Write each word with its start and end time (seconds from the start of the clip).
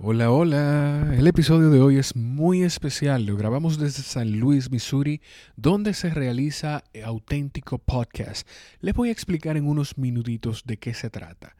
Hola, 0.00 0.30
hola. 0.30 1.12
El 1.18 1.26
episodio 1.26 1.70
de 1.70 1.80
hoy 1.80 1.96
es 1.96 2.14
muy 2.14 2.62
especial. 2.62 3.26
Lo 3.26 3.36
grabamos 3.36 3.80
desde 3.80 4.04
San 4.04 4.38
Luis, 4.38 4.70
Missouri, 4.70 5.20
donde 5.56 5.92
se 5.92 6.10
realiza 6.10 6.84
Auténtico 7.04 7.78
Podcast. 7.78 8.46
Les 8.80 8.94
voy 8.94 9.08
a 9.08 9.12
explicar 9.12 9.56
en 9.56 9.66
unos 9.66 9.98
minutitos 9.98 10.62
de 10.66 10.76
qué 10.76 10.94
se 10.94 11.10
trata. 11.10 11.56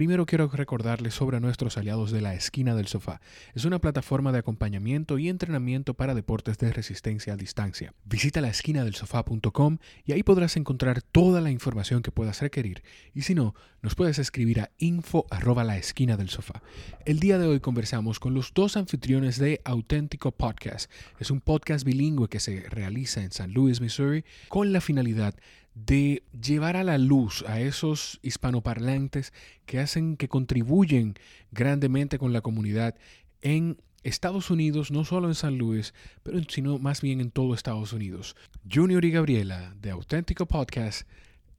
Primero 0.00 0.24
quiero 0.24 0.48
recordarles 0.48 1.12
sobre 1.12 1.40
nuestros 1.40 1.76
aliados 1.76 2.10
de 2.10 2.22
la 2.22 2.32
esquina 2.32 2.74
del 2.74 2.86
sofá. 2.86 3.20
Es 3.54 3.66
una 3.66 3.80
plataforma 3.80 4.32
de 4.32 4.38
acompañamiento 4.38 5.18
y 5.18 5.28
entrenamiento 5.28 5.92
para 5.92 6.14
deportes 6.14 6.56
de 6.56 6.72
resistencia 6.72 7.34
a 7.34 7.36
distancia. 7.36 7.92
Visita 8.06 8.40
la 8.40 8.48
esquina 8.48 8.82
del 8.82 8.94
sofá.com 8.94 9.76
y 10.06 10.12
ahí 10.12 10.22
podrás 10.22 10.56
encontrar 10.56 11.02
toda 11.02 11.42
la 11.42 11.50
información 11.50 12.00
que 12.00 12.12
puedas 12.12 12.40
requerir. 12.40 12.82
Y 13.12 13.20
si 13.20 13.34
no, 13.34 13.54
nos 13.82 13.94
puedes 13.94 14.18
escribir 14.18 14.60
a 14.60 14.70
info 14.78 15.26
arroba 15.28 15.64
la 15.64 15.76
esquina 15.76 16.16
del 16.16 16.30
sofá. 16.30 16.62
El 17.04 17.20
día 17.20 17.38
de 17.38 17.46
hoy 17.46 17.60
conversamos 17.60 18.20
con 18.20 18.32
los 18.32 18.54
dos 18.54 18.78
anfitriones 18.78 19.38
de 19.38 19.60
Auténtico 19.66 20.32
Podcast. 20.32 20.90
Es 21.18 21.30
un 21.30 21.42
podcast 21.42 21.84
bilingüe 21.84 22.30
que 22.30 22.40
se 22.40 22.60
realiza 22.70 23.22
en 23.22 23.32
San 23.32 23.52
Luis, 23.52 23.82
Missouri, 23.82 24.24
con 24.48 24.72
la 24.72 24.80
finalidad 24.80 25.34
de 25.74 26.22
llevar 26.40 26.76
a 26.76 26.84
la 26.84 26.98
luz 26.98 27.44
a 27.46 27.60
esos 27.60 28.18
hispanoparlantes 28.22 29.32
que 29.66 29.78
hacen, 29.78 30.16
que 30.16 30.28
contribuyen 30.28 31.14
grandemente 31.52 32.18
con 32.18 32.32
la 32.32 32.40
comunidad 32.40 32.96
en 33.42 33.78
Estados 34.02 34.50
Unidos, 34.50 34.90
no 34.90 35.04
solo 35.04 35.28
en 35.28 35.34
San 35.34 35.58
Luis, 35.58 35.94
pero 36.22 36.40
sino 36.48 36.78
más 36.78 37.02
bien 37.02 37.20
en 37.20 37.30
todo 37.30 37.54
Estados 37.54 37.92
Unidos. 37.92 38.36
Junior 38.70 39.04
y 39.04 39.10
Gabriela 39.10 39.74
de 39.80 39.90
Auténtico 39.90 40.46
Podcast 40.46 41.06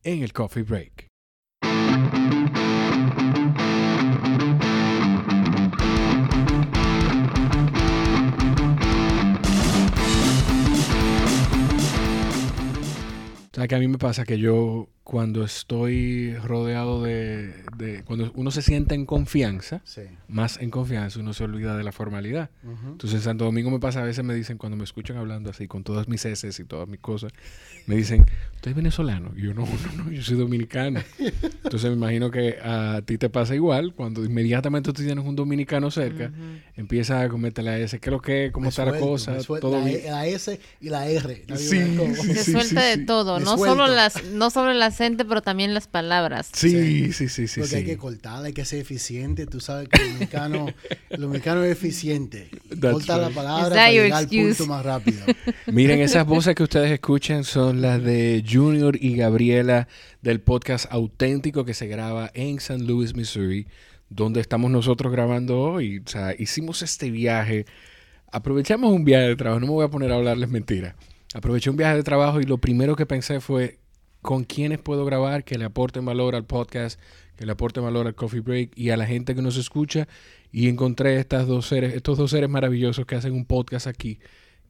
en 0.03 0.23
el 0.23 0.33
Coffee 0.33 0.63
Break. 0.63 1.07
Que 13.67 13.75
a 13.75 13.79
mí 13.79 13.87
me 13.87 13.97
pasa 13.97 14.23
que 14.23 14.37
yo 14.37 14.89
cuando 15.11 15.43
estoy 15.43 16.35
rodeado 16.37 17.03
de, 17.03 17.53
de- 17.75 18.01
Cuando 18.05 18.31
uno 18.33 18.49
se 18.49 18.61
siente 18.61 18.95
en 18.95 19.05
confianza, 19.05 19.81
Sí. 19.83 20.03
más 20.29 20.57
en 20.61 20.69
confianza, 20.71 21.19
uno 21.19 21.33
se 21.33 21.43
olvida 21.43 21.75
de 21.75 21.83
la 21.83 21.91
formalidad. 21.91 22.49
Entonces 22.63 23.15
en 23.19 23.21
Santo 23.23 23.43
Domingo 23.43 23.69
me 23.71 23.79
pasa, 23.79 24.01
a 24.01 24.05
veces 24.05 24.23
me 24.23 24.33
dicen, 24.33 24.57
cuando 24.57 24.77
me 24.77 24.85
escuchan 24.85 25.17
hablando 25.17 25.49
así, 25.49 25.67
con 25.67 25.83
todas 25.83 26.07
mis 26.07 26.23
heces 26.23 26.57
y 26.61 26.63
todas 26.63 26.87
mis 26.87 27.01
cosas, 27.01 27.33
me 27.87 27.95
dicen, 27.97 28.25
¿usted 28.55 28.71
es 28.71 28.75
venezolano? 28.77 29.33
Y 29.35 29.41
yo, 29.41 29.53
no, 29.53 29.65
no, 29.97 30.03
no, 30.05 30.11
yo 30.11 30.21
soy 30.23 30.37
dominicano. 30.37 31.01
Entonces 31.63 31.89
me 31.89 31.97
imagino 31.97 32.31
que 32.31 32.55
a 32.63 33.01
ti 33.05 33.17
te 33.17 33.29
pasa 33.29 33.53
igual, 33.53 33.93
cuando 33.93 34.23
inmediatamente 34.23 34.93
tú 34.93 35.03
tienes 35.03 35.25
un 35.25 35.35
dominicano 35.35 35.91
cerca, 35.91 36.31
empieza 36.77 37.19
a 37.21 37.27
cometer 37.27 37.65
la 37.65 37.77
S, 37.79 37.99
creo 37.99 38.21
que, 38.21 38.51
cómo 38.53 38.65
Me 38.65 38.69
está 38.69 38.85
la 38.85 38.97
cosa, 38.97 39.31
me 39.31 39.41
suelto. 39.41 39.67
todo 39.71 39.79
la, 39.79 39.85
bien. 39.85 39.99
E- 40.05 40.09
la 40.09 40.25
S 40.25 40.57
y 40.79 40.87
la 40.89 41.05
R. 41.09 41.43
Sí, 41.57 41.79
Se 42.33 42.43
suelta 42.45 42.81
sí. 42.93 42.97
de 42.99 43.05
todo, 43.05 43.39
Me 43.39 43.43
no 43.43 43.57
suelto. 43.57 43.75
solo 43.75 43.87
las, 43.93 44.23
no 44.31 44.49
solo 44.49 44.71
el 44.71 44.81
pero 45.27 45.41
también 45.41 45.73
las 45.73 45.87
palabras. 45.87 46.49
Sí, 46.53 47.11
sí, 47.11 47.27
sí, 47.27 47.47
sí, 47.47 47.59
Porque 47.59 47.75
hay 47.75 47.81
sí. 47.81 47.87
que 47.87 47.97
cortar, 47.97 48.43
hay 48.45 48.53
que 48.53 48.65
ser 48.65 48.79
eficiente. 48.79 49.45
Tú 49.45 49.59
sabes 49.59 49.89
que 49.89 50.01
el 50.01 50.07
dominicano, 50.09 50.67
el 51.09 51.21
dominicano 51.21 51.63
es 51.63 51.71
eficiente. 51.71 52.49
That's 52.69 52.93
Corta 52.93 53.17
la 53.17 53.27
right. 53.27 53.35
palabra 53.35 53.63
Is 53.63 53.69
that 53.69 53.75
para 53.75 53.91
llegar 53.91 54.13
al 54.13 54.27
punto 54.27 54.65
más 54.67 54.85
rápido. 54.85 55.25
Miren, 55.67 55.99
esas 56.01 56.25
voces 56.25 56.55
que 56.55 56.63
ustedes 56.63 56.91
escuchan 56.91 57.43
son 57.43 57.81
las 57.81 58.03
de 58.03 58.43
Junior 58.47 58.95
y 58.99 59.15
Gabriela 59.15 59.87
del 60.21 60.41
podcast 60.41 60.85
auténtico 60.91 61.65
que 61.65 61.73
se 61.73 61.87
graba 61.87 62.31
en 62.33 62.59
San 62.59 62.85
Luis, 62.85 63.15
Missouri, 63.15 63.67
donde 64.09 64.39
estamos 64.39 64.71
nosotros 64.71 65.11
grabando 65.11 65.59
hoy. 65.59 65.99
O 65.99 66.09
sea, 66.09 66.35
hicimos 66.37 66.81
este 66.81 67.11
viaje, 67.11 67.65
aprovechamos 68.31 68.93
un 68.93 69.03
viaje 69.03 69.27
de 69.27 69.35
trabajo, 69.35 69.59
no 69.59 69.67
me 69.67 69.73
voy 69.73 69.85
a 69.85 69.89
poner 69.89 70.11
a 70.11 70.15
hablarles 70.15 70.49
mentiras. 70.49 70.95
Aproveché 71.33 71.69
un 71.69 71.77
viaje 71.77 71.95
de 71.95 72.03
trabajo 72.03 72.41
y 72.41 72.43
lo 72.43 72.57
primero 72.57 72.95
que 72.95 73.05
pensé 73.05 73.39
fue 73.39 73.80
con 74.21 74.43
quiénes 74.43 74.79
puedo 74.79 75.05
grabar 75.05 75.43
que 75.43 75.57
le 75.57 75.65
aporten 75.65 76.05
valor 76.05 76.35
al 76.35 76.45
podcast, 76.45 76.99
que 77.35 77.45
le 77.45 77.51
aporten 77.51 77.83
valor 77.83 78.07
al 78.07 78.15
Coffee 78.15 78.41
Break 78.41 78.71
y 78.75 78.91
a 78.91 78.97
la 78.97 79.05
gente 79.05 79.35
que 79.35 79.41
nos 79.41 79.57
escucha. 79.57 80.07
Y 80.51 80.67
encontré 80.67 81.17
estas 81.17 81.47
dos 81.47 81.67
seres, 81.67 81.93
estos 81.93 82.17
dos 82.17 82.31
seres 82.31 82.49
maravillosos 82.49 83.05
que 83.05 83.15
hacen 83.15 83.33
un 83.33 83.45
podcast 83.45 83.87
aquí 83.87 84.19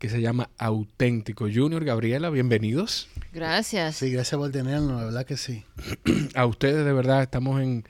que 0.01 0.09
se 0.09 0.19
llama 0.19 0.50
Auténtico. 0.57 1.45
Junior, 1.53 1.85
Gabriela, 1.85 2.31
bienvenidos. 2.31 3.07
Gracias. 3.34 3.97
Sí, 3.97 4.09
gracias 4.09 4.35
por 4.35 4.51
tenernos, 4.51 5.00
la 5.00 5.06
verdad 5.06 5.25
que 5.28 5.38
sí. 5.38 5.63
A 6.34 6.47
ustedes, 6.47 6.84
de 6.84 6.91
verdad, 6.91 7.22
estamos 7.22 7.61
en, 7.61 7.84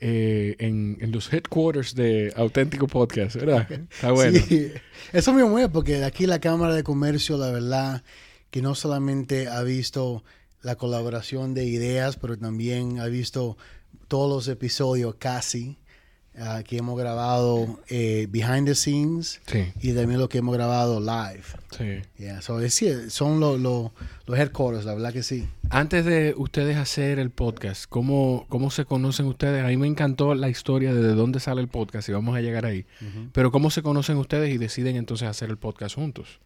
eh, 0.00 0.56
en, 0.58 0.98
en 1.00 1.12
los 1.12 1.32
headquarters 1.32 1.94
de 1.94 2.32
Auténtico 2.34 2.88
Podcast, 2.88 3.36
¿verdad? 3.36 3.70
Está 3.70 4.10
bueno. 4.10 4.40
Sí, 4.48 4.72
eso 5.12 5.32
me 5.32 5.44
mueve 5.44 5.68
porque 5.68 5.98
de 6.00 6.04
aquí 6.04 6.26
la 6.26 6.40
Cámara 6.40 6.74
de 6.74 6.82
Comercio, 6.82 7.38
la 7.38 7.52
verdad, 7.52 8.02
que 8.50 8.60
no 8.60 8.74
solamente 8.74 9.46
ha 9.46 9.62
visto 9.62 10.24
la 10.62 10.76
colaboración 10.76 11.54
de 11.54 11.64
ideas, 11.66 12.16
pero 12.16 12.36
también 12.38 12.98
ha 13.00 13.06
visto 13.06 13.56
todos 14.08 14.28
los 14.30 14.48
episodios 14.48 15.16
casi 15.18 15.78
ah, 16.38 16.62
que 16.66 16.78
hemos 16.78 16.98
grabado 16.98 17.80
eh, 17.88 18.26
behind 18.30 18.66
the 18.66 18.74
scenes 18.74 19.40
Sí, 19.46 19.64
y 19.80 19.92
también 19.92 20.18
lo 20.20 20.28
que 20.28 20.38
hemos 20.38 20.54
grabado 20.54 21.00
live. 21.00 21.42
sí. 21.76 22.08
Yeah, 22.22 22.40
so, 22.42 22.60
es- 22.60 23.12
son 23.12 23.38
los 23.40 23.60
los- 23.60 23.90
los 24.26 24.38
headquarters, 24.38 24.84
la 24.86 24.94
verdad 24.94 25.12
que 25.12 25.22
sí. 25.22 25.46
Antes 25.68 26.04
de 26.04 26.34
ustedes 26.36 26.76
hacer 26.76 27.18
el 27.18 27.30
podcast, 27.30 27.86
¿cómo, 27.88 28.46
¿cómo 28.48 28.70
se 28.70 28.84
conocen 28.84 29.26
ustedes? 29.26 29.64
A 29.64 29.68
mí 29.68 29.76
me 29.76 29.86
encantó 29.88 30.34
la 30.34 30.48
historia 30.48 30.94
de 30.94 31.02
de 31.02 31.14
dónde 31.14 31.40
sale 31.40 31.60
el 31.60 31.68
podcast 31.68 32.08
y 32.08 32.12
vamos 32.12 32.36
a 32.36 32.40
llegar 32.40 32.64
ahí. 32.66 32.86
Pero 33.32 33.50
¿cómo 33.50 33.70
se 33.70 33.82
conocen 33.82 34.16
ustedes 34.18 34.54
y 34.54 34.58
deciden 34.58 34.96
entonces 34.96 35.28
hacer 35.28 35.50
el 35.50 35.56
podcast 35.58 35.94
juntos? 35.96 36.40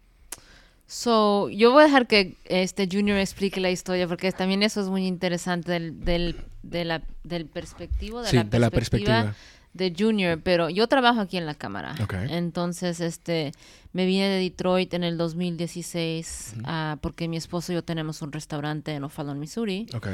So, 0.87 1.49
yo 1.49 1.73
voy 1.73 1.83
a 1.83 1.85
dejar 1.85 2.07
que 2.07 2.37
este 2.45 2.87
Junior 2.89 3.17
explique 3.17 3.59
la 3.59 3.69
historia 3.69 4.07
porque 4.07 4.31
también 4.31 4.63
eso 4.63 4.79
es 4.79 4.87
muy 4.87 5.05
interesante 5.05 5.73
del, 5.73 6.03
del, 6.03 6.37
de 6.63 6.85
la, 6.85 7.03
del 7.23 7.45
perspectivo, 7.45 8.21
de, 8.21 8.29
Sí, 8.29 8.37
la, 8.37 8.43
de 8.45 8.59
la 8.59 8.69
perspectiva 8.69 9.35
de 9.73 9.93
Junior, 9.97 10.41
pero 10.41 10.69
yo 10.69 10.87
trabajo 10.87 11.19
aquí 11.21 11.37
en 11.37 11.45
la 11.45 11.55
cámara. 11.55 11.95
Ok. 12.01 12.13
Entonces, 12.29 12.99
este, 12.99 13.51
me 13.93 14.05
vine 14.05 14.27
de 14.27 14.39
Detroit 14.39 14.93
en 14.93 15.03
el 15.03 15.17
2016 15.17 16.55
ah, 16.63 16.97
porque 17.01 17.27
mi 17.27 17.37
esposo 17.37 17.71
y 17.71 17.75
yo 17.75 17.83
tenemos 17.83 18.21
un 18.21 18.31
restaurante 18.31 18.93
en 18.93 19.03
O'Fallon, 19.03 19.39
Missouri. 19.39 19.87
Ok. 19.93 20.07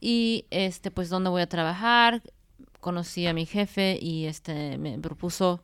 Y 0.00 0.46
este, 0.50 0.90
pues, 0.90 1.10
¿dónde 1.10 1.30
voy 1.30 1.42
a 1.42 1.48
trabajar? 1.48 2.22
Conocí 2.80 3.26
a 3.26 3.34
mi 3.34 3.46
jefe 3.46 3.98
y 4.00 4.24
este 4.24 4.78
me 4.78 4.98
propuso 4.98 5.60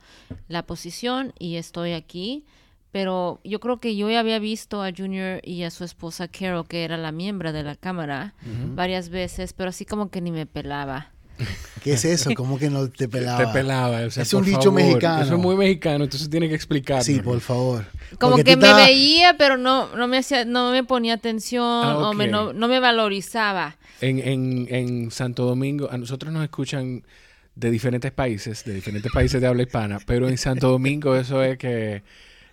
la 0.49 0.67
posición 0.67 1.33
y 1.39 1.57
estoy 1.57 1.93
aquí. 1.93 2.45
Pero 2.93 3.41
yo 3.45 3.61
creo 3.61 3.79
que 3.79 3.95
yo 3.97 4.09
ya 4.11 4.21
había 4.21 4.39
visto 4.39 4.83
a 4.83 4.91
Junior 4.97 5.41
y 5.45 5.65
a 5.65 5.71
su 5.71 5.85
esposa 5.85 6.29
Carol, 6.29 6.67
que 6.67 6.85
era 6.85 6.97
la 6.97 7.13
miembro 7.13 7.53
de 7.53 7.63
la 7.63 7.77
cámara, 7.77 8.35
varias 8.75 9.09
veces, 9.11 9.53
pero 9.53 9.71
así 9.71 9.85
como 9.85 10.11
que 10.11 10.21
ni 10.21 10.31
me 10.31 10.47
pelaba. 10.47 11.11
¿Qué 11.85 11.93
es 11.93 12.05
eso? 12.07 12.31
¿Cómo 12.35 12.59
que 12.59 12.71
no 12.71 12.89
te 12.89 13.09
pelaba? 13.09 13.39
Te 13.45 13.53
pelaba. 13.53 14.01
o 14.07 14.11
sea, 14.11 14.23
Es 14.23 14.33
un 14.33 14.45
dicho 14.45 14.59
favor. 14.63 14.75
mexicano. 14.75 15.23
Eso 15.23 15.35
es 15.35 15.39
muy 15.41 15.55
mexicano, 15.57 16.05
entonces 16.05 16.31
tiene 16.31 16.49
que 16.49 16.55
explicarlo. 16.55 17.05
Sí, 17.05 17.21
por 17.21 17.41
favor. 17.41 17.85
Como 18.19 18.37
Porque 18.37 18.45
que 18.53 18.57
me 18.57 18.65
estabas- 18.67 18.87
veía, 18.87 19.37
pero 19.37 19.59
no, 19.59 19.95
no 19.95 20.09
me 20.09 20.17
hacía, 20.19 20.47
no 20.47 20.71
me 20.73 20.83
ponía 20.83 21.13
atención 21.15 21.63
Ah, 21.85 21.99
o 21.99 22.15
me, 22.15 22.27
no, 22.29 22.55
no 22.55 22.67
me 22.69 22.81
valorizaba. 22.81 23.77
En, 24.01 24.19
en, 24.19 24.67
en 24.71 25.11
Santo 25.11 25.45
Domingo, 25.45 25.89
a 25.91 25.99
nosotros 25.99 26.33
nos 26.33 26.43
escuchan 26.43 27.05
de 27.55 27.71
diferentes 27.71 28.13
países, 28.13 28.65
de 28.65 28.73
diferentes 28.75 29.13
países 29.13 29.41
de 29.41 29.47
habla 29.47 29.63
hispana, 29.63 29.99
pero 30.07 30.29
en 30.29 30.39
Santo 30.39 30.71
Domingo 30.71 31.15
eso 31.17 31.43
es 31.43 31.57
que 31.59 32.03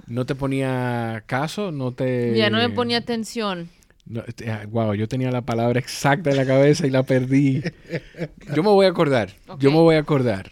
no 0.08 0.26
te 0.26 0.36
ponía 0.36 1.24
caso, 1.26 1.72
no 1.72 1.92
te... 1.92 2.36
ya 2.36 2.50
no 2.50 2.58
me 2.58 2.70
ponía 2.70 2.98
atención. 2.98 3.70
No, 4.06 4.22
este, 4.28 4.52
ah, 4.52 4.66
wow, 4.70 4.94
yo 4.94 5.08
tenía 5.08 5.32
la 5.32 5.42
palabra 5.42 5.80
exacta 5.80 6.30
en 6.30 6.38
la 6.38 6.46
cabeza 6.46 6.86
y 6.86 6.90
la 6.90 7.04
perdí. 7.04 7.64
Yo 8.54 8.62
me 8.62 8.70
voy 8.70 8.86
a 8.86 8.90
acordar, 8.90 9.30
yo 9.60 9.72
me 9.72 9.78
voy 9.78 9.96
a 9.96 10.00
acordar. 10.00 10.52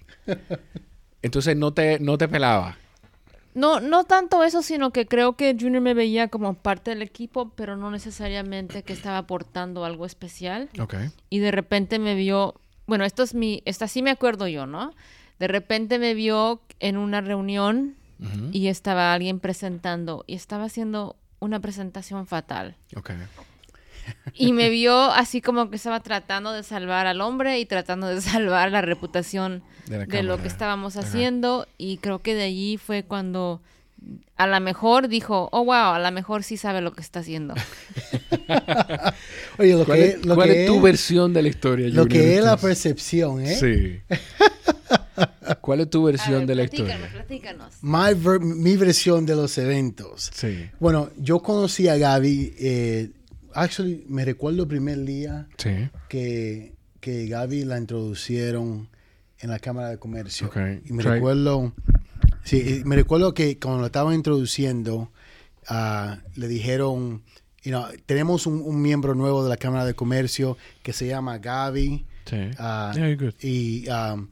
Entonces 1.21 1.55
no 1.57 1.73
te, 1.73 1.99
no 1.99 2.17
te 2.17 2.27
pelaba. 2.27 2.77
No, 3.53 3.81
no 3.81 4.05
tanto 4.05 4.43
eso, 4.43 4.61
sino 4.61 4.91
que 4.91 5.05
creo 5.05 5.35
que 5.35 5.55
Junior 5.59 5.81
me 5.81 5.93
veía 5.93 6.29
como 6.29 6.53
parte 6.53 6.91
del 6.91 7.01
equipo, 7.01 7.51
pero 7.55 7.75
no 7.75 7.91
necesariamente 7.91 8.83
que 8.83 8.93
estaba 8.93 9.17
aportando 9.17 9.83
algo 9.83 10.05
especial. 10.05 10.69
Ok. 10.79 10.95
Y 11.29 11.39
de 11.39 11.51
repente 11.51 11.99
me 11.99 12.15
vio, 12.15 12.55
bueno, 12.87 13.03
esto 13.03 13.23
es 13.23 13.33
mi, 13.33 13.61
esta 13.65 13.89
sí 13.89 14.01
me 14.01 14.11
acuerdo 14.11 14.47
yo, 14.47 14.65
¿no? 14.65 14.93
De 15.39 15.49
repente 15.49 15.99
me 15.99 16.13
vio 16.13 16.61
en 16.79 16.95
una 16.95 17.19
reunión 17.19 17.95
Y 18.51 18.67
estaba 18.67 19.13
alguien 19.13 19.39
presentando 19.39 20.23
y 20.27 20.35
estaba 20.35 20.65
haciendo 20.65 21.15
una 21.39 21.59
presentación 21.59 22.27
fatal. 22.27 22.75
Ok. 22.95 23.11
Y 24.35 24.53
me 24.53 24.69
vio 24.69 25.11
así 25.11 25.41
como 25.41 25.69
que 25.69 25.75
estaba 25.75 25.99
tratando 26.01 26.53
de 26.53 26.63
salvar 26.63 27.07
al 27.07 27.21
hombre 27.21 27.59
y 27.59 27.65
tratando 27.65 28.07
de 28.07 28.21
salvar 28.21 28.71
la 28.71 28.81
reputación 28.81 29.63
De 29.87 29.99
la 29.99 30.05
de 30.05 30.23
lo 30.23 30.41
que 30.41 30.47
estábamos 30.47 30.97
Ajá. 30.97 31.07
haciendo. 31.07 31.67
Y 31.77 31.97
creo 31.97 32.19
que 32.19 32.35
de 32.35 32.43
allí 32.43 32.77
fue 32.77 33.03
cuando 33.03 33.61
a 34.35 34.47
lo 34.47 34.59
mejor 34.59 35.07
dijo, 35.07 35.49
oh, 35.51 35.65
wow, 35.65 35.93
a 35.93 35.99
lo 35.99 36.11
mejor 36.11 36.43
sí 36.43 36.57
sabe 36.57 36.81
lo 36.81 36.93
que 36.93 37.01
está 37.01 37.19
haciendo. 37.19 37.53
Oye, 39.59 39.73
lo 39.73 39.85
¿Cuál, 39.85 39.97
que, 39.97 40.05
es, 40.05 40.25
lo 40.25 40.35
cuál 40.35 40.49
que 40.49 40.63
es 40.63 40.67
tu 40.67 40.81
versión 40.81 41.33
de 41.33 41.43
la 41.43 41.49
historia, 41.49 41.89
Lo 41.89 42.07
que 42.07 42.37
es 42.37 42.43
la 42.43 42.57
percepción, 42.57 43.45
¿eh? 43.45 43.55
Sí. 43.55 44.01
¿Cuál 45.61 45.81
es 45.81 45.89
tu 45.89 46.03
versión 46.03 46.45
de 46.45 46.55
la 46.55 46.63
historia? 46.63 46.97
platícanos. 47.11 47.73
My 47.81 48.13
ver- 48.15 48.39
mi 48.41 48.77
versión 48.77 49.25
de 49.25 49.35
los 49.35 49.57
eventos. 49.57 50.31
Sí. 50.33 50.69
Bueno, 50.79 51.09
yo 51.17 51.39
conocí 51.39 51.87
a 51.87 51.97
Gaby, 51.97 52.53
eh, 52.59 53.11
actually, 53.53 54.03
me 54.07 54.25
recuerdo 54.25 54.63
el 54.63 54.67
primer 54.67 54.99
día 55.05 55.47
Sí. 55.57 55.89
que, 56.09 56.73
que 56.99 57.27
Gaby 57.27 57.65
la 57.65 57.77
introducieron 57.77 58.89
en 59.39 59.49
la 59.49 59.59
Cámara 59.59 59.89
de 59.89 59.97
Comercio. 59.97 60.47
Ok. 60.47 60.57
Y 60.85 60.93
me 60.93 61.03
Try- 61.03 61.13
recuerdo, 61.15 61.73
sí, 62.43 62.81
me 62.85 62.95
recuerdo 62.95 63.33
que 63.33 63.57
cuando 63.59 63.79
lo 63.81 63.85
estaban 63.87 64.13
introduciendo, 64.13 65.11
ah, 65.67 66.19
le 66.35 66.47
dijeron, 66.47 67.23
you 67.63 67.71
know, 67.71 67.85
tenemos 68.05 68.45
un, 68.45 68.61
un 68.61 68.81
miembro 68.81 69.15
nuevo 69.15 69.43
de 69.43 69.49
la 69.49 69.57
Cámara 69.57 69.85
de 69.85 69.93
Comercio 69.93 70.57
que 70.83 70.93
se 70.93 71.07
llama 71.07 71.37
Gaby. 71.39 72.05
Sí. 72.25 72.37
ah, 72.59 72.91
Yeah, 72.95 73.09
you're 73.09 73.25
good. 73.25 73.33
y, 73.43 73.87
um, 73.89 74.29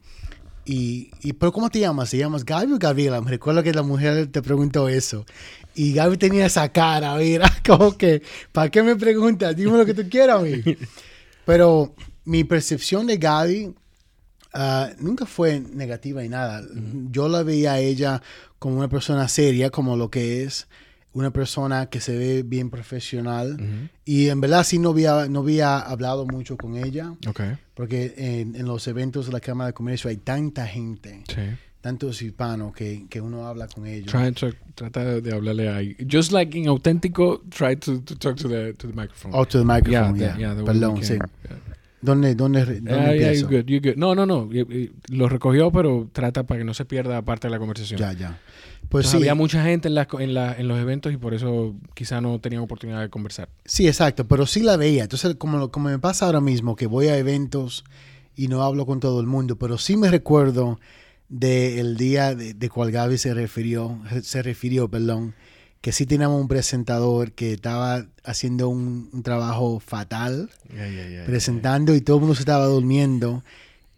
y, 0.64 1.10
y, 1.22 1.32
pero 1.32 1.52
¿cómo 1.52 1.70
te 1.70 1.80
llamas? 1.80 2.10
¿Te 2.10 2.18
llamas 2.18 2.44
Gaby 2.44 2.72
o 2.72 2.78
Gabriela? 2.78 3.20
Me 3.20 3.30
recuerdo 3.30 3.62
que 3.62 3.72
la 3.72 3.82
mujer 3.82 4.26
te 4.28 4.42
preguntó 4.42 4.88
eso. 4.88 5.24
Y 5.74 5.92
Gaby 5.94 6.16
tenía 6.16 6.46
esa 6.46 6.68
cara, 6.70 7.14
mira, 7.16 7.50
como 7.66 7.96
que, 7.96 8.22
¿para 8.52 8.70
qué 8.70 8.82
me 8.82 8.96
preguntas? 8.96 9.56
Dime 9.56 9.78
lo 9.78 9.86
que 9.86 9.94
tú 9.94 10.08
quieras 10.08 10.40
a 10.40 10.42
mí. 10.44 10.62
Pero 11.44 11.94
mi 12.24 12.44
percepción 12.44 13.06
de 13.06 13.16
Gaby 13.16 13.74
ah, 14.52 14.90
nunca 14.98 15.26
fue 15.26 15.60
negativa 15.60 16.24
y 16.24 16.28
nada. 16.28 16.62
Yo 17.10 17.28
la 17.28 17.42
veía 17.42 17.72
a 17.72 17.78
ella 17.80 18.22
como 18.58 18.76
una 18.76 18.88
persona 18.88 19.26
seria, 19.28 19.70
como 19.70 19.96
lo 19.96 20.10
que 20.10 20.44
es, 20.44 20.68
una 21.12 21.30
persona 21.32 21.86
que 21.86 22.00
se 22.00 22.16
ve 22.16 22.42
bien 22.44 22.70
profesional. 22.70 23.54
Ujú. 23.54 23.88
Y 24.04 24.28
en 24.28 24.40
verdad 24.40 24.62
sí 24.64 24.78
no 24.78 24.90
había, 24.90 25.26
no 25.28 25.40
había 25.40 25.78
hablado 25.78 26.24
mucho 26.26 26.56
con 26.56 26.76
ella. 26.76 27.12
Ok. 27.26 27.40
Porque 27.74 28.14
en, 28.16 28.54
en 28.54 28.66
los 28.66 28.86
eventos 28.86 29.26
de 29.26 29.32
la 29.32 29.40
Cámara 29.40 29.68
de 29.68 29.72
Comercio 29.72 30.08
hay 30.10 30.18
tanta 30.18 30.66
gente, 30.66 31.24
Sí. 31.28 31.40
tantos 31.80 32.20
hispanos 32.22 32.72
que, 32.74 33.06
que 33.08 33.20
uno 33.20 33.46
habla 33.46 33.66
con 33.68 33.86
ellos. 33.86 34.12
Try, 34.12 34.32
try- 34.32 34.54
trata 34.74 35.20
de 35.20 35.32
hablarle 35.34 35.68
ahí. 35.68 35.96
Just 36.10 36.30
like 36.32 36.56
in 36.56 36.68
auténtico, 36.68 37.42
try 37.48 37.74
to, 37.76 38.00
to 38.02 38.16
talk 38.16 38.36
to 38.36 38.48
the, 38.48 38.74
to 38.74 38.86
the 38.86 38.94
microphone. 38.94 39.32
Oh, 39.34 39.44
to 39.44 39.58
the 39.58 39.64
microphone, 39.64 40.16
the- 40.18 40.34
yeah. 40.38 40.54
the 40.54 40.62
way 40.62 40.66
Perdón, 40.66 40.94
we 40.98 41.02
sí. 41.04 41.14
Yeah. 41.14 41.58
¿Dónde, 42.02 42.34
dónde, 42.34 42.64
dónde 42.64 42.92
Ah, 42.94 43.14
yeah, 43.14 43.32
you're 43.34 43.58
good, 43.58 43.66
you're 43.68 43.80
good. 43.90 43.98
No, 43.98 44.14
no, 44.14 44.24
no. 44.24 44.48
Lo 45.08 45.28
recogió, 45.28 45.70
pero 45.70 46.08
trata 46.12 46.44
para 46.44 46.60
que 46.60 46.64
no 46.64 46.72
se 46.72 46.86
pierda 46.86 47.20
parte 47.20 47.46
de 47.48 47.50
la 47.52 47.58
conversación. 47.58 47.98
Ya, 48.00 48.12
ya. 48.14 48.38
Pues 48.90 49.06
Entonces, 49.06 49.20
sí, 49.20 49.28
Había 49.28 49.34
mucha 49.34 49.62
gente 49.64 49.88
en, 49.88 49.94
las 49.94 50.08
en, 50.18 50.34
la- 50.34 50.52
en 50.54 50.68
los 50.68 50.78
eventos 50.78 51.12
y 51.12 51.16
por 51.16 51.32
eso 51.32 51.74
quizá 51.94 52.20
no 52.20 52.38
tenían 52.40 52.60
oportunidad 52.62 53.00
de 53.00 53.08
conversar. 53.08 53.48
sí, 53.64 53.86
exacto, 53.88 54.26
pero 54.28 54.44
sí 54.46 54.60
la 54.60 54.76
veía. 54.76 55.04
Entonces, 55.04 55.36
como, 55.36 55.70
como 55.70 55.88
me 55.88 55.98
pasa 55.98 56.26
ahora 56.26 56.40
mismo, 56.40 56.76
que 56.76 56.86
voy 56.86 57.06
a 57.08 57.16
eventos 57.16 57.84
y 58.36 58.48
no 58.48 58.62
hablo 58.62 58.84
con 58.86 59.00
todo 59.00 59.20
el 59.20 59.26
mundo, 59.26 59.56
pero 59.56 59.78
sí 59.78 59.96
me 59.96 60.10
recuerdo 60.10 60.78
del 61.28 61.96
día 61.96 62.34
de, 62.34 62.54
de 62.54 62.68
cual 62.68 62.90
Gaby 62.90 63.16
se 63.16 63.32
refirió, 63.34 64.00
se 64.22 64.42
refirió, 64.42 64.88
perdón, 64.90 65.34
que 65.80 65.92
sí 65.92 66.04
teníamos 66.04 66.40
un 66.40 66.48
presentador 66.48 67.32
que 67.32 67.52
estaba 67.52 68.06
haciendo 68.24 68.68
un, 68.68 69.08
un 69.12 69.22
trabajo 69.22 69.78
fatal. 69.80 70.50
Yeah, 70.74 70.88
yeah, 70.88 71.08
yeah, 71.08 71.24
presentando 71.26 71.94
y 71.94 72.00
todo 72.00 72.16
el 72.16 72.20
mundo 72.20 72.34
se 72.34 72.42
estaba 72.42 72.66
durmiendo. 72.66 73.44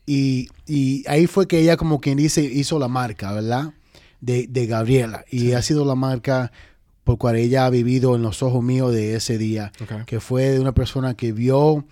Y, 0.04 0.48
y 0.66 1.04
ahí 1.08 1.26
fue 1.26 1.46
que 1.48 1.60
ella, 1.60 1.76
como 1.76 2.00
quien 2.00 2.18
dice, 2.18 2.42
hizo 2.42 2.78
la 2.78 2.88
marca, 2.88 3.32
¿verdad? 3.32 3.72
De, 4.22 4.46
de 4.48 4.66
Gabriela. 4.66 5.24
Y 5.30 5.52
ha 5.52 5.60
sido 5.60 5.84
la 5.84 5.94
marca 5.94 6.50
por 7.04 7.19
cual 7.19 7.36
ella 7.36 7.66
ha 7.66 7.70
vivido 7.70 8.14
en 8.16 8.22
los 8.22 8.42
ojos 8.42 8.62
míos 8.62 8.92
de 8.94 9.16
ese 9.16 9.36
día. 9.36 9.70
Que 10.06 10.20
fue 10.20 10.44
de 10.50 10.60
una 10.60 10.72
persona 10.72 11.14
que 11.14 11.32
vio 11.32 11.84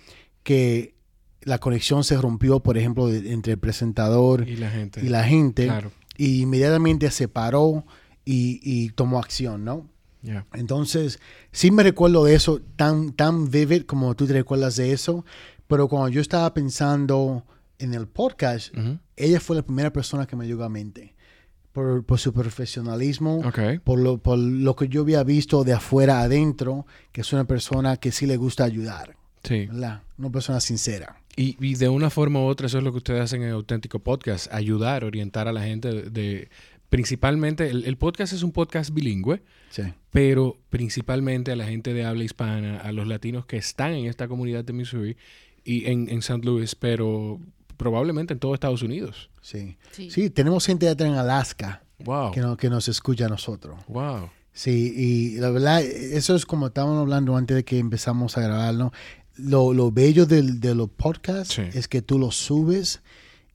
que 0.44 0.94
la 1.42 1.58
conexión 1.58 2.04
se 2.04 2.16
rompió, 2.16 2.60
por 2.60 2.78
ejemplo, 2.78 3.08
de- 3.08 3.32
entre 3.32 3.54
el 3.54 3.58
presentador 3.58 4.48
Y 4.48 4.56
la 4.56 4.70
gente. 4.70 5.04
y 5.04 5.08
la 5.08 5.24
gente. 5.24 5.64
Claro. 5.66 5.90
Y 6.16 6.42
inmediatamente 6.42 7.10
se 7.10 7.28
paró 7.28 7.84
y, 8.24 8.60
y 8.62 8.90
tomó 8.90 9.18
acción, 9.18 9.64
¿no? 9.64 9.88
Yeah. 10.22 10.46
Entonces, 10.52 11.18
sí 11.50 11.70
me 11.70 11.82
recuerdo 11.82 12.24
de 12.24 12.34
eso, 12.34 12.60
tan, 12.76 13.12
tan 13.14 13.50
vivid 13.50 13.82
como 13.86 14.14
tú 14.14 14.26
te 14.26 14.34
recuerdas 14.34 14.76
de 14.76 14.92
eso, 14.92 15.24
pero 15.66 15.88
cuando 15.88 16.10
yo 16.10 16.20
estaba 16.20 16.52
pensando 16.52 17.44
en 17.78 17.94
el 17.94 18.06
podcast, 18.06 18.72
ella 19.16 19.40
fue 19.40 19.56
la 19.56 19.62
primera 19.62 19.90
persona 19.92 20.26
que 20.26 20.36
me 20.36 20.46
llegó 20.46 20.62
a 20.64 20.68
mente, 20.68 21.14
por, 21.72 22.04
por 22.04 22.18
su 22.18 22.32
profesionalismo, 22.32 23.38
Ok. 23.44 23.80
por, 23.84 23.98
lo, 24.00 24.18
por 24.18 24.38
lo 24.38 24.74
que 24.76 24.88
yo 24.88 25.02
había 25.02 25.22
visto 25.22 25.64
de 25.64 25.72
afuera 25.72 26.20
adentro, 26.22 26.86
que 27.12 27.20
es 27.20 27.32
una 27.32 27.44
persona 27.44 27.96
que 27.96 28.12
sí 28.12 28.26
le 28.26 28.36
gusta 28.36 28.64
ayudar, 28.64 29.16
Sí. 29.44 29.66
¿verdad? 29.66 30.02
Una 30.18 30.30
persona 30.30 30.60
sincera. 30.60 31.16
Y, 31.36 31.56
y 31.64 31.74
de 31.76 31.88
una 31.88 32.10
forma 32.10 32.40
u 32.40 32.44
otra, 32.44 32.66
eso 32.66 32.78
es 32.78 32.84
lo 32.84 32.90
que 32.90 32.98
ustedes 32.98 33.20
hacen 33.22 33.42
en 33.42 33.50
Auténtico 33.50 34.00
Podcast, 34.00 34.52
ayudar, 34.52 35.04
orientar 35.04 35.48
a 35.48 35.52
la 35.52 35.62
gente 35.62 35.88
de... 35.88 36.02
de- 36.10 36.48
principalmente, 36.90 37.70
el, 37.70 37.84
el 37.84 37.96
podcast 37.96 38.32
es 38.32 38.42
un 38.42 38.50
podcast 38.50 38.92
bilingüe, 38.92 39.42
Sí. 39.70 39.82
pero 40.10 40.56
principalmente 40.70 41.52
a 41.52 41.56
la 41.56 41.64
gente 41.66 41.94
de 41.94 42.04
habla 42.04 42.24
hispana, 42.24 42.78
a 42.80 42.90
los 42.90 43.06
latinos 43.06 43.46
que 43.46 43.56
están 43.58 43.92
en 43.92 44.06
esta 44.06 44.26
comunidad 44.26 44.64
de 44.64 44.72
Missouri 44.72 45.16
y 45.62 45.86
en, 45.86 46.08
en 46.10 46.18
St. 46.18 46.44
Louis, 46.44 46.74
pero 46.74 47.38
probablemente 47.80 48.34
en 48.34 48.38
todo 48.38 48.52
Estados 48.52 48.82
Unidos. 48.82 49.30
Sí. 49.40 49.78
Sí. 49.92 50.10
Sí, 50.10 50.28
tenemos 50.28 50.66
gente 50.66 50.86
allá 50.86 51.06
en 51.06 51.14
Alaska 51.14 51.82
Wow. 52.04 52.30
que, 52.32 52.40
no- 52.42 52.56
que 52.58 52.68
nos 52.68 52.88
escucha 52.88 53.24
a 53.24 53.28
nosotros. 53.30 53.80
Wow. 53.88 54.28
Sí, 54.52 54.92
y 54.94 55.36
la 55.38 55.48
verdad, 55.50 55.80
eso 55.82 56.36
es 56.36 56.44
como 56.44 56.66
estábamos 56.66 56.98
hablando 57.00 57.36
antes 57.36 57.56
de 57.56 57.64
que 57.64 57.78
empezamos 57.78 58.36
a 58.36 58.42
grabarlo. 58.42 58.92
Lo, 59.36 59.72
lo 59.72 59.90
bello 59.90 60.26
del- 60.26 60.60
de 60.60 60.74
los 60.74 60.90
podcasts 60.90 61.54
Sí. 61.54 61.62
es 61.72 61.88
que 61.88 62.02
tú 62.02 62.18
los 62.18 62.36
subes 62.36 63.00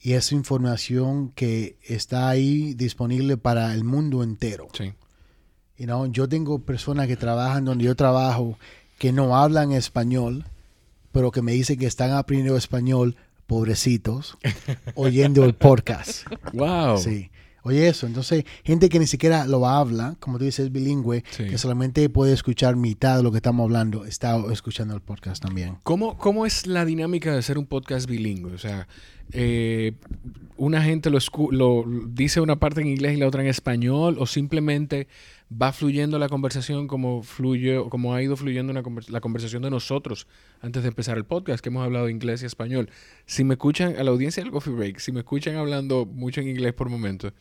y 0.00 0.14
es 0.14 0.32
información 0.32 1.30
que 1.36 1.78
está 1.84 2.28
ahí 2.28 2.74
disponible 2.74 3.36
para 3.36 3.72
el 3.74 3.84
mundo 3.84 4.24
entero. 4.24 4.66
Sí. 4.72 4.92
You 5.78 5.84
know, 5.84 6.06
yo 6.10 6.28
tengo 6.28 6.58
personas 6.60 7.06
que 7.06 7.16
trabajan 7.16 7.64
donde 7.64 7.84
yo 7.84 7.94
trabajo 7.94 8.58
que 8.98 9.12
no 9.12 9.36
hablan 9.36 9.70
español, 9.72 10.46
pero 11.12 11.30
que 11.30 11.42
me 11.42 11.52
dicen 11.52 11.78
que 11.78 11.86
están 11.86 12.10
aprendiendo 12.12 12.56
español, 12.56 13.14
pobrecitos, 13.46 14.36
oyendo 14.94 15.44
el 15.44 15.54
podcast. 15.54 16.26
Wow. 16.52 16.98
Sí. 16.98 17.30
Oye, 17.62 17.88
eso. 17.88 18.06
Entonces, 18.06 18.44
gente 18.64 18.88
que 18.88 19.00
ni 19.00 19.08
siquiera 19.08 19.44
lo 19.44 19.66
habla, 19.66 20.14
como 20.20 20.38
tú 20.38 20.44
dices, 20.44 20.70
bilingüe, 20.70 21.24
Sí. 21.30 21.44
que 21.48 21.58
solamente 21.58 22.08
puede 22.08 22.32
escuchar 22.32 22.76
mitad 22.76 23.16
de 23.16 23.22
lo 23.24 23.32
que 23.32 23.38
estamos 23.38 23.64
hablando, 23.64 24.04
está 24.04 24.36
escuchando 24.52 24.94
el 24.94 25.00
podcast 25.00 25.42
también. 25.42 25.76
¿Cómo, 25.82 26.16
¿Cómo 26.16 26.46
es 26.46 26.68
la 26.68 26.84
dinámica 26.84 27.32
de 27.32 27.38
hacer 27.38 27.58
un 27.58 27.66
podcast 27.66 28.08
bilingüe? 28.08 28.52
O 28.54 28.58
sea, 28.58 28.86
eh, 29.32 29.94
una 30.56 30.80
gente 30.80 31.10
lo, 31.10 31.18
escu- 31.18 31.50
lo 31.50 31.84
dice 32.08 32.40
una 32.40 32.54
parte 32.60 32.82
en 32.82 32.86
inglés 32.86 33.14
y 33.16 33.20
la 33.20 33.26
otra 33.26 33.42
en 33.42 33.48
español, 33.48 34.16
o 34.20 34.26
simplemente 34.26 35.08
va 35.50 35.72
fluyendo 35.72 36.18
la 36.18 36.28
conversación 36.28 36.88
como 36.88 37.22
fluye, 37.22 37.78
o 37.78 37.88
como 37.88 38.14
ha 38.14 38.22
ido 38.22 38.36
fluyendo 38.36 38.72
la 38.72 39.20
conversación 39.20 39.62
de 39.62 39.70
nosotros 39.70 40.26
antes 40.60 40.82
de 40.82 40.88
empezar 40.88 41.16
el 41.16 41.24
podcast, 41.24 41.62
que 41.62 41.68
hemos 41.68 41.84
hablado 41.84 42.08
inglés 42.08 42.42
y 42.42 42.46
español. 42.46 42.90
Si 43.26 43.44
me 43.44 43.54
escuchan, 43.54 43.96
a 43.96 44.02
la 44.02 44.10
audiencia 44.10 44.42
del 44.42 44.52
Coffee 44.52 44.72
Break, 44.72 44.98
si 44.98 45.12
me 45.12 45.20
escuchan 45.20 45.56
hablando 45.56 46.04
mucho 46.04 46.40
en 46.40 46.48
inglés 46.48 46.72
por 46.72 46.88
momentos, 46.88 47.32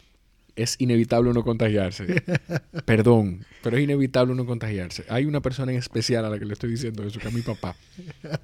es 0.55 0.75
inevitable 0.79 1.29
uno 1.29 1.43
contagiarse. 1.43 2.23
Perdón, 2.85 3.45
pero 3.61 3.77
es 3.77 3.83
inevitable 3.83 4.33
uno 4.33 4.45
contagiarse. 4.45 5.03
Hay 5.09 5.25
una 5.25 5.41
persona 5.41 5.71
en 5.71 5.77
especial 5.77 6.25
a 6.25 6.29
la 6.29 6.39
que 6.39 6.45
le 6.45 6.53
estoy 6.53 6.71
diciendo 6.71 7.03
eso, 7.03 7.19
que 7.19 7.27
es 7.27 7.33
mi 7.33 7.41
papá. 7.41 7.75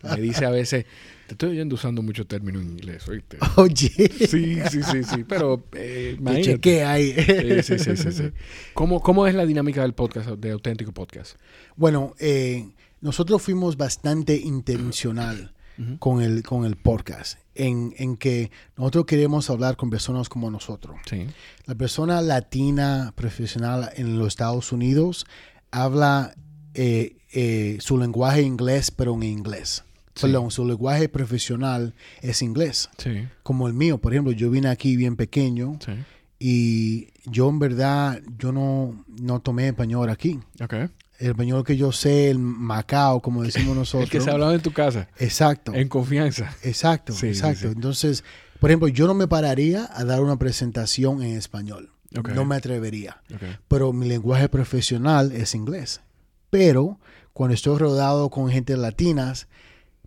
Me 0.04 0.22
dice 0.22 0.46
a 0.46 0.50
veces, 0.50 0.86
te 1.28 1.34
estoy 1.34 1.52
oyendo 1.52 1.76
usando 1.76 2.02
mucho 2.02 2.26
término 2.26 2.60
en 2.60 2.72
inglés, 2.72 3.08
¿oíste? 3.08 3.38
Oye, 3.56 3.90
Sí, 3.90 4.60
sí, 4.70 4.84
sí, 4.84 5.04
sí, 5.04 5.24
pero 5.28 5.64
eh, 5.74 6.18
te 6.24 6.42
chequé 6.42 6.84
ahí. 6.84 7.14
Sí, 7.14 7.64
sí, 7.64 7.80
sí, 7.80 7.98
sí, 7.98 8.12
sí. 8.12 8.32
¿Cómo, 8.74 9.02
¿Cómo 9.02 9.28
es 9.28 9.36
la 9.36 9.46
dinámica 9.46 9.82
del 9.82 9.94
podcast, 9.94 10.30
de 10.30 10.52
auténtico 10.52 10.92
podcast? 10.92 11.38
Bueno, 11.76 12.16
eh, 12.20 12.70
nosotros 13.00 13.42
fuimos 13.42 13.78
bastante 13.78 14.36
intencional 14.36 15.54
Con, 16.00 16.22
el, 16.22 16.44
con 16.44 16.66
el 16.66 16.76
podcast, 16.76 17.40
en, 17.56 17.94
en 17.98 18.18
que 18.18 18.52
nosotros 18.78 19.06
queremos 19.06 19.50
hablar 19.50 19.76
con 19.78 19.90
personas 19.90 20.30
como 20.30 20.52
nosotros. 20.52 20.98
Sí. 21.10 21.28
La 21.66 21.76
persona 21.76 22.22
latina 22.22 23.14
profesional 23.16 23.90
en 23.96 24.18
los 24.20 24.28
Estados 24.28 24.72
Unidos 24.72 25.26
habla 25.72 26.34
eh, 26.74 27.18
eh, 27.34 27.78
su 27.80 27.98
lenguaje 27.98 28.42
inglés, 28.42 28.92
pero 28.92 29.14
en 29.16 29.24
inglés. 29.24 29.84
Sí. 30.16 30.24
Perdón, 30.24 30.52
su 30.52 30.66
lenguaje 30.66 31.08
profesional 31.10 31.94
es 32.22 32.42
inglés. 32.42 32.90
Sí, 32.98 33.28
Como 33.44 33.68
el 33.68 33.74
mío, 33.74 33.98
por 33.98 34.14
ejemplo, 34.14 34.34
yo 34.34 34.50
vine 34.52 34.68
aquí 34.68 34.98
bien 34.98 35.16
pequeño 35.16 35.80
sí. 35.86 35.94
y 36.38 37.08
yo 37.30 37.50
en 37.50 37.60
verdad, 37.60 38.22
yo 38.38 38.52
no, 38.52 39.06
no 39.08 39.40
tomé 39.40 39.68
español 39.70 40.10
aquí. 40.10 40.40
Ok. 40.62 40.74
El 41.22 41.30
español 41.32 41.64
que 41.64 41.78
yo 41.78 41.92
sé, 41.92 42.30
el 42.32 42.40
Macao, 42.40 43.22
como 43.22 43.44
decimos 43.44 43.76
nosotros. 43.76 44.06
El 44.06 44.10
que 44.10 44.22
se 44.22 44.32
hablaba 44.32 44.54
en 44.56 44.62
tu 44.62 44.74
casa, 44.74 45.08
Exacto. 45.18 45.74
en 45.76 45.88
confianza. 45.88 46.54
Exacto, 46.64 47.14
Sí, 47.14 47.28
exacto. 47.28 47.68
sí. 47.68 47.68
Entonces, 47.68 48.24
por 48.60 48.72
ejemplo, 48.72 48.88
yo 48.88 49.06
no 49.08 49.14
me 49.14 49.28
pararía 49.28 49.88
a 49.94 50.04
dar 50.04 50.22
una 50.22 50.38
presentación 50.38 51.22
en 51.22 51.38
español. 51.38 51.92
Ok. 52.18 52.30
No 52.30 52.44
me 52.44 52.56
atrevería. 52.56 53.22
Ok. 53.34 53.42
Pero 53.68 53.94
mi 53.94 54.08
lenguaje 54.08 54.50
profesional 54.50 55.32
es 55.32 55.54
inglés. 55.56 56.02
Pero 56.50 57.00
cuando 57.34 57.54
estoy 57.54 57.78
rodeado 57.78 58.30
con 58.30 58.50
gente 58.50 58.76
latinas, 58.76 59.48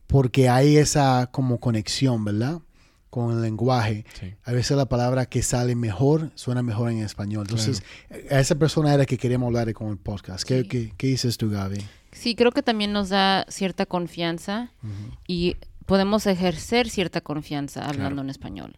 porque 0.07 0.49
hay 0.49 0.77
esa 0.77 1.29
como 1.33 1.61
conexión, 1.61 2.25
¿verdad? 2.25 2.59
Con 3.15 3.31
el 3.37 3.43
lenguaje. 3.43 4.05
Sí. 4.19 4.35
A 4.45 4.51
veces 4.51 4.77
la 4.77 4.87
palabra 4.87 5.27
que 5.27 5.41
sale 5.43 5.77
mejor 5.77 6.33
suena 6.35 6.63
mejor 6.65 6.91
en 6.91 6.99
español. 6.99 7.43
Entonces, 7.49 7.85
a 8.29 8.41
esa 8.41 8.57
persona 8.57 8.93
era 8.93 9.07
que 9.07 9.17
queríamos 9.19 9.47
hablar 9.47 9.73
con 9.73 9.89
el 9.91 9.99
podcast. 9.99 10.43
¿Qué, 10.43 10.63
Sí. 10.63 10.69
qué- 10.69 10.93
qué 10.97 11.07
dices 11.07 11.37
tú, 11.39 11.49
Gaby? 11.49 11.79
Sí, 12.11 12.35
creo 12.35 12.51
que 12.51 12.63
también 12.63 12.93
nos 12.93 13.11
da 13.11 13.47
cierta 13.49 13.87
confianza 13.87 14.73
y 15.29 15.57
podemos 15.87 16.27
ejercer 16.27 16.89
cierta 16.91 17.21
confianza 17.21 17.83
hablando 17.83 18.15
Claro. 18.17 18.23
en 18.23 18.31
español. 18.31 18.77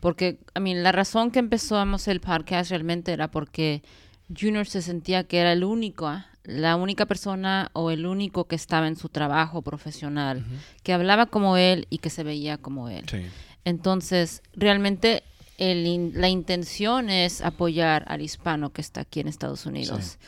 Porque, 0.00 0.38
a 0.54 0.60
mí, 0.60 0.74
la 0.76 0.92
razón 0.92 1.32
que 1.32 1.40
empezamos 1.40 2.06
el 2.06 2.20
podcast 2.20 2.70
realmente 2.70 3.12
era 3.12 3.30
porque 3.32 3.82
Junior 4.28 4.66
se 4.66 4.80
sentía 4.82 5.24
que 5.24 5.38
era 5.38 5.52
el 5.52 5.64
único, 5.64 6.06
¿ah? 6.06 6.26
la 6.44 6.74
única 6.76 7.06
persona 7.06 7.70
o 7.72 7.90
el 7.92 8.04
único 8.06 8.46
que 8.48 8.56
estaba 8.56 8.88
en 8.88 8.96
su 8.96 9.08
trabajo 9.08 9.62
profesional, 9.62 10.44
que 10.82 10.92
hablaba 10.92 11.26
como 11.26 11.56
él 11.56 11.86
y 11.88 11.98
que 11.98 12.10
se 12.10 12.24
veía 12.24 12.58
como 12.58 12.88
él. 12.88 13.04
Sí. 13.08 13.22
Entonces, 13.64 14.42
realmente 14.54 15.22
el 15.58 15.86
in- 15.86 16.12
la 16.14 16.28
intención 16.28 17.08
es 17.10 17.40
apoyar 17.42 18.04
al 18.08 18.20
hispano 18.20 18.72
que 18.72 18.80
está 18.80 19.02
aquí 19.02 19.20
en 19.20 19.28
Estados 19.28 19.66
Unidos. 19.66 20.18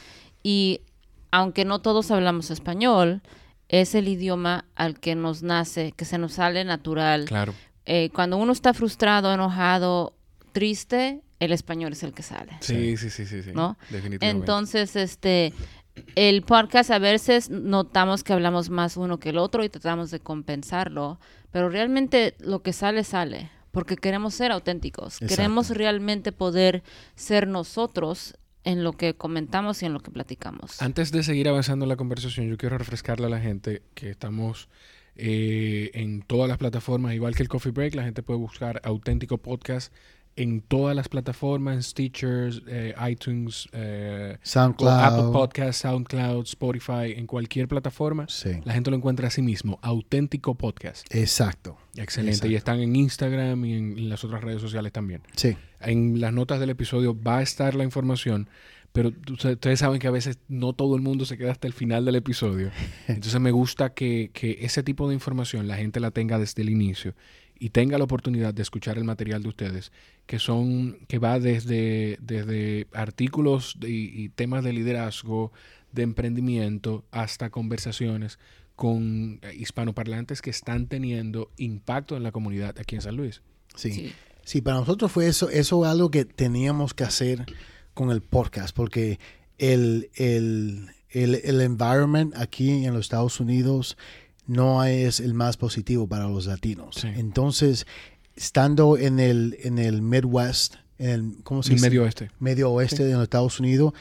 Y 0.42 0.80
aunque 1.30 1.64
no 1.64 1.80
todos 1.80 2.10
hablamos 2.10 2.50
español, 2.50 3.22
es 3.68 3.94
el 3.94 4.06
idioma 4.08 4.66
al 4.76 5.00
que 5.00 5.14
nos 5.16 5.42
nace, 5.42 5.92
que 5.92 6.04
se 6.04 6.18
nos 6.18 6.34
sale 6.34 6.64
natural. 6.64 7.24
Claro. 7.24 7.54
Eh, 7.86 8.10
cuando 8.14 8.36
uno 8.36 8.52
está 8.52 8.72
frustrado, 8.74 9.32
enojado, 9.32 10.14
triste, 10.52 11.22
el 11.40 11.52
español 11.52 11.92
es 11.92 12.02
el 12.04 12.12
que 12.12 12.22
sale. 12.22 12.52
Sí, 12.60 12.96
sí, 12.96 13.10
sí, 13.10 13.26
sí, 13.26 13.42
sí. 13.42 13.50
¿no? 13.52 13.76
Definitivamente. 13.90 14.26
Entonces, 14.28 14.94
este, 14.94 15.52
el 16.14 16.42
podcast 16.42 16.90
a 16.90 16.98
veces 16.98 17.50
notamos 17.50 18.22
que 18.22 18.32
hablamos 18.32 18.70
más 18.70 18.96
uno 18.96 19.18
que 19.18 19.30
el 19.30 19.38
otro 19.38 19.64
y 19.64 19.68
tratamos 19.68 20.10
de 20.12 20.20
compensarlo, 20.20 21.18
pero 21.54 21.68
realmente 21.68 22.34
lo 22.40 22.62
que 22.62 22.72
sale, 22.72 23.04
sale, 23.04 23.48
porque 23.70 23.94
queremos 23.94 24.34
ser 24.34 24.50
auténticos, 24.50 25.22
Exacto. 25.22 25.36
queremos 25.36 25.70
realmente 25.70 26.32
poder 26.32 26.82
ser 27.14 27.46
nosotros 27.46 28.36
en 28.64 28.82
lo 28.82 28.94
que 28.94 29.14
comentamos 29.14 29.80
y 29.80 29.86
en 29.86 29.92
lo 29.92 30.00
que 30.00 30.10
platicamos. 30.10 30.82
Antes 30.82 31.12
de 31.12 31.22
seguir 31.22 31.48
avanzando 31.48 31.84
en 31.84 31.90
la 31.90 31.96
conversación, 31.96 32.48
yo 32.48 32.56
quiero 32.56 32.76
refrescarle 32.76 33.26
a 33.26 33.28
la 33.28 33.38
gente 33.38 33.82
que 33.94 34.10
estamos 34.10 34.68
eh, 35.14 35.92
en 35.94 36.22
todas 36.22 36.48
las 36.48 36.58
plataformas, 36.58 37.14
igual 37.14 37.36
que 37.36 37.44
el 37.44 37.48
Coffee 37.48 37.70
Break, 37.70 37.94
la 37.94 38.02
gente 38.02 38.24
puede 38.24 38.40
buscar 38.40 38.80
auténtico 38.82 39.38
podcast 39.38 39.94
en 40.36 40.60
todas 40.62 40.96
las 40.96 41.08
plataformas, 41.08 41.76
en 41.76 41.82
Stitchers, 41.82 42.62
eh, 42.66 42.94
iTunes, 43.08 43.68
eh, 43.72 44.36
SoundCloud. 44.42 44.90
Apple 44.90 45.32
Podcast, 45.32 45.82
SoundCloud, 45.82 46.44
Spotify, 46.44 47.14
en 47.16 47.26
cualquier 47.26 47.68
plataforma. 47.68 48.26
Sí. 48.28 48.50
La 48.64 48.72
gente 48.72 48.90
lo 48.90 48.96
encuentra 48.96 49.28
a 49.28 49.30
sí 49.30 49.42
mismo, 49.42 49.78
auténtico 49.82 50.54
podcast. 50.54 51.06
Exacto. 51.14 51.76
Excelente. 51.96 52.36
Exacto. 52.36 52.52
Y 52.52 52.56
están 52.56 52.80
en 52.80 52.96
Instagram 52.96 53.64
y 53.64 53.74
en, 53.74 53.98
en 53.98 54.08
las 54.08 54.24
otras 54.24 54.42
redes 54.42 54.60
sociales 54.60 54.92
también. 54.92 55.22
Sí. 55.36 55.56
En 55.80 56.20
las 56.20 56.32
notas 56.32 56.58
del 56.58 56.70
episodio 56.70 57.16
va 57.20 57.38
a 57.38 57.42
estar 57.42 57.74
la 57.74 57.84
información, 57.84 58.48
pero 58.92 59.12
ustedes 59.30 59.78
saben 59.78 60.00
que 60.00 60.08
a 60.08 60.12
veces 60.12 60.38
no 60.48 60.72
todo 60.72 60.96
el 60.96 61.02
mundo 61.02 61.26
se 61.26 61.36
queda 61.36 61.52
hasta 61.52 61.66
el 61.66 61.72
final 61.72 62.04
del 62.04 62.16
episodio. 62.16 62.70
Entonces 63.08 63.40
me 63.40 63.50
gusta 63.50 63.92
que, 63.92 64.30
que 64.32 64.58
ese 64.62 64.82
tipo 64.82 65.08
de 65.08 65.14
información 65.14 65.68
la 65.68 65.76
gente 65.76 66.00
la 66.00 66.10
tenga 66.10 66.38
desde 66.38 66.62
el 66.62 66.70
inicio 66.70 67.14
y 67.64 67.70
tenga 67.70 67.96
la 67.96 68.04
oportunidad 68.04 68.52
de 68.52 68.60
escuchar 68.60 68.98
el 68.98 69.04
material 69.04 69.42
de 69.42 69.48
ustedes, 69.48 69.90
que 70.26 70.38
son, 70.38 70.98
que 71.08 71.18
va 71.18 71.40
desde, 71.40 72.18
desde 72.20 72.86
artículos 72.92 73.76
de- 73.80 73.88
y, 73.90 74.28
temas 74.28 74.62
de 74.64 74.74
liderazgo, 74.74 75.50
de 75.90 76.02
emprendimiento, 76.02 77.04
hasta 77.10 77.48
conversaciones 77.48 78.38
con 78.76 79.38
eh, 79.40 79.54
hispanoparlantes 79.56 80.42
que 80.42 80.50
están 80.50 80.88
teniendo 80.88 81.50
impacto 81.56 82.18
en 82.18 82.22
la 82.22 82.32
comunidad 82.32 82.78
aquí 82.78 82.96
en 82.96 83.00
San 83.00 83.16
Luis. 83.16 83.40
Sí. 83.76 83.92
Sí. 83.92 84.12
Sí, 84.42 84.60
para 84.60 84.76
nosotros 84.80 85.10
fue 85.10 85.26
eso, 85.26 85.48
eso 85.48 85.86
algo 85.86 86.10
que 86.10 86.26
teníamos 86.26 86.92
que 86.92 87.04
hacer 87.04 87.46
con 87.94 88.10
el 88.10 88.20
podcast, 88.20 88.76
porque 88.76 89.18
el, 89.56 90.10
el, 90.16 90.90
el, 91.08 91.36
el 91.36 91.60
environment 91.62 92.34
aquí 92.36 92.84
en 92.84 92.92
los 92.92 93.06
Estados 93.06 93.40
Unidos 93.40 93.96
no 94.46 94.84
es 94.84 95.20
el 95.20 95.34
más 95.34 95.56
positivo 95.56 96.06
para 96.06 96.28
los 96.28 96.46
latinos. 96.46 96.96
Sí. 97.00 97.08
Entonces, 97.14 97.86
estando 98.36 98.96
en 98.98 99.20
el, 99.20 99.56
en 99.62 99.78
el 99.78 100.02
Midwest, 100.02 100.74
en 100.98 101.10
el, 101.10 101.36
¿cómo 101.44 101.62
se 101.62 101.70
El 101.70 101.76
dice? 101.76 101.86
medio 101.88 102.02
oeste. 102.04 102.30
medio 102.40 102.70
oeste 102.70 103.04
de 103.04 103.12
los 103.14 103.22
Estados 103.22 103.58
Unidos, 103.60 103.92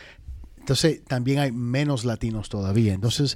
entonces 0.59 1.03
también 1.05 1.39
hay 1.39 1.51
menos 1.51 2.05
latinos 2.05 2.50
todavía. 2.50 2.93
Entonces, 2.93 3.35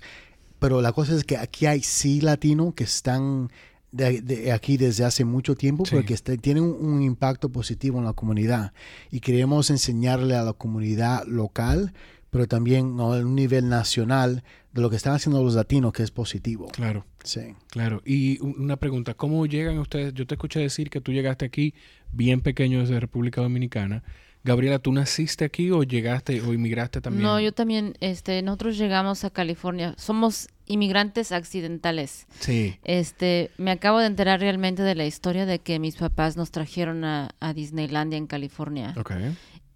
pero 0.59 0.81
la 0.81 0.91
cosa 0.91 1.15
es 1.15 1.23
que 1.23 1.37
aquí 1.37 1.65
hay 1.65 1.81
sí 1.83 2.21
latinos 2.21 2.73
que 2.73 2.83
están 2.83 3.51
de, 3.91 4.21
de 4.21 4.51
aquí 4.51 4.77
desde 4.77 5.05
hace 5.05 5.23
mucho 5.23 5.55
tiempo 5.55 5.85
Sí. 5.85 5.95
porque 5.95 6.13
este- 6.13 6.37
tienen 6.37 6.63
un, 6.63 6.71
un 6.85 7.01
impacto 7.01 7.49
positivo 7.49 7.99
en 7.99 8.05
la 8.05 8.13
comunidad 8.13 8.73
y 9.11 9.19
queremos 9.21 9.69
enseñarle 9.69 10.35
a 10.35 10.43
la 10.43 10.53
comunidad 10.53 11.25
local, 11.25 11.93
pero 12.29 12.48
también 12.48 13.00
a 13.00 13.05
un 13.05 13.36
nivel 13.36 13.69
nacional 13.69 14.43
de 14.74 14.81
lo 14.81 14.89
que 14.89 14.96
están 14.96 15.13
haciendo 15.13 15.41
los 15.43 15.55
latinos 15.55 15.93
que 15.93 16.03
es 16.03 16.12
positivo. 16.12 16.67
Claro. 16.74 17.05
Sí. 17.24 17.55
Claro, 17.69 18.01
y 18.05 18.39
una 18.41 18.77
pregunta, 18.77 19.13
¿cómo 19.13 19.46
llegan 19.46 19.79
ustedes? 19.79 20.13
Yo 20.13 20.25
te 20.27 20.36
escuché 20.36 20.60
decir 20.60 20.89
que 20.89 21.01
tú 21.01 21.12
llegaste 21.12 21.46
aquí 21.46 21.74
bien 22.12 22.41
pequeño 22.41 22.79
desde 22.79 23.00
República 23.00 23.41
Dominicana. 23.41 24.03
Gabriela, 24.43 24.79
¿tú 24.79 24.93
naciste 24.93 25.43
aquí 25.43 25.72
o 25.72 25.84
llegaste 25.84 26.39
o 26.41 26.53
inmigraste 26.53 27.01
también? 27.01 27.24
No, 27.24 27.38
yo 27.41 27.51
también, 27.51 27.96
este, 28.00 28.41
nosotros 28.43 28.77
llegamos 28.77 29.25
a 29.25 29.29
California, 29.29 29.93
somos 29.98 30.48
inmigrantes 30.67 31.34
accidentales. 31.34 32.27
Sí, 32.39 32.77
Este, 32.84 33.51
me 33.57 33.72
acabo 33.72 34.00
de 34.00 34.05
enterar 34.05 34.39
realmente 34.39 34.84
de 34.84 34.96
la 34.96 35.05
historia 35.05 35.46
de 35.46 35.60
que 35.60 35.79
mis 35.79 35.98
papás 35.98 36.38
nos 36.38 36.51
trajeron 36.51 37.03
a, 37.03 37.31
a 37.41 37.53
Disneylandia 37.53 38.17
en 38.17 38.27
California. 38.27 38.93
ok. 38.98 39.12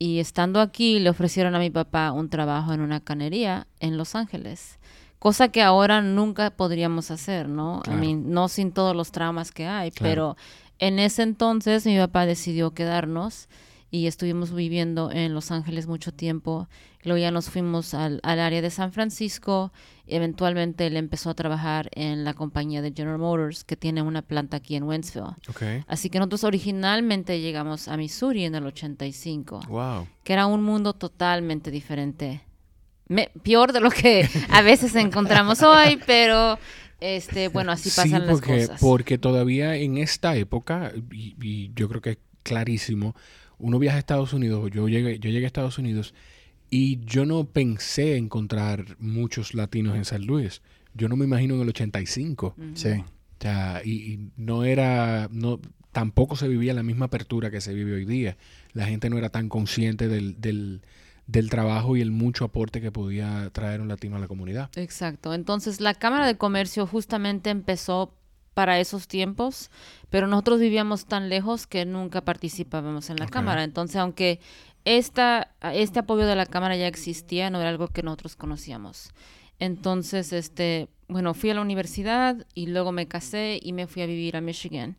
Y 0.03 0.19
estando 0.19 0.61
aquí 0.61 0.97
le 0.97 1.11
ofrecieron 1.11 1.53
a 1.53 1.59
mi 1.59 1.69
papá 1.69 2.11
un 2.11 2.27
trabajo 2.27 2.73
en 2.73 2.81
una 2.81 3.01
canería 3.01 3.67
en 3.79 3.97
Los 3.97 4.15
Ángeles. 4.15 4.79
Cosa 5.19 5.49
que 5.49 5.61
ahora 5.61 6.01
nunca 6.01 6.49
podríamos 6.49 7.11
hacer, 7.11 7.47
¿no? 7.47 7.81
Claro. 7.83 7.99
I 7.99 8.01
mean, 8.07 8.31
no 8.31 8.47
sin 8.47 8.71
todos 8.71 8.95
los 8.95 9.11
traumas 9.11 9.51
que 9.51 9.67
hay, 9.67 9.91
Claro. 9.91 10.09
pero 10.09 10.37
en 10.79 10.97
ese 10.97 11.21
entonces 11.21 11.85
mi 11.85 11.99
papá 11.99 12.25
decidió 12.25 12.71
quedarnos 12.71 13.47
y 13.91 14.07
estuvimos 14.07 14.53
viviendo 14.55 15.11
en 15.11 15.33
Los 15.33 15.51
Ángeles 15.51 15.85
mucho 15.85 16.13
tiempo. 16.13 16.69
Luego 17.03 17.17
ya 17.19 17.29
nos 17.31 17.49
fuimos 17.49 17.93
al, 17.93 18.21
al 18.23 18.39
área 18.39 18.61
de 18.61 18.69
San 18.69 18.93
Francisco. 18.93 19.73
Eventualmente 20.07 20.87
él 20.87 20.95
empezó 20.97 21.29
a 21.29 21.33
trabajar 21.33 21.89
en 21.93 22.23
la 22.23 22.33
compañía 22.33 22.81
de 22.81 22.93
General 22.95 23.17
Motors, 23.19 23.63
que 23.65 23.75
tiene 23.75 24.01
una 24.01 24.21
planta 24.21 24.57
aquí 24.57 24.75
en 24.75 24.83
Wentzville. 24.83 25.35
Ok. 25.49 25.63
Así 25.87 26.09
que 26.09 26.19
nosotros 26.19 26.43
originalmente 26.45 27.41
llegamos 27.41 27.87
a 27.87 27.97
Missouri 27.97 28.45
en 28.45 28.55
el 28.55 28.65
85 28.65 29.61
Wow. 29.67 30.07
que 30.23 30.33
era 30.33 30.45
un 30.45 30.63
mundo 30.63 30.93
totalmente 30.93 31.69
diferente. 31.71 32.41
Me- 33.07 33.29
peor 33.43 33.73
de 33.73 33.81
lo 33.81 33.89
que 33.89 34.29
a 34.49 34.61
veces 34.61 34.95
encontramos 34.95 35.61
hoy, 35.63 35.99
pero 36.05 36.57
este, 37.01 37.49
bueno, 37.49 37.71
así 37.73 37.89
pasan 37.89 38.21
sí, 38.21 38.27
las 38.27 38.39
porque, 38.39 38.61
cosas. 38.61 38.79
porque 38.79 39.17
todavía 39.17 39.75
en 39.75 39.97
esta 39.97 40.35
época, 40.37 40.93
y, 41.11 41.35
y 41.41 41.71
yo 41.75 41.89
creo 41.89 42.01
que 42.01 42.09
es 42.11 42.17
clarísimo, 42.43 43.15
uno 43.61 43.79
viaja 43.79 43.97
a 43.97 43.99
Estados 43.99 44.33
Unidos, 44.33 44.69
yo 44.73 44.87
llegué, 44.87 45.19
yo 45.19 45.29
llegué 45.29 45.45
a 45.45 45.47
Estados 45.47 45.77
Unidos 45.77 46.13
y 46.69 47.03
yo 47.05 47.25
no 47.25 47.45
pensé 47.45 48.17
encontrar 48.17 48.97
muchos 48.99 49.53
latinos 49.53 49.95
en 49.95 50.05
San 50.05 50.25
Luis. 50.25 50.61
Yo 50.93 51.09
no 51.09 51.15
me 51.15 51.25
imagino 51.25 51.55
en 51.55 51.61
el 51.61 51.69
85. 51.69 52.55
Sí. 52.73 52.89
O 52.89 53.05
sea, 53.41 53.81
y, 53.83 54.13
y 54.13 54.31
no 54.37 54.63
era, 54.63 55.27
no, 55.31 55.59
tampoco 55.91 56.35
se 56.35 56.47
vivía 56.47 56.73
la 56.73 56.83
misma 56.83 57.05
apertura 57.05 57.51
que 57.51 57.61
se 57.61 57.73
vive 57.73 57.93
hoy 57.93 58.05
día. 58.05 58.37
La 58.73 58.85
gente 58.85 59.09
no 59.09 59.17
era 59.17 59.29
tan 59.29 59.49
consciente 59.49 60.07
del, 60.07 60.39
del, 60.39 60.81
del 61.27 61.49
trabajo 61.49 61.97
y 61.97 62.01
el 62.01 62.11
mucho 62.11 62.45
aporte 62.45 62.81
que 62.81 62.91
podía 62.91 63.49
traer 63.51 63.81
un 63.81 63.87
latino 63.87 64.15
a 64.15 64.19
la 64.19 64.27
comunidad. 64.27 64.69
Exacto. 64.75 65.33
Entonces, 65.33 65.81
la 65.81 65.93
Cámara 65.93 66.25
de 66.27 66.37
Comercio 66.37 66.87
justamente 66.87 67.49
empezó 67.49 68.13
para 68.53 68.79
esos 68.79 69.07
tiempos, 69.07 69.69
pero 70.09 70.27
nosotros 70.27 70.59
vivíamos 70.59 71.05
tan 71.05 71.29
lejos 71.29 71.67
que 71.67 71.85
nunca 71.85 72.21
participábamos 72.21 73.09
en 73.09 73.17
la. 73.17 73.27
Cámara. 73.27 73.63
Entonces, 73.63 73.95
aunque 73.97 74.39
esta, 74.85 75.51
este 75.73 75.99
apoyo 75.99 76.25
de 76.25 76.35
la 76.35 76.45
Cámara 76.45 76.75
ya 76.75 76.87
existía, 76.87 77.49
no 77.49 77.59
era 77.61 77.69
algo 77.69 77.87
que 77.87 78.03
nosotros 78.03 78.35
conocíamos. 78.35 79.11
Entonces, 79.59 80.33
este, 80.33 80.89
bueno, 81.07 81.33
fui 81.33 81.51
a 81.51 81.53
la 81.53 81.61
universidad 81.61 82.45
y 82.55 82.65
luego 82.67 82.91
me 82.91 83.07
casé 83.07 83.59
y 83.61 83.73
me 83.73 83.87
fui 83.87 84.01
a 84.01 84.05
vivir 84.07 84.35
a 84.35 84.41
Michigan. 84.41 84.97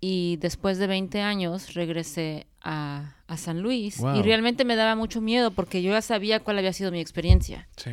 Y 0.00 0.38
después 0.38 0.78
de 0.78 0.86
20 0.86 1.20
años 1.20 1.74
regresé 1.74 2.46
a, 2.62 3.14
a 3.26 3.36
San 3.36 3.60
Luis 3.60 3.98
Wow. 3.98 4.16
y 4.16 4.22
realmente 4.22 4.64
me 4.64 4.74
daba 4.74 4.96
mucho 4.96 5.20
miedo 5.20 5.50
porque 5.50 5.82
yo 5.82 5.90
ya 5.92 6.00
sabía 6.00 6.40
cuál 6.40 6.56
había 6.58 6.72
sido 6.72 6.90
mi 6.90 7.00
experiencia 7.00 7.68
Sí. 7.76 7.90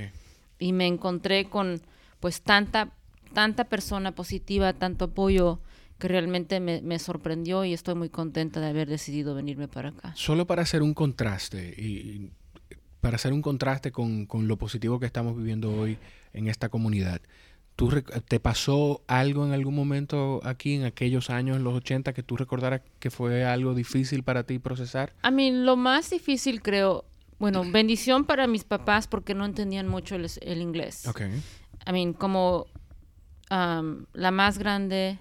y 0.57 0.71
me 0.71 0.87
encontré 0.87 1.49
con 1.49 1.81
pues 2.21 2.41
tanta 2.41 2.91
tanta 3.33 3.65
persona 3.65 4.13
positiva, 4.13 4.73
tanto 4.73 5.05
apoyo 5.05 5.59
que 5.99 6.07
realmente 6.07 6.59
me, 6.59 6.81
me 6.81 6.99
sorprendió 6.99 7.65
y 7.65 7.73
estoy 7.73 7.95
muy 7.95 8.09
contenta 8.09 8.59
de 8.59 8.67
haber 8.67 8.87
decidido 8.87 9.33
venirme 9.33 9.67
para 9.67 9.89
acá. 9.89 10.13
Solo 10.15 10.45
para 10.45 10.61
hacer 10.61 10.81
un 10.81 10.93
contraste 10.93 11.73
y 11.77 12.31
para 13.01 13.15
hacer 13.15 13.33
un 13.33 13.41
contraste 13.41 13.91
con, 13.91 14.25
con 14.25 14.47
lo 14.47 14.57
positivo 14.57 14.99
que 14.99 15.05
estamos 15.05 15.35
viviendo 15.35 15.71
hoy 15.71 15.97
en 16.33 16.47
esta 16.47 16.69
comunidad. 16.69 17.21
¿Tú 17.75 17.89
¿Te 18.27 18.39
pasó 18.39 19.03
algo 19.05 19.45
en 19.45 19.51
algún 19.51 19.75
momento 19.75 20.41
aquí 20.43 20.73
en 20.73 20.83
aquellos 20.83 21.29
años, 21.29 21.57
en 21.57 21.63
los 21.63 21.75
80, 21.75 22.11
que 22.11 22.23
tú 22.23 22.35
recordaras 22.35 22.81
que 22.99 23.11
fue 23.11 23.45
algo 23.45 23.75
difícil 23.75 24.23
para 24.23 24.43
ti 24.43 24.57
procesar? 24.57 25.13
A 25.21 25.29
mí 25.29 25.51
lo 25.51 25.75
más 25.75 26.09
difícil 26.09 26.63
creo, 26.63 27.05
bueno, 27.37 27.63
bendición 27.71 28.25
para 28.25 28.47
mis 28.47 28.63
papás 28.63 29.07
porque 29.07 29.35
no 29.35 29.45
entendían 29.45 29.87
mucho 29.87 30.15
el, 30.15 30.27
el 30.41 30.61
inglés. 30.61 31.05
Ok. 31.05 31.21
I 31.87 31.91
mean, 31.91 32.13
como 32.13 32.65
um, 33.51 34.05
la 34.13 34.31
más 34.31 34.57
grande, 34.57 35.19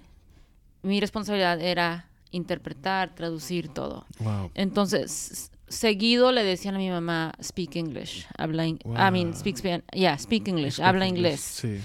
mi 0.83 0.99
responsabilidad 0.99 1.59
era 1.61 2.09
interpretar, 2.31 3.15
traducir 3.15 3.69
todo. 3.69 4.05
Wow. 4.19 4.51
Entonces, 4.53 5.51
seguido 5.67 6.31
le 6.31 6.43
decían 6.43 6.75
a 6.75 6.77
mi 6.77 6.89
mamá, 6.89 7.33
speak 7.41 7.75
English, 7.75 8.25
habla, 8.37 8.65
in- 8.65 8.79
I 8.85 9.11
mean, 9.11 9.33
speak 9.35 9.57
Spanish, 9.57 9.83
yeah, 9.93 10.17
speak 10.17 10.47
English, 10.47 10.73
Speak 10.75 10.85
habla 10.87 11.07
English, 11.07 11.19
inglés. 11.25 11.39
Sí. 11.41 11.79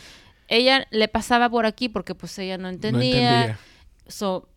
Ella 0.49 0.87
le 0.91 1.09
pasaba 1.09 1.49
por 1.49 1.65
aquí 1.67 1.89
porque 1.89 2.15
pues 2.15 2.39
ella 2.39 2.59
no 2.59 2.65
No 2.65 2.69
entendía, 2.69 3.41
entendía. 3.41 3.59
so, 4.07 4.49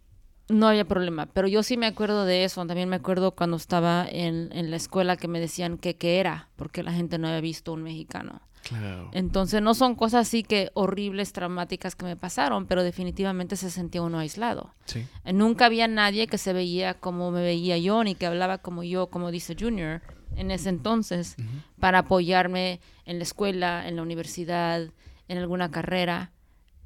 no 0.49 0.67
había 0.67 0.85
problema. 0.85 1.25
Pero 1.27 1.47
yo 1.47 1.63
sí 1.63 1.77
me 1.77 1.85
acuerdo 1.87 2.25
de 2.25 2.43
eso. 2.43 2.65
También 2.67 2.89
me 2.89 2.97
acuerdo 2.97 3.31
cuando 3.31 3.57
estaba 3.57 4.05
en, 4.09 4.49
en 4.51 4.69
la 4.71 4.75
escuela 4.77 5.15
que 5.17 5.27
me 5.27 5.39
decían 5.39 5.77
que 5.77 5.95
qué 5.95 6.19
era, 6.19 6.49
porque 6.55 6.83
la 6.83 6.91
gente 6.91 7.17
no 7.17 7.27
había 7.27 7.41
visto 7.41 7.71
un 7.73 7.81
mexicano. 7.83 8.41
Claro. 8.67 9.11
Entonces 9.13 9.61
no 9.61 9.75
son 9.75 9.93
cosas 9.93 10.27
así 10.27 10.41
que 10.41 10.71
horribles, 10.73 11.33
traumáticas 11.33 11.95
que 11.95 12.03
me 12.03 12.15
pasaron, 12.15 12.65
pero 12.65 12.81
definitivamente 12.81 13.57
se 13.57 13.69
sentía 13.69 14.01
uno 14.01 14.17
aislado. 14.17 14.73
Sí. 14.85 15.05
Eh, 15.23 15.33
Nunca 15.33 15.67
había 15.67 15.87
nadie 15.87 16.25
que 16.25 16.39
se 16.39 16.51
veía 16.51 16.95
como 16.95 17.29
me 17.29 17.41
veía 17.43 17.77
yo, 17.77 18.03
ni 18.03 18.15
que 18.15 18.25
hablaba 18.25 18.57
como 18.57 18.81
yo, 18.81 19.07
como 19.07 19.29
dice 19.29 19.55
Junior, 19.59 20.01
en 20.35 20.49
ese 20.49 20.69
entonces, 20.69 21.35
para 21.79 21.99
apoyarme 21.99 22.79
en 23.05 23.19
la 23.19 23.23
escuela, 23.23 23.87
en 23.87 23.97
la 23.97 24.01
universidad, 24.01 24.89
en 25.27 25.37
alguna 25.37 25.69
carrera. 25.69 26.31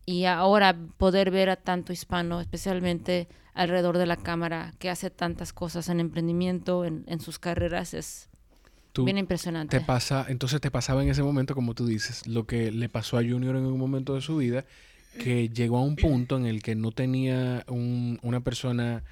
Y 0.06 0.26
ahora 0.26 0.76
poder 0.98 1.32
ver 1.32 1.50
a 1.50 1.56
tanto 1.56 1.94
hispano, 1.94 2.42
especialmente 2.42 3.30
alrededor 3.54 3.98
de 3.98 4.06
la 4.06 4.18
cámara, 4.18 4.74
que 4.80 4.90
hace 4.90 5.10
tantas 5.10 5.54
cosas 5.54 5.88
en 5.88 6.02
emprendimiento, 6.02 6.84
en, 6.84 7.06
en 7.08 7.22
sus 7.22 7.40
carreras, 7.40 7.94
es 7.94 8.30
Tú 8.94 9.06
bien 9.06 9.18
impresionante. 9.18 9.80
te 9.80 9.86
pasa, 9.86 10.26
entonces 10.30 10.60
te 10.62 10.72
pasaba 10.72 11.04
en 11.04 11.10
ese 11.10 11.22
momento, 11.24 11.54
como 11.56 11.74
tú 11.76 11.86
dices, 11.86 12.26
lo 12.28 12.46
que 12.48 12.72
le 12.72 12.90
pasó 12.90 13.18
a 13.18 13.22
Junior 13.22 13.56
en 13.56 13.66
un 13.66 13.78
momento 13.78 14.16
de 14.16 14.22
su 14.22 14.38
vida, 14.38 14.66
que 15.20 15.50
llegó 15.50 15.78
a 15.78 15.82
un 15.82 15.96
punto 15.96 16.38
en 16.38 16.46
el 16.46 16.62
que 16.64 16.76
no 16.76 16.92
tenía 16.92 17.64
un- 17.68 18.20
una 18.24 18.40
persona 18.42 19.04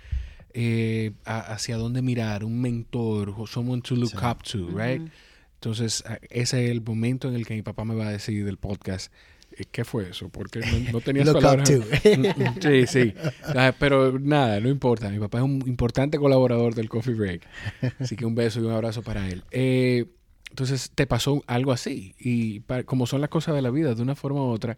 eh, 0.59 1.11
a- 1.25 1.53
hacia 1.53 1.77
dónde 1.77 2.01
mirar, 2.01 2.43
un 2.43 2.59
mentor, 2.59 3.35
o 3.37 3.45
someone 3.45 3.81
to 3.83 3.95
look 3.95 4.09
Sí. 4.11 4.17
up 4.25 4.41
to, 4.43 4.69
right? 4.75 5.01
Entonces, 5.55 6.03
ese 6.31 6.65
es 6.65 6.71
el 6.71 6.81
momento 6.81 7.27
en 7.27 7.35
el 7.35 7.45
que 7.45 7.53
mi 7.53 7.61
papá 7.61 7.83
me 7.85 7.93
va 7.93 8.07
a 8.07 8.11
decir 8.11 8.43
del 8.43 8.57
podcast. 8.57 9.11
¿Qué 9.71 9.83
fue 9.85 10.09
eso? 10.09 10.29
Porque 10.29 10.59
no, 10.59 10.65
no 10.93 11.01
tenías 11.01 11.25
Look 11.25 11.37
up 11.37 11.41
palabras. 11.41 11.69
to. 11.69 11.79
Mm, 12.17 12.21
mm, 12.21 12.61
sí, 12.61 12.87
sí. 12.87 13.13
Ah, 13.43 13.73
pero 13.77 14.19
nada, 14.19 14.59
no 14.59 14.69
importa. 14.69 15.09
Mi 15.09 15.19
papá 15.19 15.39
es 15.39 15.43
un 15.43 15.63
importante 15.67 16.17
colaborador 16.17 16.75
del 16.75 16.89
Coffee 16.89 17.13
Break. 17.13 17.41
Así 17.99 18.15
que 18.15 18.25
un 18.25 18.35
beso 18.35 18.59
y 18.59 18.63
un 18.63 18.71
abrazo 18.71 19.01
para 19.03 19.27
él. 19.29 19.43
Eh, 19.51 20.05
entonces, 20.49 20.91
te 20.95 21.05
pasó 21.07 21.43
algo 21.47 21.71
así. 21.71 22.15
Y 22.19 22.61
como 22.85 23.05
son 23.05 23.21
las 23.21 23.29
cosas 23.29 23.55
de 23.55 23.61
la 23.61 23.69
vida, 23.69 23.93
de 23.95 24.01
una 24.01 24.15
forma 24.15 24.41
u 24.41 24.47
otra, 24.49 24.77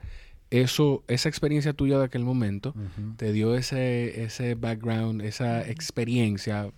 eso, 0.50 1.04
esa 1.08 1.30
experiencia 1.30 1.74
tuya 1.74 2.00
de 2.00 2.06
aquel 2.06 2.24
momento 2.24 2.74
te 3.18 3.32
dio 3.32 3.56
ese, 3.56 4.24
ese 4.24 4.56
background, 4.56 5.22
esa 5.22 5.68
experiencia 5.70 6.72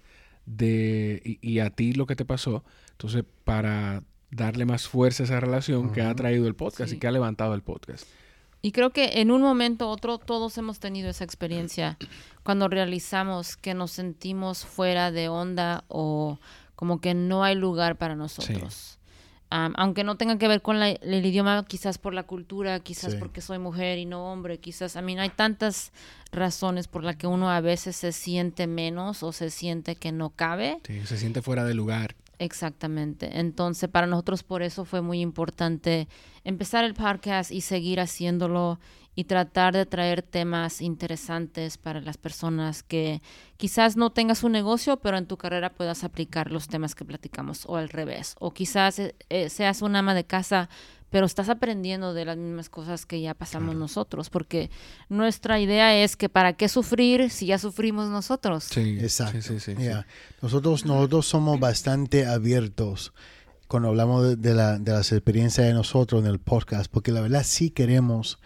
de 0.46 1.22
y, 1.24 1.39
y 1.41 1.60
a 1.60 1.70
ti 1.70 1.93
lo 1.93 2.05
que 2.05 2.15
te 2.15 2.25
pasó. 2.25 2.63
Entonces, 2.91 3.24
para 3.46 4.03
darle 4.32 4.66
más 4.66 4.88
fuerza 4.88 5.24
a 5.24 5.26
esa 5.28 5.40
relación 5.40 5.92
que 5.92 6.02
ha 6.02 6.16
traído 6.16 6.48
el 6.48 6.56
podcast 6.56 6.90
Sí. 6.90 6.96
y 6.96 7.00
que 7.00 7.08
ha 7.08 7.12
levantado 7.12 7.54
el 7.54 7.62
podcast. 7.62 8.08
Y 8.64 8.72
creo 8.72 8.92
que 8.92 9.22
en 9.22 9.32
un 9.32 9.42
momento 9.42 9.88
u 9.88 9.90
otro 9.90 10.18
todos 10.20 10.58
hemos 10.58 10.80
tenido 10.80 11.10
esa 11.10 11.24
experiencia 11.24 11.98
cuando 12.44 12.68
realizamos 12.68 13.58
que 13.58 13.74
nos 13.74 13.92
sentimos 13.92 14.66
fuera 14.66 15.12
de 15.12 15.30
onda 15.30 15.84
o 15.88 16.40
como 16.76 17.00
que 17.02 17.14
no 17.14 17.44
hay 17.44 17.56
lugar 17.56 17.98
para 17.98 18.16
nosotros. 18.16 18.98
Aunque 19.54 20.06
no 20.06 20.16
tenga 20.16 20.38
que 20.38 20.48
ver 20.48 20.62
con 20.62 20.80
la- 20.80 20.92
el 20.92 21.26
idioma, 21.26 21.66
quizás 21.68 21.98
por 21.98 22.14
la 22.14 22.24
cultura, 22.24 22.79
quizás 22.79 23.12
Sí. 23.14 23.18
porque 23.20 23.42
soy 23.42 23.60
mujer 23.60 23.98
y 24.00 24.05
no 24.05 24.32
hombre, 24.32 24.60
quizás, 24.60 24.96
a 24.96 25.01
mí 25.01 25.20
hay 25.20 25.27
tantas 25.29 25.92
razones 26.32 26.88
por 26.88 27.03
las 27.03 27.18
que 27.18 27.27
uno 27.27 27.51
a 27.51 27.60
veces 27.60 27.98
se 27.98 28.14
siente 28.14 28.66
menos 28.66 29.24
o 29.24 29.34
se 29.34 29.50
siente 29.50 29.98
que 29.98 30.14
no 30.14 30.29
cabe. 30.29 30.79
Sí, 30.88 31.05
se 31.05 31.18
siente 31.18 31.42
fuera 31.42 31.66
de 31.66 31.74
lugar. 31.74 32.16
Exactamente. 32.42 33.40
Entonces, 33.40 33.88
para 33.88 34.08
nosotros 34.08 34.42
por 34.42 34.64
eso 34.64 34.84
fue 34.84 35.01
muy 35.01 35.22
importante 35.22 36.08
empezar 36.44 36.84
el 36.84 36.96
podcast 36.96 37.51
y 37.51 37.62
seguir 37.62 38.00
haciéndolo 38.00 38.80
y 39.14 39.25
tratar 39.25 39.75
de 39.75 39.86
traer 39.86 40.24
temas 40.24 40.82
interesantes 40.82 41.77
para 41.77 42.01
las 42.01 42.18
personas 42.18 42.82
que 42.82 43.22
quizás 43.58 43.96
no 43.96 44.10
tengas 44.10 44.44
un 44.44 44.54
negocio, 44.54 44.98
pero 44.98 45.18
en 45.20 45.27
tu 45.27 45.38
carrera 45.38 45.70
puedas 45.75 46.04
aplicar 46.04 46.50
los 46.51 46.68
temas 46.68 46.96
que 46.96 47.06
platicamos 47.06 47.68
o 47.68 47.75
al 47.75 47.90
revés. 47.90 48.36
O 48.40 48.56
quizás 48.56 48.98
eh, 48.98 49.14
eh, 49.30 49.50
seas 49.50 49.84
una 49.84 50.00
ama 50.00 50.16
de 50.16 50.24
casa, 50.24 50.68
pero 51.12 51.28
estás 51.28 51.50
aprendiendo 51.50 52.16
de 52.16 52.26
las 52.26 52.38
mismas 52.38 52.70
cosas 52.70 53.06
que 53.06 53.22
ya 53.22 53.36
pasamos 53.36 53.76
nosotros, 53.76 54.32
porque 54.32 54.72
nuestra 55.10 55.60
idea 55.60 55.96
es 56.04 56.16
que 56.18 56.30
para 56.30 56.54
qué 56.54 56.68
sufrir 56.70 57.30
si 57.30 57.46
ya 57.46 57.60
sufrimos 57.60 58.10
nosotros. 58.10 58.64
Sí, 58.64 58.98
Exacto. 59.00 59.40
sí, 59.42 59.60
sí, 59.60 59.60
sí, 59.60 59.76
sí. 59.76 59.82
Yeah. 59.84 60.08
Nosotros, 60.42 60.86
nosotros 60.86 61.28
somos 61.28 61.60
bastante 61.60 62.26
abiertos 62.26 63.14
cuando 63.68 63.90
hablamos 63.90 64.24
de, 64.28 64.36
de 64.38 64.54
la- 64.56 64.80
de 64.80 64.92
las 64.92 65.12
experiencias 65.12 65.68
de 65.68 65.74
nosotros 65.74 66.22
en 66.24 66.28
el 66.32 66.40
podcast, 66.40 66.92
porque 66.92 67.12
la 67.12 67.22
verdad 67.22 67.44
sí 67.46 67.70
queremos 67.70 68.40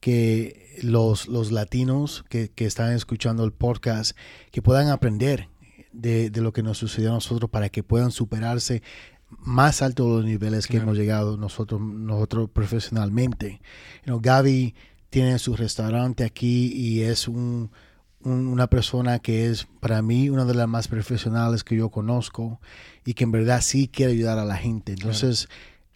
que 0.00 0.78
los, 0.82 1.28
los 1.28 1.50
latinos 1.52 2.24
que, 2.28 2.50
que 2.50 2.66
están 2.66 2.92
escuchando 2.92 3.44
el 3.44 3.52
podcast, 3.52 4.16
que 4.50 4.62
puedan 4.62 4.88
aprender 4.88 5.48
de, 5.92 6.28
de 6.30 6.40
lo 6.40 6.52
que 6.52 6.62
nos 6.62 6.78
sucedió 6.78 7.10
a 7.10 7.14
nosotros 7.14 7.50
para 7.50 7.68
que 7.68 7.82
puedan 7.84 8.10
superarse 8.10 8.82
más 9.40 9.82
alto 9.82 10.04
de 10.08 10.16
los 10.16 10.24
niveles 10.24 10.66
que 10.66 10.74
Claro. 10.74 10.84
hemos 10.84 10.98
llegado 10.98 11.36
nosotros, 11.36 11.80
nosotros 11.80 12.50
profesionalmente. 12.50 13.60
You 14.04 14.12
know, 14.12 14.20
Gaby 14.20 14.74
tiene 15.10 15.38
su 15.38 15.56
restaurante 15.56 16.24
aquí 16.24 16.72
y 16.74 17.02
es 17.02 17.28
un, 17.28 17.70
un- 18.22 18.46
una 18.48 18.66
persona 18.68 19.18
que 19.18 19.48
es 19.50 19.66
para 19.80 20.02
mí 20.02 20.28
una 20.30 20.44
de 20.44 20.54
las 20.54 20.68
más 20.68 20.88
profesionales 20.88 21.62
que 21.64 21.76
yo 21.76 21.90
conozco 21.90 22.60
y 23.04 23.14
que 23.14 23.24
en 23.24 23.32
verdad 23.32 23.60
sí 23.62 23.88
quiere 23.88 24.12
ayudar 24.12 24.38
a 24.38 24.44
la 24.44 24.56
gente. 24.56 24.92
Entonces, 24.92 25.48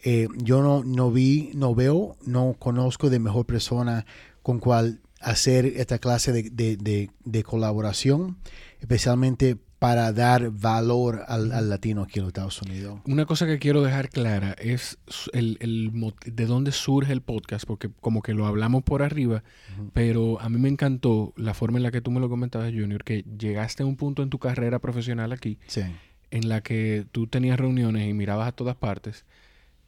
eh, 0.03 0.27
yo 0.37 0.61
no, 0.61 0.83
no 0.85 1.11
vi, 1.11 1.51
no 1.55 1.75
veo, 1.75 2.15
no 2.25 2.55
conozco 2.57 3.09
de 3.09 3.19
mejor 3.19 3.45
persona 3.45 4.05
con 4.41 4.59
cual 4.59 5.01
hacer 5.19 5.65
esta 5.65 5.99
clase 5.99 6.31
de, 6.31 6.43
de- 6.49 6.77
de- 6.77 7.11
de 7.25 7.43
colaboración, 7.43 8.37
especialmente 8.79 9.57
para 9.79 10.11
dar 10.11 10.51
valor 10.51 11.23
al, 11.27 11.53
al 11.53 11.69
latino 11.69 12.03
aquí 12.03 12.19
en 12.19 12.23
los 12.23 12.29
Estados 12.29 12.61
Unidos. 12.61 12.99
Una 13.05 13.25
cosa 13.25 13.47
que 13.47 13.59
quiero 13.59 13.81
dejar 13.81 14.09
clara 14.09 14.53
es 14.59 14.99
el, 15.31 15.57
de 16.25 16.45
dónde 16.45 16.73
surge 16.73 17.13
el 17.13 17.21
podcast, 17.21 17.65
porque 17.65 17.89
como 18.01 18.21
que 18.21 18.33
lo 18.33 18.45
hablamos 18.45 18.83
por 18.83 19.01
arriba, 19.01 19.41
pero 19.93 20.39
a 20.41 20.49
mí 20.49 20.59
me 20.59 20.67
encantó 20.67 21.33
la 21.37 21.53
forma 21.53 21.77
en 21.77 21.83
la 21.83 21.91
que 21.91 22.01
tú 22.01 22.11
me 22.11 22.19
lo 22.19 22.27
comentabas, 22.27 22.73
Junior, 22.73 23.05
que 23.05 23.23
llegaste 23.23 23.83
a 23.83 23.85
un 23.85 23.95
punto 23.95 24.21
en 24.21 24.29
tu 24.29 24.37
carrera 24.37 24.79
profesional 24.79 25.31
aquí 25.31 25.57
Sí, 25.67 25.81
en 26.29 26.49
la 26.49 26.61
que 26.61 27.05
tú 27.11 27.27
tenías 27.27 27.57
reuniones 27.57 28.07
y 28.07 28.13
mirabas 28.13 28.49
a 28.49 28.51
todas 28.51 28.75
partes 28.75 29.25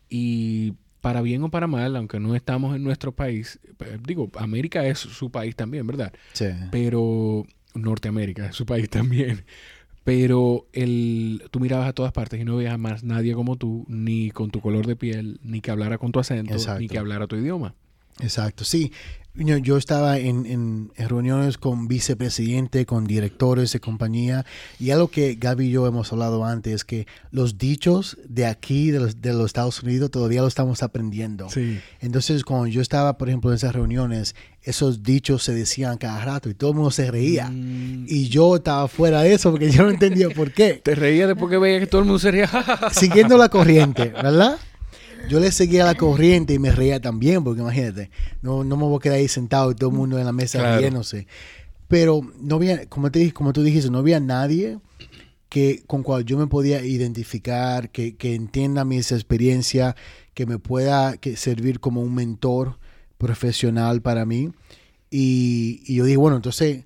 y 0.09 0.73
para 1.01 1.21
bien 1.21 1.43
o 1.43 1.51
para 1.51 1.67
mal, 1.67 1.95
aunque 1.97 2.19
no 2.19 2.35
estamos 2.35 2.75
en 2.75 2.83
nuestro 2.83 3.11
país, 3.11 3.59
eh, 3.79 3.97
digo, 4.05 4.29
América 4.37 4.85
es 4.85 4.99
su 4.99 5.31
país 5.31 5.55
también, 5.55 5.85
¿verdad? 5.85 6.13
sí. 6.31 6.45
pero 6.71 7.45
Norteamérica 7.73 8.47
es 8.47 8.55
su 8.55 8.65
país 8.65 8.89
también. 8.89 9.43
Pero 10.03 10.65
el, 10.73 11.43
tú 11.51 11.59
mirabas 11.59 11.87
a 11.87 11.93
todas 11.93 12.11
partes 12.11 12.39
y 12.39 12.43
no 12.43 12.55
veías 12.57 12.79
más 12.79 13.03
nadie 13.03 13.33
como 13.33 13.55
tú, 13.55 13.85
ni 13.87 14.31
con 14.31 14.49
tu 14.49 14.59
color 14.59 14.87
de 14.87 14.95
piel, 14.95 15.39
ni 15.43 15.61
que 15.61 15.69
hablara 15.69 15.97
con 15.97 16.11
tu 16.11 16.19
acento, 16.19 16.53
Exacto. 16.53 16.79
ni 16.79 16.87
que 16.87 16.97
hablara 16.97 17.27
tu 17.27 17.35
idioma. 17.35 17.75
Exacto, 18.19 18.63
sí. 18.65 18.91
Yo, 19.33 19.55
yo 19.55 19.77
estaba 19.77 20.17
en, 20.17 20.45
en- 20.45 20.91
en 20.97 21.07
reuniones 21.09 21.57
con 21.57 21.87
vicepresidente, 21.87 22.85
con 22.85 23.05
directores 23.05 23.71
de 23.71 23.79
compañía, 23.79 24.45
y 24.77 24.91
algo 24.91 25.07
que 25.07 25.35
Gaby 25.35 25.67
y 25.67 25.71
yo 25.71 25.87
hemos 25.87 26.11
hablado 26.11 26.43
antes 26.43 26.73
es 26.73 26.83
que 26.83 27.07
los 27.31 27.57
dichos 27.57 28.17
de 28.27 28.45
aquí, 28.45 28.91
de 28.91 28.99
los, 28.99 29.21
de 29.21 29.31
los 29.31 29.45
Estados 29.45 29.81
Unidos, 29.83 30.11
todavía 30.11 30.41
lo 30.41 30.47
estamos 30.49 30.83
aprendiendo. 30.83 31.49
Sí. 31.49 31.79
Entonces, 32.01 32.43
cuando 32.43 32.67
yo 32.67 32.81
estaba, 32.81 33.17
por 33.17 33.29
ejemplo, 33.29 33.51
en 33.51 33.55
esas 33.55 33.73
reuniones, 33.73 34.35
esos 34.63 35.01
dichos 35.01 35.43
se 35.43 35.53
decían 35.53 35.97
cada 35.97 36.23
rato 36.25 36.49
y 36.49 36.53
todo 36.53 36.71
el 36.71 36.75
mundo 36.75 36.91
se 36.91 37.09
reía. 37.09 37.49
Mm, 37.49 38.07
Y 38.09 38.27
yo 38.27 38.57
estaba 38.57 38.89
fuera 38.89 39.21
de 39.21 39.33
eso 39.33 39.49
porque 39.51 39.71
yo 39.71 39.83
no 39.83 39.91
entendía 39.91 40.29
por 40.29 40.51
qué. 40.51 40.81
te 40.83 40.93
reías 40.93 41.29
después 41.29 41.49
que 41.49 41.57
veías 41.57 41.79
que 41.79 41.87
todo 41.87 42.01
el 42.01 42.05
mundo 42.07 42.19
se 42.19 42.31
reía. 42.31 42.49
Siguiendo 42.91 43.37
la 43.37 43.47
corriente, 43.47 44.09
¿verdad? 44.09 44.57
Yo 45.29 45.39
le 45.39 45.51
seguía 45.51 45.85
la 45.85 45.95
corriente 45.95 46.53
y 46.53 46.59
me 46.59 46.71
reía 46.71 46.99
también, 46.99 47.43
porque 47.43 47.61
imagínate, 47.61 48.09
no, 48.41 48.63
no 48.63 48.75
me 48.75 48.83
voy 48.83 48.97
a 48.97 48.99
quedar 48.99 49.17
ahí 49.17 49.27
sentado 49.27 49.71
y 49.71 49.75
todo 49.75 49.89
el 49.89 49.95
mundo 49.95 50.19
en 50.19 50.25
la 50.25 50.33
mesa 50.33 50.59
Claro. 50.59 50.79
riéndose. 50.79 51.27
pero 51.87 52.21
no 52.39 52.55
había, 52.55 52.85
como 52.87 53.11
te 53.11 53.31
como 53.33 53.53
tú 53.53 53.63
dijiste, 53.63 53.89
no 53.89 53.99
había 53.99 54.19
nadie 54.19 54.79
que 55.49 55.83
con 55.87 56.03
cual 56.03 56.23
yo 56.25 56.37
me 56.37 56.47
podía 56.47 56.83
identificar, 56.85 57.89
que, 57.91 58.15
que 58.15 58.35
entienda 58.35 58.85
mis 58.85 59.11
experiencias, 59.11 59.95
que 60.33 60.45
me 60.45 60.59
pueda 60.59 61.17
que 61.17 61.35
servir 61.35 61.79
como 61.81 62.01
un 62.01 62.15
mentor 62.15 62.77
profesional 63.17 64.01
para 64.01 64.25
mí. 64.25 64.51
Y, 65.09 65.83
y 65.85 65.95
yo 65.95 66.05
dije, 66.05 66.15
bueno, 66.17 66.37
entonces 66.37 66.85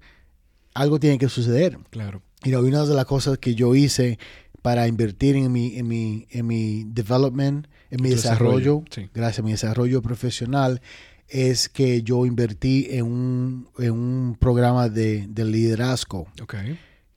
algo 0.74 1.00
tiene 1.00 1.19
que 1.19 1.30
suceder. 1.30 1.78
Claro. 1.91 2.24
Y 2.43 2.54
una 2.54 2.86
de 2.86 2.93
las 2.95 3.06
cosas 3.06 3.38
que 3.38 3.54
yo 3.56 3.76
hice 3.76 4.17
para 4.63 4.88
invertir 4.88 5.36
en 5.36 5.52
mi, 5.52 5.78
en 5.78 5.88
mi, 5.88 6.26
en 6.32 6.48
mi 6.48 6.84
development, 6.86 7.67
en 7.91 8.02
mi 8.02 8.10
desarrollo, 8.10 8.82
desarrollo, 8.82 8.84
sí. 8.89 9.10
gracias 9.13 9.39
a 9.39 9.43
mi 9.43 9.52
desarrollo 9.52 10.02
profesional, 10.02 10.82
es 11.28 11.69
que 11.69 12.04
yo 12.04 12.26
invertí 12.26 12.88
en 12.91 13.06
un, 13.06 13.67
en 13.80 13.91
un 13.91 14.38
programa 14.39 14.89
de, 14.89 15.26
de 15.28 15.45
liderazgo 15.45 16.28
Ok. 16.41 16.56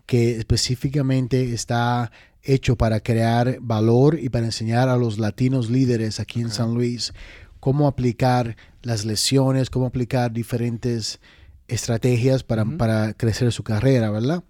que 0.06 0.36
específicamente 0.36 1.52
está 1.52 2.10
hecho 2.42 2.76
para 2.76 3.00
crear 3.00 3.58
valor 3.60 4.18
y 4.18 4.28
para 4.30 4.46
enseñar 4.46 4.88
a 4.88 4.96
los 4.96 5.18
latinos 5.18 5.68
líderes 5.68 6.20
aquí 6.20 6.40
en. 6.40 6.50
San 6.50 6.74
Luis 6.74 7.12
cómo 7.60 7.86
aplicar 7.88 8.56
las 8.82 9.04
lesiones, 9.04 9.68
cómo 9.68 9.86
aplicar 9.86 10.32
diferentes 10.32 11.20
estrategias 11.66 12.44
para, 12.44 12.64
para 12.64 13.12
crecer 13.12 13.52
su 13.52 13.62
carrera, 13.62 14.10
¿verdad? 14.10 14.42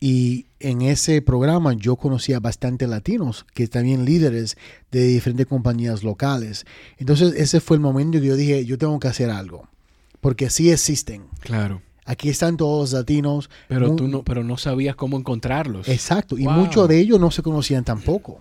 Y 0.00 0.46
en 0.60 0.82
ese 0.82 1.20
programa 1.22 1.72
yo 1.72 1.96
conocía 1.96 2.38
bastante 2.38 2.86
latinos, 2.86 3.44
que 3.54 3.66
también 3.66 4.04
líderes 4.04 4.56
de 4.92 5.04
diferentes 5.06 5.46
compañías 5.46 6.04
locales. 6.04 6.66
Entonces 6.98 7.34
ese 7.36 7.60
fue 7.60 7.76
el 7.76 7.80
momento 7.80 8.20
que 8.20 8.26
yo 8.26 8.36
dije, 8.36 8.64
yo 8.64 8.78
tengo 8.78 8.98
que 9.00 9.08
hacer 9.08 9.28
algo, 9.30 9.68
porque 10.20 10.50
sí 10.50 10.70
existen. 10.70 11.24
Claro. 11.40 11.82
Aquí 12.04 12.28
están 12.28 12.56
todos 12.56 12.92
los 12.92 13.00
latinos. 13.00 13.50
Pero 13.68 13.88
mu- 13.88 13.96
tú 13.96 14.08
no, 14.08 14.22
pero 14.22 14.42
no 14.44 14.56
sabías 14.56 14.94
cómo 14.96 15.18
encontrarlos. 15.18 15.88
Exacto, 15.88 16.38
y 16.38 16.44
Wow. 16.44 16.54
muchos 16.54 16.88
de 16.88 16.98
ellos 17.00 17.18
no 17.20 17.30
se 17.30 17.42
conocían 17.42 17.84
tampoco. 17.84 18.38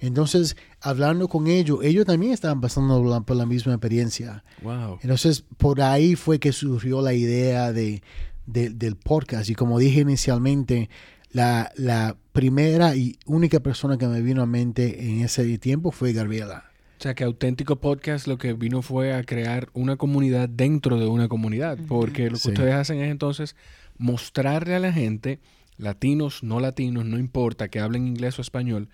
Entonces, 0.00 0.56
hablando 0.80 1.26
con 1.28 1.46
ellos, 1.48 1.78
ellos 1.82 2.04
también 2.06 2.32
estaban 2.32 2.60
pasando 2.60 3.02
la- 3.04 3.20
por 3.22 3.36
la 3.36 3.46
misma 3.46 3.72
experiencia. 3.72 4.44
Wow. 4.62 4.98
Entonces, 5.02 5.44
por 5.56 5.80
ahí 5.80 6.14
fue 6.16 6.38
que 6.38 6.52
surgió 6.52 7.00
la 7.02 7.14
idea 7.14 7.72
de, 7.72 8.02
de- 8.48 8.70
del 8.70 8.96
podcast. 8.96 9.48
Y 9.50 9.54
como 9.54 9.78
dije 9.78 10.00
inicialmente, 10.00 10.88
la, 11.30 11.70
la 11.76 12.16
primera 12.32 12.96
y 12.96 13.18
única 13.26 13.60
persona 13.60 13.98
que 13.98 14.06
me 14.06 14.22
vino 14.22 14.42
a 14.42 14.46
mente 14.46 15.08
en 15.08 15.20
ese 15.20 15.58
tiempo 15.58 15.90
fue 15.92 16.12
Gabriela. 16.12 16.64
O 16.98 17.02
sea 17.02 17.14
que 17.14 17.22
Auténtico 17.22 17.76
Podcast 17.76 18.26
lo 18.26 18.38
que 18.38 18.54
vino 18.54 18.82
fue 18.82 19.12
a 19.14 19.22
crear 19.22 19.68
una 19.72 19.96
comunidad 19.96 20.48
dentro 20.48 20.98
de 20.98 21.06
una 21.06 21.28
comunidad. 21.28 21.78
Porque 21.86 22.24
lo 22.24 22.32
que 22.32 22.38
Sí. 22.40 22.48
ustedes 22.48 22.74
hacen 22.74 22.98
es 23.00 23.10
entonces 23.10 23.54
mostrarle 23.98 24.74
a 24.74 24.78
la 24.80 24.92
gente, 24.92 25.38
latinos, 25.76 26.42
no 26.42 26.60
latinos, 26.60 27.04
no 27.04 27.18
importa 27.18 27.68
que 27.68 27.80
hablen 27.80 28.06
inglés 28.06 28.38
o 28.38 28.42
español, 28.42 28.88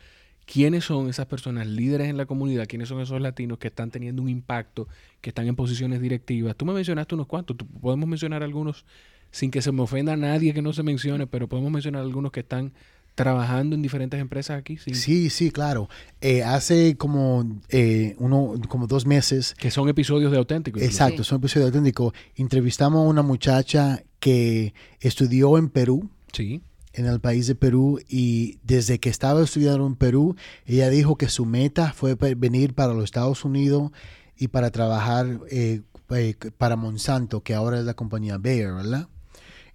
quiénes 0.47 0.85
son 0.85 1.09
esas 1.09 1.25
personas 1.27 1.67
líderes 1.67 2.09
en 2.09 2.17
la 2.19 2.27
comunidad, 2.27 2.67
quiénes 2.67 2.89
son 2.89 3.01
esos 3.01 3.21
latinos 3.21 3.57
que 3.59 3.69
están 3.69 3.91
teniendo 3.91 4.21
un 4.21 4.29
impacto, 4.29 4.89
que 5.23 5.31
están 5.31 5.47
en 5.47 5.57
posiciones 5.57 6.01
directivas. 6.03 6.57
Tú 6.57 6.67
me 6.67 6.75
mencionaste 6.75 7.15
unos 7.15 7.27
cuantos, 7.27 7.57
podemos 7.81 8.07
mencionar 8.09 8.43
algunos 8.43 8.85
sin 9.35 9.51
que 9.51 9.61
se 9.63 9.73
me 9.73 9.83
ofenda 9.83 10.13
a 10.13 10.17
nadie 10.17 10.55
que 10.55 10.63
no 10.63 10.73
se 10.73 10.85
mencione, 10.85 11.27
pero 11.27 11.49
podemos 11.49 11.73
mencionar 11.73 12.03
algunos 12.03 12.31
que 12.31 12.39
están 12.41 12.73
trabajando 13.17 13.75
en 13.75 13.83
diferentes 13.83 14.21
empresas 14.21 14.59
aquí, 14.59 14.77
sin- 14.77 14.95
Sí, 14.95 15.29
sí, 15.31 15.51
claro. 15.51 15.89
Eh, 16.21 16.43
hace 16.45 16.97
como, 16.97 17.61
eh, 17.69 18.15
uno, 18.19 18.55
como 18.69 18.87
dos 18.87 19.07
meses 19.07 19.55
que 19.59 19.71
son 19.71 19.89
episodios 19.89 20.31
de 20.33 20.39
auténticos. 20.39 20.81
incluso. 20.83 20.95
Exacto, 21.05 21.23
es 21.23 21.33
un 21.33 21.39
episodio 21.39 21.67
auténtico. 21.67 22.13
Entrevistamos 22.37 22.99
a 23.05 23.09
una 23.09 23.23
muchacha 23.23 24.03
que 24.21 24.73
estudió 25.01 25.59
en 25.59 25.69
Perú, 25.69 26.11
Sí. 26.33 26.63
en 26.93 27.07
el 27.07 27.19
país 27.21 27.47
de 27.49 27.55
Perú, 27.57 28.01
y 28.09 28.59
desde 28.63 28.99
que 29.01 29.09
estaba 29.11 29.43
estudiando 29.43 29.85
en 29.87 29.97
Perú, 29.97 30.37
ella 30.65 30.89
dijo 30.91 31.17
que 31.17 31.29
su 31.29 31.45
meta 31.45 31.93
fue 31.93 32.15
venir 32.15 32.75
para 32.75 32.95
los 32.95 33.05
Estados 33.05 33.45
Unidos 33.45 33.91
y 34.37 34.49
para 34.49 34.71
trabajar 34.71 35.41
eh, 35.51 35.83
eh, 36.11 36.35
para 36.59 36.77
Monsanto, 36.77 37.43
que 37.43 37.55
ahora 37.55 37.79
es 37.79 37.85
la 37.85 37.95
compañía 37.95 38.39
Bayer, 38.39 38.73
¿verdad? 38.75 39.09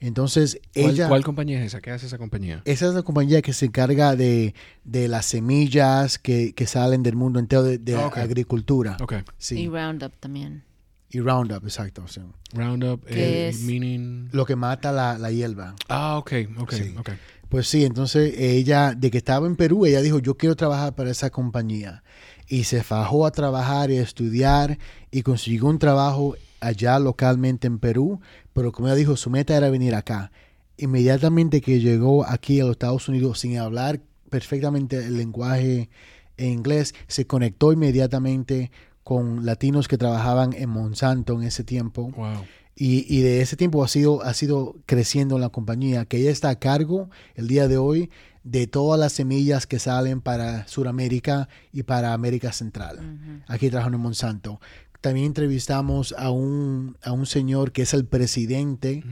Entonces, 0.01 0.59
¿Cuál, 0.73 0.91
ella... 0.93 1.07
cuál 1.09 1.23
compañía 1.23 1.59
es 1.59 1.67
esa? 1.67 1.81
¿Qué 1.81 1.91
hace 1.91 2.05
esa 2.05 2.17
compañía? 2.17 2.61
Esa 2.65 2.87
es 2.87 2.93
la 2.93 3.01
compañía 3.03 3.41
que 3.41 3.51
se 3.53 3.65
encarga 3.65 4.15
de, 4.15 4.53
de 4.85 5.07
las 5.09 5.25
semillas 5.25 6.17
que, 6.19 6.53
que 6.53 6.67
salen 6.67 7.03
del 7.03 7.15
mundo 7.15 7.39
entero 7.39 7.63
de, 7.63 7.77
de 7.77 7.95
Ah, 7.95 8.09
agricultura. 8.15 8.97
Ok. 9.01 9.15
Sí. 9.37 9.59
Y 9.59 9.67
Roundup 9.67 10.13
también. 10.19 10.63
Y 11.09 11.19
Roundup, 11.19 11.63
exacto. 11.63 12.07
sí. 12.07 12.21
Roundup, 12.53 13.03
¿Qué 13.05 13.47
eh, 13.47 13.49
es? 13.49 13.61
meaning... 13.61 14.29
Lo 14.31 14.45
que 14.45 14.55
mata 14.55 14.91
la, 14.91 15.17
la 15.17 15.31
hierba. 15.31 15.75
Ah, 15.89 16.17
ok, 16.17 16.31
ok, 16.59 16.71
Sí. 16.73 16.95
ok. 16.97 17.09
Pues 17.49 17.67
sí, 17.67 17.83
entonces 17.83 18.35
ella, 18.37 18.93
de 18.95 19.09
que 19.09 19.17
estaba 19.17 19.47
en 19.47 19.55
Perú, 19.55 19.87
ella 19.87 20.01
dijo, 20.03 20.19
yo 20.19 20.37
quiero 20.37 20.55
trabajar 20.55 20.93
para 20.93 21.09
esa 21.09 21.31
compañía. 21.31 22.03
Y 22.47 22.65
se 22.65 22.83
fajó 22.83 23.25
a 23.25 23.31
trabajar 23.31 23.89
y 23.89 23.97
a 23.97 24.03
estudiar 24.03 24.77
y 25.11 25.23
consiguió 25.23 25.65
un 25.65 25.79
trabajo 25.79 26.35
allá 26.59 26.99
localmente 26.99 27.67
en 27.67 27.79
Perú, 27.79 28.19
pero 28.53 28.71
como 28.71 28.87
ella 28.87 28.95
dijo, 28.95 29.17
su 29.17 29.29
meta 29.29 29.55
era 29.55 29.69
venir 29.69 29.95
acá. 29.95 30.31
Inmediatamente 30.77 31.61
que 31.61 31.79
llegó 31.79 32.25
aquí 32.25 32.59
a 32.59 32.63
los 32.63 32.71
Estados 32.71 33.09
Unidos 33.09 33.39
sin 33.39 33.57
hablar 33.57 34.01
perfectamente 34.29 34.97
el 34.97 35.17
lenguaje 35.17 35.89
en 36.37 36.51
inglés, 36.51 36.95
se 37.07 37.27
conectó 37.27 37.73
inmediatamente 37.73 38.71
con 39.03 39.45
latinos 39.45 39.87
que 39.87 39.97
trabajaban 39.97 40.53
en 40.53 40.69
Monsanto 40.69 41.33
en 41.33 41.43
ese 41.43 41.63
tiempo. 41.63 42.11
Wow. 42.15 42.45
Y, 42.75 43.05
y 43.13 43.21
de 43.21 43.41
ese 43.41 43.57
tiempo 43.57 43.83
ha 43.83 43.89
sido, 43.89 44.23
ha 44.23 44.33
sido 44.33 44.75
creciendo 44.85 45.35
en 45.35 45.41
la 45.41 45.49
compañía, 45.49 46.05
que 46.05 46.17
ella 46.17 46.31
está 46.31 46.49
a 46.49 46.59
cargo 46.59 47.09
el 47.35 47.47
día 47.47 47.67
de 47.67 47.77
hoy 47.77 48.09
de 48.43 48.67
todas 48.67 48.99
las 48.99 49.13
semillas 49.13 49.67
que 49.67 49.79
salen 49.79 50.21
para 50.21 50.67
Sudamérica 50.67 51.49
y 51.73 51.83
para 51.83 52.13
América 52.13 52.53
Central. 52.53 53.43
Aquí 53.47 53.69
trabajando 53.69 53.97
en 53.97 54.03
Monsanto. 54.03 54.61
También 55.01 55.27
entrevistamos 55.27 56.13
a 56.17 56.29
un, 56.29 56.97
a 57.03 57.11
un 57.11 57.25
señor 57.25 57.71
que 57.71 57.83
es 57.83 57.93
el 57.93 58.05
presidente 58.05 59.03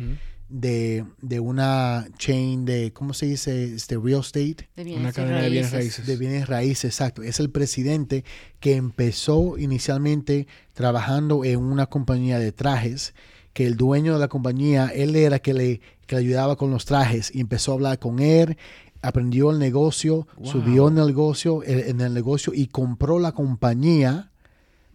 de, 0.50 1.06
de 1.22 1.40
una 1.40 2.08
chain 2.18 2.66
de, 2.66 2.92
¿cómo 2.94 3.14
se 3.14 3.26
dice? 3.28 3.74
Este 3.76 3.98
real 3.98 4.20
estate. 4.22 4.70
De 4.76 4.84
Una 4.84 4.84
bienes 4.84 5.14
y 5.14 5.16
cadena 5.16 5.42
de 5.42 5.50
bienes 5.50 5.72
raíces. 5.72 6.06
De 6.06 6.16
bienes 6.18 6.48
raíces, 6.48 6.86
exacto. 6.86 7.24
Es 7.24 7.40
el 7.40 7.50
presidente 7.50 8.24
que 8.60 8.76
empezó 8.76 9.58
inicialmente 9.58 10.48
trabajando 10.74 11.44
en 11.46 11.60
una 11.60 11.86
compañía 11.88 12.40
de 12.40 12.52
trajes, 12.52 13.14
que 13.54 13.66
el 13.66 13.76
dueño 13.76 14.14
de 14.14 14.20
la 14.20 14.28
compañía, 14.28 14.88
él 14.94 15.16
era 15.16 15.40
que 15.40 15.54
le, 15.54 15.82
que 16.06 16.16
le 16.16 16.22
ayudaba 16.22 16.56
con 16.58 16.70
los 16.70 16.86
trajes 16.86 17.34
y 17.34 17.40
empezó 17.42 17.72
a 17.72 17.76
hablar 17.76 18.00
con 18.00 18.20
él, 18.20 18.58
aprendió 19.02 19.52
el 19.52 19.60
negocio, 19.60 20.28
Wow. 20.38 20.52
subió 20.52 20.88
en 20.90 20.98
el 20.98 21.08
negocio, 21.08 21.64
en 21.64 21.90
en 21.90 22.02
el 22.02 22.14
negocio 22.14 22.54
y 22.54 22.68
compró 22.68 23.20
la 23.20 23.32
compañía. 23.32 24.32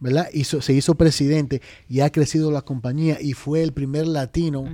¿Verdad? 0.03 0.27
Hizo, 0.33 0.61
se 0.61 0.73
hizo 0.73 0.95
presidente 0.95 1.61
y 1.87 2.01
ha 2.01 2.11
crecido 2.11 2.51
la 2.51 2.61
compañía 2.61 3.17
y 3.21 3.33
fue 3.33 3.63
el 3.63 3.71
primer 3.71 4.05
latino 4.05 4.65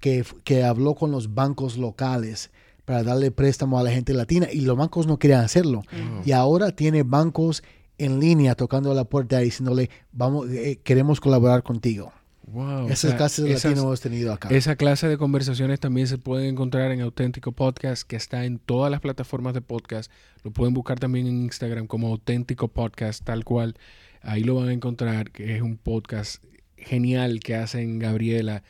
que, 0.00 0.24
que 0.44 0.62
habló 0.62 0.94
con 0.94 1.10
los 1.10 1.34
bancos 1.34 1.76
locales 1.76 2.50
para 2.84 3.02
darle 3.02 3.32
préstamo 3.32 3.78
a 3.78 3.82
la 3.82 3.90
gente 3.90 4.14
latina 4.14 4.46
y 4.52 4.60
los 4.60 4.76
bancos 4.76 5.08
no 5.08 5.18
querían 5.18 5.40
hacerlo. 5.44 5.82
Wow. 5.92 6.22
Y 6.24 6.30
ahora 6.30 6.70
tiene 6.70 7.02
bancos 7.02 7.64
en 7.98 8.20
línea 8.20 8.54
tocando 8.54 8.92
a 8.92 8.94
la 8.94 9.04
puerta 9.04 9.40
y 9.42 9.46
diciéndole, 9.46 9.90
vamos, 10.12 10.48
eh, 10.50 10.78
queremos 10.84 11.20
colaborar 11.20 11.64
contigo. 11.64 12.12
Wow. 12.46 12.84
O 12.84 12.86
Esas 12.86 13.00
sea, 13.10 13.16
clases 13.16 13.44
de 13.44 13.50
esas- 13.50 13.64
latinos 13.64 13.84
hemos 13.86 14.00
tenido 14.00 14.32
acá. 14.32 14.48
Esa 14.50 14.76
clase 14.76 15.08
de 15.08 15.18
conversaciones 15.18 15.80
también 15.80 16.06
se 16.06 16.16
pueden 16.16 16.46
encontrar 16.50 16.92
en 16.92 17.00
Auténtico 17.00 17.50
Podcast, 17.50 18.04
que 18.06 18.14
está 18.14 18.44
en 18.44 18.60
todas 18.60 18.88
las 18.88 19.00
plataformas 19.00 19.52
de 19.52 19.62
podcast. 19.62 20.12
Lo 20.44 20.52
pueden 20.52 20.72
buscar 20.72 21.00
también 21.00 21.26
en 21.26 21.42
Instagram 21.42 21.88
como 21.88 22.06
Auténtico 22.06 22.68
Podcast, 22.68 23.24
tal 23.24 23.44
cual. 23.44 23.74
Ahí 24.22 24.42
lo 24.44 24.54
van 24.54 24.68
a 24.68 24.72
encontrar, 24.72 25.30
que 25.30 25.56
es 25.56 25.62
un 25.62 25.76
podcast 25.76 26.42
genial 26.76 27.40
que 27.40 27.54
hacen 27.54 27.98
Gabriela 27.98 28.62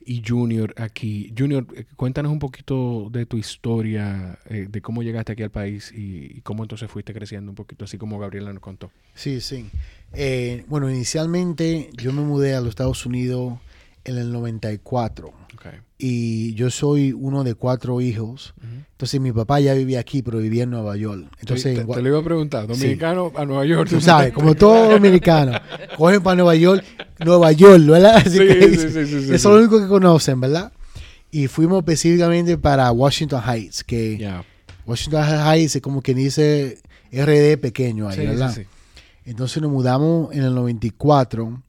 y 0.00 0.22
Junior 0.26 0.74
aquí. 0.78 1.34
Junior, 1.36 1.66
eh, 1.76 1.84
cuéntanos 1.96 2.32
un 2.32 2.38
poquito 2.38 3.08
de 3.10 3.26
tu 3.26 3.36
historia, 3.36 4.38
eh, 4.48 4.66
de 4.68 4.80
cómo 4.80 5.02
llegaste 5.02 5.32
aquí 5.32 5.42
al 5.42 5.50
país 5.50 5.92
y, 5.94 6.38
y 6.38 6.40
cómo 6.40 6.64
entonces 6.64 6.90
fuiste 6.90 7.12
creciendo 7.12 7.50
un 7.50 7.56
poquito, 7.56 7.84
así 7.84 7.98
como 7.98 8.18
Gabriela 8.18 8.52
nos 8.52 8.62
contó. 8.62 8.90
Sí, 9.14 9.40
sí. 9.40 9.66
Eh, 10.14 10.64
bueno, 10.68 10.88
inicialmente 10.88 11.90
yo 11.96 12.12
me 12.12 12.22
mudé 12.22 12.54
a 12.54 12.60
los 12.60 12.70
Estados 12.70 13.04
Unidos 13.04 13.58
en 14.04 14.16
el 14.16 14.32
94 14.32 15.47
Okay. 15.47 15.47
Y 15.98 16.54
yo 16.54 16.70
soy 16.70 17.12
uno 17.12 17.42
de 17.44 17.54
cuatro 17.54 18.00
hijos. 18.00 18.54
Entonces 18.92 19.20
mi 19.20 19.32
papá 19.32 19.60
ya 19.60 19.74
vivía 19.74 20.00
aquí, 20.00 20.22
pero 20.22 20.38
vivía 20.38 20.62
en 20.64 20.70
Nueva 20.70 20.96
York. 20.96 21.26
Entonces, 21.40 21.76
te, 21.76 21.84
te 21.84 22.02
lo 22.02 22.08
iba 22.08 22.18
a 22.18 22.22
preguntar, 22.24 22.66
dominicano 22.66 23.32
a 23.36 23.44
Nueva 23.44 23.64
York. 23.64 23.88
tú 23.90 24.00
sabes, 24.00 24.32
como 24.32 24.54
todo 24.54 24.90
dominicano, 24.90 25.52
cogen 25.96 26.22
para 26.22 26.36
Nueva 26.36 26.54
York, 26.56 26.84
Nueva 27.24 27.52
York, 27.52 27.84
¿verdad? 27.86 28.16
Así 28.16 28.30
Sí, 28.30 28.38
que 28.38 28.62
sí, 28.62 28.76
sí, 28.76 28.88
sí, 28.90 29.06
sí, 29.06 29.16
eso 29.16 29.26
sí. 29.28 29.34
es 29.34 29.44
lo 29.44 29.56
único 29.58 29.80
que 29.80 29.86
conocen, 29.88 30.40
¿verdad? 30.40 30.72
Y 31.30 31.46
fuimos 31.46 31.78
específicamente 31.80 32.56
para 32.58 32.90
Washington 32.92 33.42
Heights, 33.46 33.84
que. 33.84 34.28
Washington 34.86 35.24
Heights 35.46 35.76
es 35.76 35.82
como 35.82 36.00
quien 36.00 36.16
dice 36.16 36.78
RD 37.12 37.58
pequeño 37.60 38.08
ahí, 38.08 38.16
Sí, 38.16 38.20
sí, 38.22 38.26
¿verdad? 38.26 38.54
sí. 38.54 38.62
Entonces 39.26 39.62
nos 39.62 39.70
mudamos 39.70 40.34
en 40.34 40.42
el 40.42 40.54
94 40.54 41.62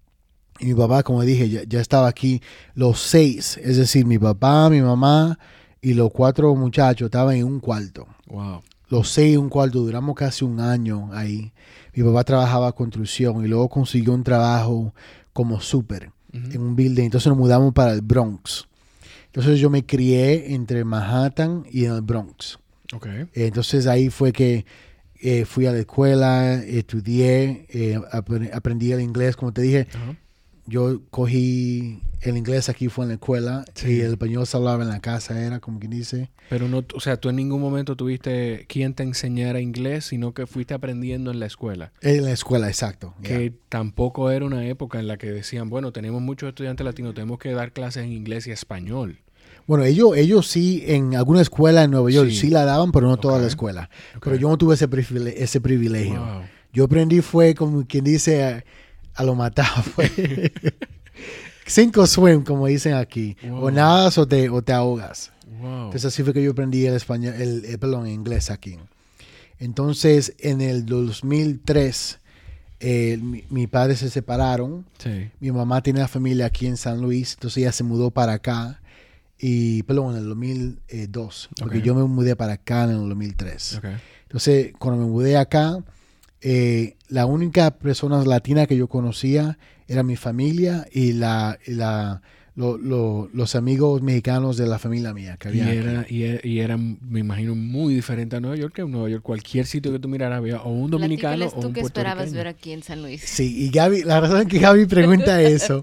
Y 0.60 0.66
mi 0.68 0.74
papá, 0.74 1.04
como 1.04 1.22
dije, 1.24 1.50
ya, 1.50 1.62
ya 1.68 1.80
estaba 1.80 2.08
aquí 2.08 2.42
los 2.76 3.00
seis. 3.00 3.58
Es 3.64 3.78
decir, 3.78 4.06
mi 4.06 4.20
papá, 4.20 4.70
mi 4.70 4.82
mamá 4.82 5.40
y 5.82 5.94
los 5.94 6.12
cuatro 6.12 6.54
muchachos 6.56 7.06
estaban 7.06 7.36
en 7.36 7.46
un 7.46 7.60
cuarto. 7.60 8.08
Wow. 8.28 8.62
Los 8.90 9.10
seis 9.10 9.36
en 9.36 9.42
un 9.42 9.50
cuarto. 9.50 9.80
Duramos 9.80 10.16
casi 10.16 10.44
un 10.44 10.60
año 10.60 11.10
ahí. 11.14 11.54
Mi 11.94 12.04
papá 12.04 12.24
trabajaba 12.24 12.72
construcción 12.74 13.44
y 13.46 13.48
luego 13.48 13.70
consiguió 13.70 14.14
un 14.14 14.24
trabajo 14.24 14.94
como 15.34 15.60
súper 15.62 16.12
en 16.34 16.62
un 16.62 16.76
building. 16.76 17.06
Entonces 17.06 17.28
nos 17.28 17.38
mudamos 17.38 17.74
para 17.74 17.94
el 17.94 18.02
Bronx. 18.02 18.66
Entonces 19.28 19.60
yo 19.60 19.70
me 19.70 19.86
crié 19.86 20.54
entre 20.54 20.84
Manhattan 20.84 21.66
y 21.72 21.86
el 21.86 22.02
Bronx. 22.02 22.58
Ok. 22.94 23.08
Entonces 23.34 23.88
ahí 23.88 24.10
fue 24.10 24.32
que 24.34 24.66
eh, 25.22 25.46
fui 25.46 25.66
a 25.68 25.72
la 25.72 25.80
escuela, 25.80 26.56
estudié, 26.56 27.66
eh, 27.70 28.00
apre- 28.12 28.50
aprendí 28.54 28.92
el 28.92 29.02
inglés, 29.02 29.36
como 29.36 29.52
te 29.54 29.62
dije. 29.62 29.88
Ajá. 29.94 30.16
Yo 30.70 31.02
cogí 31.10 32.02
el 32.22 32.38
inglés 32.38 32.70
aquí 32.70 32.90
fue 32.90 33.06
en 33.06 33.10
la 33.10 33.14
escuela 33.16 33.66
Sí. 33.76 33.92
y 33.94 34.00
el 34.02 34.12
español 34.12 34.46
se 34.46 34.58
hablaba 34.58 34.84
en 34.84 34.90
la 34.90 35.00
casa, 35.00 35.40
era 35.44 35.60
como 35.60 35.80
quien 35.80 35.92
dice. 35.92 36.30
Pero 36.50 36.68
no, 36.68 36.84
o 36.94 37.00
sea, 37.00 37.18
tú 37.18 37.30
en 37.30 37.38
ningún 37.38 37.62
momento 37.62 37.96
tuviste 37.96 38.66
quien 38.68 38.94
te 38.94 39.04
enseñara 39.04 39.62
inglés, 39.62 40.06
sino 40.06 40.34
que 40.34 40.46
fuiste 40.48 40.74
aprendiendo 40.74 41.32
en 41.32 41.40
la 41.40 41.46
escuela. 41.46 41.92
En 42.02 42.24
la 42.26 42.32
escuela, 42.32 42.68
exacto. 42.68 43.14
Que 43.24 43.54
tampoco 43.70 44.32
era 44.32 44.46
una 44.46 44.66
época 44.68 45.00
en 45.00 45.08
la 45.08 45.18
que 45.18 45.32
decían, 45.32 45.70
bueno, 45.70 45.92
tenemos 45.92 46.22
muchos 46.22 46.50
estudiantes 46.50 46.84
latinos, 46.86 47.14
tenemos 47.14 47.40
que 47.40 47.52
dar 47.52 47.72
clases 47.72 48.04
en 48.04 48.12
inglés 48.12 48.48
y 48.48 48.52
español. 48.52 49.20
Bueno, 49.66 49.84
ellos, 49.86 50.18
ellos 50.18 50.48
sí, 50.48 50.84
en 50.88 51.16
alguna 51.16 51.42
escuela 51.42 51.84
en 51.84 51.92
Nueva 51.92 52.10
York 52.10 52.30
Sí. 52.32 52.36
sí, 52.38 52.50
la 52.50 52.66
daban, 52.66 52.92
pero 52.92 53.08
no 53.08 53.18
toda 53.18 53.40
la 53.40 53.48
escuela. 53.48 53.90
Ok. 54.18 54.24
Pero 54.26 54.36
yo 54.36 54.50
no 54.50 54.58
tuve 54.58 54.74
ese, 54.76 54.90
privile- 54.90 55.36
ese 55.38 55.62
privilegio. 55.62 56.20
Wow. 56.20 56.42
Yo 56.74 56.84
aprendí 56.86 57.22
fue 57.22 57.56
como 57.56 57.86
quien 57.88 58.04
dice 58.04 58.64
a, 59.20 59.24
lo 59.24 59.36
matado. 59.36 59.84
Fue. 59.84 60.52
Cinco 61.66 62.08
swim, 62.08 62.44
como 62.44 62.68
dicen 62.68 62.94
aquí. 62.96 63.38
Wow. 63.48 63.66
O 63.66 63.72
nadas 63.72 64.18
o 64.18 64.28
te, 64.28 64.50
o 64.50 64.62
te 64.62 64.74
ahogas. 64.74 65.32
Wow. 65.62 65.86
Entonces 65.86 66.06
así 66.06 66.24
fue 66.24 66.34
que 66.34 66.42
yo 66.44 66.52
aprendí 66.52 66.86
el 66.86 66.96
español, 66.96 67.36
el, 67.38 67.66
el- 67.66 67.80
perdón, 67.80 68.08
el 68.08 68.14
inglés 68.14 68.50
aquí. 68.50 68.78
Entonces, 69.60 70.34
en 70.40 70.62
el 70.62 70.86
2003, 70.86 72.20
eh, 72.80 73.20
mi, 73.22 73.44
mi 73.50 73.68
padre 73.68 73.96
se 73.98 74.10
separaron. 74.10 74.86
sí. 74.98 75.30
Mi 75.40 75.52
mamá 75.52 75.82
tiene 75.84 76.00
la 76.00 76.08
familia 76.08 76.46
aquí 76.46 76.66
en 76.66 76.78
San 76.78 77.02
Luis, 77.02 77.34
entonces 77.34 77.58
ella 77.58 77.72
se 77.72 77.84
mudó 77.84 78.10
para 78.12 78.34
acá. 78.34 78.82
Y, 79.42 79.84
perdón, 79.84 80.16
en 80.16 80.22
el 80.24 80.30
2002, 80.30 81.50
porque 81.60 81.82
yo 81.82 81.96
me 81.96 82.04
mudé 82.04 82.36
para 82.36 82.54
acá 82.54 82.84
en 82.86 82.90
el 82.92 83.10
2003. 83.10 83.76
Ok. 83.78 83.86
Entonces, 84.24 84.74
cuando 84.78 85.04
me 85.06 85.10
mudé 85.10 85.38
acá, 85.38 85.78
eh, 86.42 86.96
la 87.08 87.26
única 87.26 87.72
persona 87.78 88.24
latina 88.24 88.66
que 88.66 88.78
yo 88.78 88.88
conocía 88.88 89.58
era 89.88 90.04
mi 90.04 90.16
familia 90.16 90.88
y, 90.92 91.14
la, 91.14 91.58
y 91.66 91.72
la, 91.72 92.22
lo- 92.56 92.78
lo- 92.78 93.30
los 93.34 93.56
amigos 93.56 94.02
mexicanos 94.02 94.56
de 94.58 94.68
la 94.68 94.78
familia 94.80 95.14
mía 95.14 95.38
que 95.38 95.50
Y 95.50 95.62
había 95.62 95.68
aquí. 95.68 95.78
era, 95.78 96.06
y, 96.10 96.24
era, 96.24 96.48
y 96.48 96.60
era, 96.60 96.78
me 96.78 97.20
imagino, 97.20 97.56
muy 97.56 97.94
diferente 97.96 98.36
a 98.36 98.40
Nueva 98.40 98.56
York, 98.58 98.74
que 98.76 98.82
en 98.84 98.92
Nueva 98.92 99.10
York 99.10 99.24
cualquier 99.24 99.66
sitio 99.66 99.92
que 99.92 100.00
tú 100.00 100.08
miraras 100.08 100.38
había 100.38 100.62
o 100.62 100.70
un 100.72 100.92
dominicano 100.92 101.48
o 101.48 101.60
tú 101.60 101.68
un 101.68 101.74
qué 101.74 101.82
esperabas 101.82 102.32
ver 102.34 102.48
aquí 102.48 102.72
en 102.72 102.84
San 102.84 103.02
Luis. 103.02 103.22
Sí, 103.26 103.66
y 103.66 103.70
Gaby, 103.72 104.04
la 104.04 104.20
razón 104.22 104.48
que 104.48 104.60
Gaby 104.60 104.86
pregunta 104.86 105.42
eso 105.44 105.82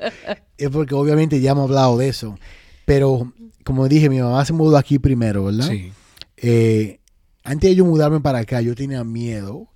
es 0.56 0.70
porque 0.70 0.94
obviamente 0.94 1.40
ya 1.40 1.50
hemos 1.52 1.64
hablado 1.68 1.98
de 1.98 2.08
eso. 2.08 2.38
Pero, 2.84 3.32
como 3.64 3.88
dije, 3.88 4.08
mi 4.08 4.20
mamá 4.20 4.44
se 4.44 4.52
mudó 4.52 4.76
aquí 4.76 4.98
primero, 5.00 5.44
¿verdad? 5.46 5.68
Sí. 5.68 5.90
Eh, 6.36 7.00
antes 7.42 7.70
de 7.70 7.74
yo 7.76 7.84
mudarme 7.84 8.20
para 8.20 8.38
acá, 8.40 8.60
yo 8.60 8.74
tenía 8.74 9.02
miedo. 9.02 9.68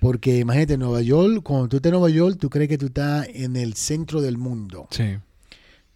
Porque 0.00 0.38
imagínate, 0.38 0.78
Nueva 0.78 1.02
York, 1.02 1.42
cuando 1.42 1.68
tú 1.68 1.76
estás 1.76 1.90
en 1.90 1.98
Nueva 1.98 2.10
York, 2.10 2.38
tú 2.40 2.50
crees 2.50 2.68
que 2.68 2.78
tú 2.78 2.86
estás 2.86 3.28
en 3.32 3.56
el 3.56 3.74
centro 3.74 4.20
del 4.20 4.38
mundo. 4.38 4.88
Sí. 4.90 5.16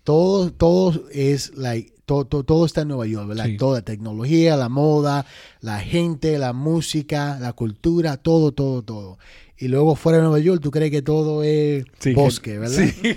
Todo, 0.02 0.52
todo 0.52 1.04
es 1.12 1.56
like, 1.56 1.94
todo, 2.04 2.26
todo, 2.26 2.44
todo 2.44 2.66
está 2.66 2.82
en 2.82 2.88
Nueva 2.88 3.06
York, 3.06 3.28
¿verdad? 3.28 3.46
Sí. 3.46 3.56
Toda 3.56 3.78
la 3.78 3.84
tecnología, 3.84 4.56
la 4.56 4.68
moda, 4.68 5.24
la 5.60 5.80
gente, 5.80 6.38
la 6.38 6.52
música, 6.52 7.38
la 7.40 7.52
cultura, 7.54 8.16
todo, 8.18 8.52
todo, 8.52 8.82
todo. 8.82 9.18
Y 9.56 9.68
luego 9.68 9.94
fuera 9.94 10.18
de 10.18 10.24
Nueva 10.24 10.40
York, 10.40 10.60
tú 10.62 10.70
crees 10.70 10.90
que 10.90 11.00
todo 11.00 11.42
es 11.42 11.84
Sí, 12.00 12.12
bosque, 12.12 12.58
¿verdad? 12.58 12.84
Sí. 12.84 13.16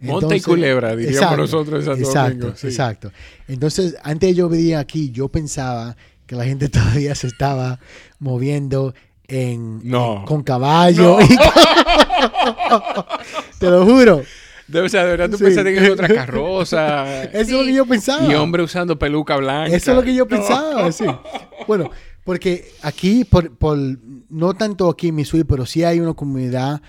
Monte 0.00 0.36
y 0.36 0.40
culebra, 0.40 0.96
diríamos 0.96 1.36
nosotros 1.36 1.80
en 1.80 1.84
Santo 1.84 2.08
exacto, 2.08 2.38
Domingo, 2.38 2.56
sí. 2.56 2.66
Exacto. 2.66 3.12
Entonces, 3.46 3.96
antes 4.02 4.34
yo 4.34 4.48
venía 4.48 4.80
aquí, 4.80 5.10
yo 5.10 5.28
pensaba 5.28 5.96
que 6.26 6.36
la 6.36 6.44
gente 6.44 6.68
todavía 6.70 7.14
se 7.14 7.28
estaba 7.28 7.78
moviendo 8.18 8.94
en, 9.28 9.80
No. 9.88 10.18
en- 10.20 10.24
con 10.24 10.42
caballo. 10.42 11.18
y- 11.20 11.28
Te 13.58 13.70
lo 13.70 13.84
juro. 13.84 14.22
Debe 14.68 14.88
ser, 14.88 15.04
de 15.04 15.10
verdad, 15.10 15.30
tú 15.30 15.38
Sí. 15.38 15.44
pensaste 15.44 15.72
que 15.74 15.84
es 15.84 15.90
otra 15.90 16.08
carroza. 16.08 17.24
Eso 17.24 17.38
es 17.40 17.48
lo 17.50 17.64
que 17.64 17.72
yo 17.72 17.86
pensaba. 17.86 18.26
y 18.26 18.34
hombre 18.34 18.62
usando 18.62 18.98
peluca 18.98 19.36
blanca. 19.36 19.74
Eso 19.74 19.92
es 19.92 19.96
lo 19.96 20.02
que 20.02 20.14
yo 20.14 20.24
No. 20.24 20.28
pensaba, 20.28 20.90
sí. 20.92 21.04
Bueno, 21.68 21.90
porque 22.24 22.70
aquí, 22.82 23.24
por, 23.24 23.56
por- 23.56 23.78
no 24.28 24.54
tanto 24.54 24.88
aquí 24.88 25.08
en 25.08 25.14
Missouri, 25.16 25.44
pero 25.44 25.66
sí 25.66 25.84
hay 25.84 26.00
una 26.00 26.14
comunidad 26.14 26.80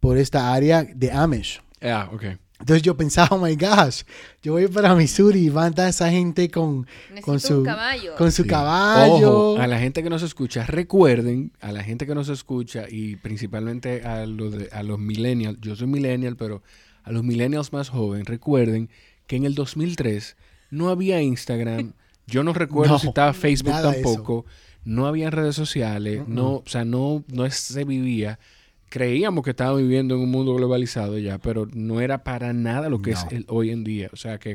por 0.00 0.16
esta 0.18 0.52
área 0.52 0.84
de 0.84 1.10
Amish. 1.12 1.60
Ah, 1.82 2.08
ok. 2.12 2.24
Entonces 2.60 2.82
yo 2.82 2.96
pensaba, 2.96 3.28
oh 3.36 3.38
my 3.38 3.56
gosh, 3.56 4.02
yo 4.42 4.52
voy 4.52 4.68
para 4.68 4.94
Missouri 4.94 5.40
y 5.46 5.48
van 5.50 5.64
a 5.64 5.68
estar 5.70 5.88
esa 5.88 6.10
gente 6.10 6.48
con, 6.50 6.86
con 7.20 7.40
su, 7.40 7.62
caballo. 7.64 8.14
con 8.16 8.30
su 8.32 8.42
Sí. 8.44 8.48
caballo. 8.48 9.50
Ojo, 9.52 9.60
a 9.60 9.66
la 9.66 9.78
gente 9.78 10.02
que 10.02 10.08
nos 10.08 10.22
escucha, 10.22 10.64
recuerden, 10.64 11.52
a 11.60 11.72
la 11.72 11.82
gente 11.82 12.06
que 12.06 12.14
nos 12.14 12.28
escucha 12.28 12.84
y 12.88 13.16
principalmente 13.16 14.02
a 14.04 14.24
los, 14.26 14.52
de- 14.56 14.68
a 14.72 14.82
los 14.82 14.98
millennials, 14.98 15.58
yo 15.60 15.74
soy 15.76 15.88
millennial, 15.88 16.36
pero 16.36 16.62
a 17.02 17.10
los 17.12 17.24
millennials 17.24 17.72
más 17.72 17.90
jóvenes, 17.90 18.26
recuerden 18.28 18.88
que 19.26 19.36
en 19.36 19.44
el 19.44 19.54
2003 19.54 20.36
no 20.70 20.88
había 20.90 21.20
Instagram, 21.20 21.92
yo 22.26 22.44
no 22.44 22.52
recuerdo 22.52 22.94
No, 22.94 22.98
si 22.98 23.08
estaba 23.08 23.32
Facebook 23.34 23.72
tampoco, 23.82 24.46
no 24.84 25.06
había 25.06 25.28
redes 25.30 25.56
sociales, 25.56 26.22
no, 26.28 26.52
o 26.56 26.62
sea, 26.66 26.84
no, 26.84 27.24
no 27.28 27.50
se 27.50 27.84
vivía. 27.84 28.38
Creíamos 28.88 29.42
que 29.44 29.50
estábamos 29.50 29.82
viviendo 29.82 30.14
en 30.14 30.20
un 30.20 30.30
mundo 30.30 30.54
globalizado 30.54 31.18
ya, 31.18 31.38
pero 31.38 31.66
no 31.72 32.00
era 32.00 32.22
para 32.22 32.52
nada 32.52 32.88
lo 32.88 33.02
que 33.02 33.12
es 33.12 33.26
el- 33.30 33.44
hoy 33.48 33.70
en 33.70 33.82
día. 33.84 34.08
O 34.12 34.16
sea 34.16 34.38
que 34.38 34.52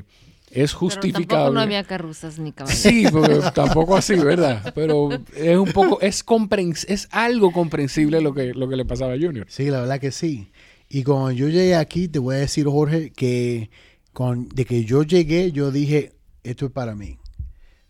es 0.52 0.72
Pero 0.72 0.80
justificable. 0.80 1.28
tampoco 1.28 1.52
no 1.54 1.60
había 1.60 1.84
carruzas 1.84 2.39
ni 2.39 2.52
caballos. 2.54 2.80
Sí, 2.80 3.06
porque 3.12 3.39
tampoco 3.54 3.96
así, 3.98 4.15
¿verdad? 4.15 4.72
Pero 4.74 5.10
es 5.36 5.58
un 5.58 5.72
poco, 5.74 6.00
es 6.02 6.24
comprens 6.24 6.86
es 6.89 7.08
algo 7.12 7.52
comprensible 7.52 8.22
lo 8.22 8.34
que, 8.34 8.54
lo 8.54 8.70
que 8.70 8.76
le 8.78 8.86
pasaba 8.86 9.13
a 9.13 9.18
Junior. 9.20 9.46
Sí, 9.50 9.65
la 9.70 9.82
verdad 9.82 10.00
que 10.00 10.12
sí. 10.12 10.52
Y 10.88 11.04
cuando 11.04 11.32
yo 11.32 11.50
llegué 11.50 11.76
aquí, 11.76 12.08
te 12.08 12.18
voy 12.20 12.36
a 12.36 12.39
decir, 12.39 12.65
Jorge, 12.65 13.12
que 13.12 13.70
con, 14.13 14.50
de 14.50 14.65
que 14.65 14.86
yo 14.86 15.04
llegué, 15.04 15.52
yo 15.52 15.70
dije, 15.72 16.13
esto 16.44 16.65
es 16.68 16.72
para 16.72 16.96
mí. 16.96 17.18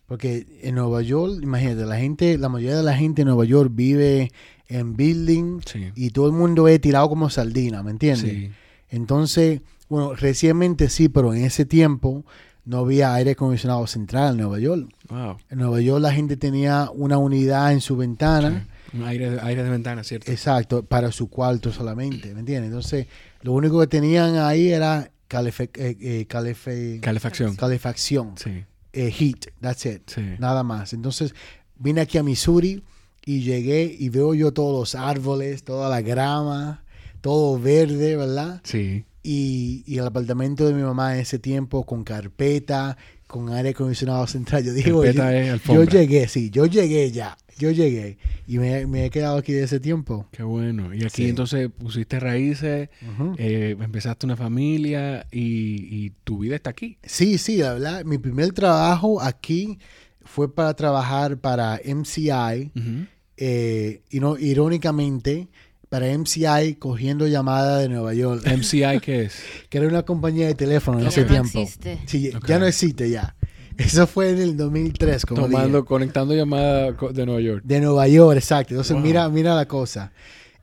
Porque 0.10 0.45
en 0.63 0.76
Nueva 0.76 1.02
York, 1.02 1.39
imagínate, 1.41 1.86
la 1.86 1.98
gente, 1.98 2.38
la 2.38 2.50
mayoría 2.50 2.76
de 2.78 2.84
la 2.84 2.98
gente 2.98 3.22
en 3.22 3.28
Nueva 3.30 3.45
York 3.45 3.72
vive 3.74 4.32
en 4.67 4.98
building 4.98 5.62
Sí. 5.65 5.91
y 5.95 6.10
todo 6.10 6.26
el 6.28 6.34
mundo 6.34 6.67
es 6.67 6.82
tirado 6.82 7.08
como 7.08 7.30
sardina, 7.30 7.82
¿me 7.84 7.91
entiendes? 7.91 8.30
Sí. 8.30 8.50
Entonces, 8.89 9.62
bueno, 9.88 10.13
recientemente 10.15 10.89
sí, 10.89 11.10
pero 11.10 11.34
en 11.34 11.45
ese 11.45 11.63
tiempo 11.65 12.26
no 12.65 12.80
había 12.80 13.13
aire 13.13 13.32
acondicionado 13.32 13.86
central 13.88 14.32
en 14.34 14.38
Nueva 14.41 14.60
York. 14.60 14.89
Wow. 15.10 15.38
En 15.50 15.60
Nueva 15.60 15.80
York 15.82 16.02
la 16.02 16.12
gente 16.12 16.38
tenía 16.38 16.89
una 16.93 17.17
unidad 17.17 17.72
en 17.72 17.82
su 17.82 17.95
ventana. 17.95 18.67
Un 18.93 19.04
aire, 19.04 19.38
aire 19.41 19.63
de 19.63 19.69
ventana, 19.69 20.04
¿cierto? 20.04 20.32
Exacto, 20.32 20.84
para 20.84 21.12
su 21.12 21.30
cuarto 21.30 21.72
solamente, 21.72 22.34
¿me 22.34 22.39
entiendes? 22.41 22.67
Entonces, 22.69 23.06
lo 23.43 23.54
único 23.54 23.80
que 23.80 23.88
tenían 23.88 24.36
ahí 24.38 24.69
era 24.69 25.12
calefe- 25.30 25.69
eh, 25.76 25.95
eh, 26.02 26.26
calefe- 26.28 27.00
Calefacción. 27.00 27.56
calefacción, 27.56 28.32
Sí, 28.36 28.65
eh, 28.93 29.12
heat, 29.12 29.47
that's 29.62 29.86
it, 29.86 30.10
sí. 30.10 30.21
nada 30.39 30.63
más. 30.63 30.93
Entonces, 30.93 31.34
vine 31.78 32.02
aquí 32.02 32.17
a 32.17 32.23
Missouri 32.23 32.84
y 33.25 33.41
llegué 33.41 33.95
y 33.97 34.10
veo 34.10 34.34
yo 34.34 34.54
todos 34.54 34.78
los 34.78 34.95
árboles, 34.95 35.63
toda 35.63 35.89
la 35.89 36.02
grama, 36.02 36.84
todo 37.21 37.60
verde, 37.60 38.15
¿verdad? 38.15 38.62
Sí. 38.63 39.06
Y, 39.21 39.84
y 39.86 39.97
el 39.97 40.08
apartamento 40.08 40.65
de 40.65 40.73
mi 40.73 40.82
mamá 40.82 41.13
en 41.15 41.21
ese 41.21 41.39
tiempo 41.39 41.86
con 41.86 42.04
carpeta, 42.04 42.97
con 43.30 43.54
aire 43.54 43.70
acondicionado 43.70 44.26
central. 44.26 44.63
Yo 44.65 44.74
digo, 44.74 45.04
Carpeta 45.04 45.56
yo, 45.74 45.84
llegué, 45.84 46.28
sí, 46.28 46.50
yo 46.50 46.65
llegué 46.65 47.12
ya, 47.12 47.38
yo 47.60 47.70
llegué. 47.70 48.18
Y 48.48 48.58
me, 48.58 48.88
me 48.88 49.06
he 49.06 49.10
quedado 49.12 49.38
aquí 49.38 49.54
de 49.54 49.63
ese 49.65 49.80
tiempo. 49.80 50.28
Qué 50.32 50.42
bueno. 50.42 50.92
Y 50.96 51.04
aquí 51.06 51.24
Sí. 51.26 51.30
entonces 51.30 51.70
pusiste 51.70 52.20
raíces, 52.20 52.89
eh, 53.38 53.76
empezaste 53.80 54.26
una 54.26 54.36
familia 54.36 55.28
y, 55.32 56.06
y 56.06 56.10
tu 56.24 56.39
vida 56.39 56.56
está 56.56 56.72
aquí. 56.72 56.98
Sí, 57.04 57.38
sí, 57.38 57.58
la 57.58 57.74
verdad, 57.74 58.04
mi 58.04 58.18
primer 58.18 58.52
trabajo 58.52 59.22
aquí 59.22 59.78
fue 60.26 60.52
para 60.54 60.74
trabajar 60.74 61.38
para 61.38 61.80
MCI, 61.86 62.72
eh, 63.38 64.02
y 64.10 64.20
no, 64.20 64.38
irónicamente, 64.38 65.48
para 65.89 66.08
MCI 66.15 66.75
cogiendo 66.75 67.28
llamadas 67.28 67.82
de 67.82 67.89
Nueva 67.89 68.13
York, 68.13 68.43
MCI, 68.45 68.99
¿qué 69.02 69.23
es? 69.23 69.36
que 69.69 69.78
era 69.80 69.88
una 69.88 70.04
compañía 70.04 70.47
de 70.47 70.56
teléfono 70.56 70.99
en 70.99 71.04
Ya 71.06 71.10
ese 71.10 71.21
no 71.21 71.28
tiempo. 71.28 71.60
existe. 71.60 71.99
Sí, 72.06 72.32
ya 72.47 72.60
no 72.60 72.65
existe 72.67 73.10
ya. 73.10 73.36
Eso 73.78 74.06
fue 74.08 74.32
en 74.32 74.39
el 74.39 74.58
2003, 74.58 75.25
como 75.25 75.43
Tomando, 75.43 75.78
dije. 75.80 75.88
conectando 75.88 76.36
llamadas 76.36 76.95
co- 76.95 77.13
de 77.13 77.25
Nueva 77.25 77.41
York. 77.41 77.62
De 77.65 77.80
Nueva 77.80 78.08
York, 78.08 78.38
exacto. 78.38 78.73
Entonces, 78.73 78.93
Wow. 78.93 79.02
mira, 79.04 79.30
mira 79.30 79.56
la 79.56 79.67
cosa. 79.67 80.12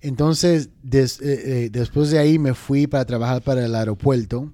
Entonces, 0.02 0.68
des- 0.82 1.20
eh, 1.22 1.64
eh, 1.64 1.68
después 1.72 2.10
de 2.10 2.18
ahí 2.18 2.38
me 2.38 2.52
fui 2.54 2.86
para 2.86 3.04
trabajar 3.06 3.40
para 3.42 3.64
el 3.64 3.74
aeropuerto. 3.74 4.52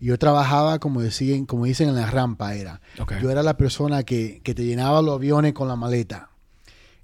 Yo 0.00 0.18
trabajaba, 0.18 0.80
como, 0.80 1.00
decían, 1.00 1.46
como 1.46 1.64
dicen, 1.64 1.88
en 1.88 1.94
la 1.94 2.10
rampa 2.10 2.56
era. 2.56 2.80
Yo 3.22 3.30
era 3.30 3.44
la 3.44 3.56
persona 3.56 4.02
que, 4.02 4.40
que 4.42 4.52
te 4.52 4.64
llenaba 4.64 5.00
los 5.00 5.14
aviones 5.14 5.52
con 5.52 5.68
la 5.68 5.76
maleta. 5.76 6.30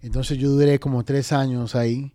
Entonces 0.02 0.36
yo 0.38 0.50
duré 0.50 0.80
como 0.80 1.04
tres 1.04 1.32
años 1.32 1.76
ahí 1.76 2.12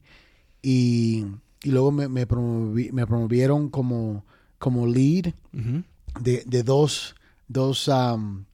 y, 0.64 1.26
y 1.64 1.70
luego 1.70 1.92
me, 1.92 2.08
me, 2.08 2.28
promovi- 2.28 2.92
me 2.92 3.06
promovieron 3.06 3.70
como, 3.70 4.26
como 4.58 4.88
lead 4.88 5.34
Ujú. 5.54 5.84
de, 6.20 6.44
de 6.48 6.64
dos, 6.64 7.16
dos 7.48 7.88
um, 7.90 8.46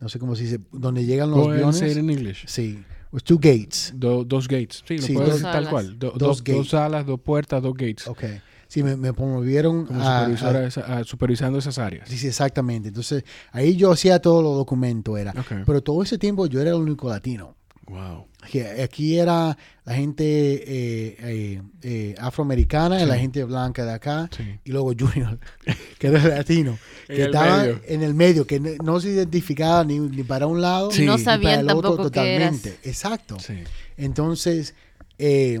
no 0.00 0.08
sé 0.08 0.18
cómo 0.18 0.34
se 0.36 0.44
dice, 0.44 0.60
donde 0.72 1.04
llegan 1.04 1.30
los 1.30 1.46
aviones. 1.48 1.76
say 1.76 1.90
it 1.90 1.98
in 1.98 2.08
English. 2.10 2.44
Sí, 2.46 2.82
was 3.12 3.22
two 3.24 3.36
gates. 3.38 3.92
Do- 3.96 4.24
dos 4.24 4.46
gates. 4.48 4.82
Sí, 4.86 4.96
lo 4.98 5.02
Sí, 5.06 5.12
puedes 5.14 5.30
dos 5.30 5.38
decir 5.40 5.52
tal 5.52 5.68
cual. 5.68 5.98
Do- 5.98 6.10
Dos 6.12 6.18
dos, 6.18 6.38
gates. 6.44 6.54
dos 6.56 6.68
salas, 6.70 7.04
dos 7.06 7.20
puertas, 7.20 7.62
dos 7.62 7.74
gates. 7.74 8.06
Ok. 8.08 8.24
Sí, 8.68 8.82
me, 8.82 8.96
me 8.96 9.12
promovieron 9.12 9.86
Como 9.86 10.02
a- 10.02 10.24
a- 10.26 10.98
a- 10.98 11.04
supervisando 11.04 11.58
esas 11.58 11.78
áreas. 11.78 12.08
Sí, 12.08 12.16
sí, 12.18 12.26
exactamente. 12.26 12.88
Entonces, 12.88 13.24
ahí 13.52 13.76
yo 13.76 13.92
hacía 13.92 14.20
todos 14.20 14.42
los 14.42 14.56
documentos, 14.56 15.16
era. 15.18 15.30
Ok. 15.32 15.62
Pero 15.64 15.80
todo 15.82 16.02
ese 16.02 16.18
tiempo 16.18 16.46
yo 16.46 16.60
era 16.60 16.70
el 16.70 16.76
único 16.76 17.08
latino. 17.08 17.54
Wow. 17.86 18.26
Que 18.50 18.82
Aquí 18.82 19.18
era 19.18 19.56
la 19.84 19.94
gente 19.94 20.24
eh, 20.24 21.16
eh, 21.18 21.62
eh, 21.82 22.14
afroamericana 22.18 23.02
y 23.02 23.06
la 23.06 23.16
gente 23.16 23.42
blanca 23.44 23.84
de 23.84 23.92
acá. 23.92 24.28
Sí. 24.34 24.58
Y 24.64 24.72
luego 24.72 24.92
Junior, 24.98 25.38
que 25.98 26.06
era 26.06 26.22
latino, 26.26 26.78
que 27.06 27.24
estaba 27.24 27.58
medio. 27.58 27.80
en 27.86 28.02
el 28.02 28.14
medio, 28.14 28.46
que 28.46 28.60
no, 28.60 29.00
se 29.00 29.10
identificaba 29.10 29.84
ni, 29.84 29.98
ni 29.98 30.22
para 30.22 30.46
un 30.46 30.60
lado 30.60 30.90
Sí. 30.90 31.04
No 31.04 31.14
Y 31.14 31.18
ni 31.18 31.24
para 31.24 31.36
sabían 31.36 31.60
el 31.60 31.70
otro 31.70 31.94
eras. 31.94 32.04
totalmente. 32.04 32.78
Exacto. 32.84 33.38
Sí. 33.38 33.54
Entonces, 33.96 34.74
eh, 35.18 35.60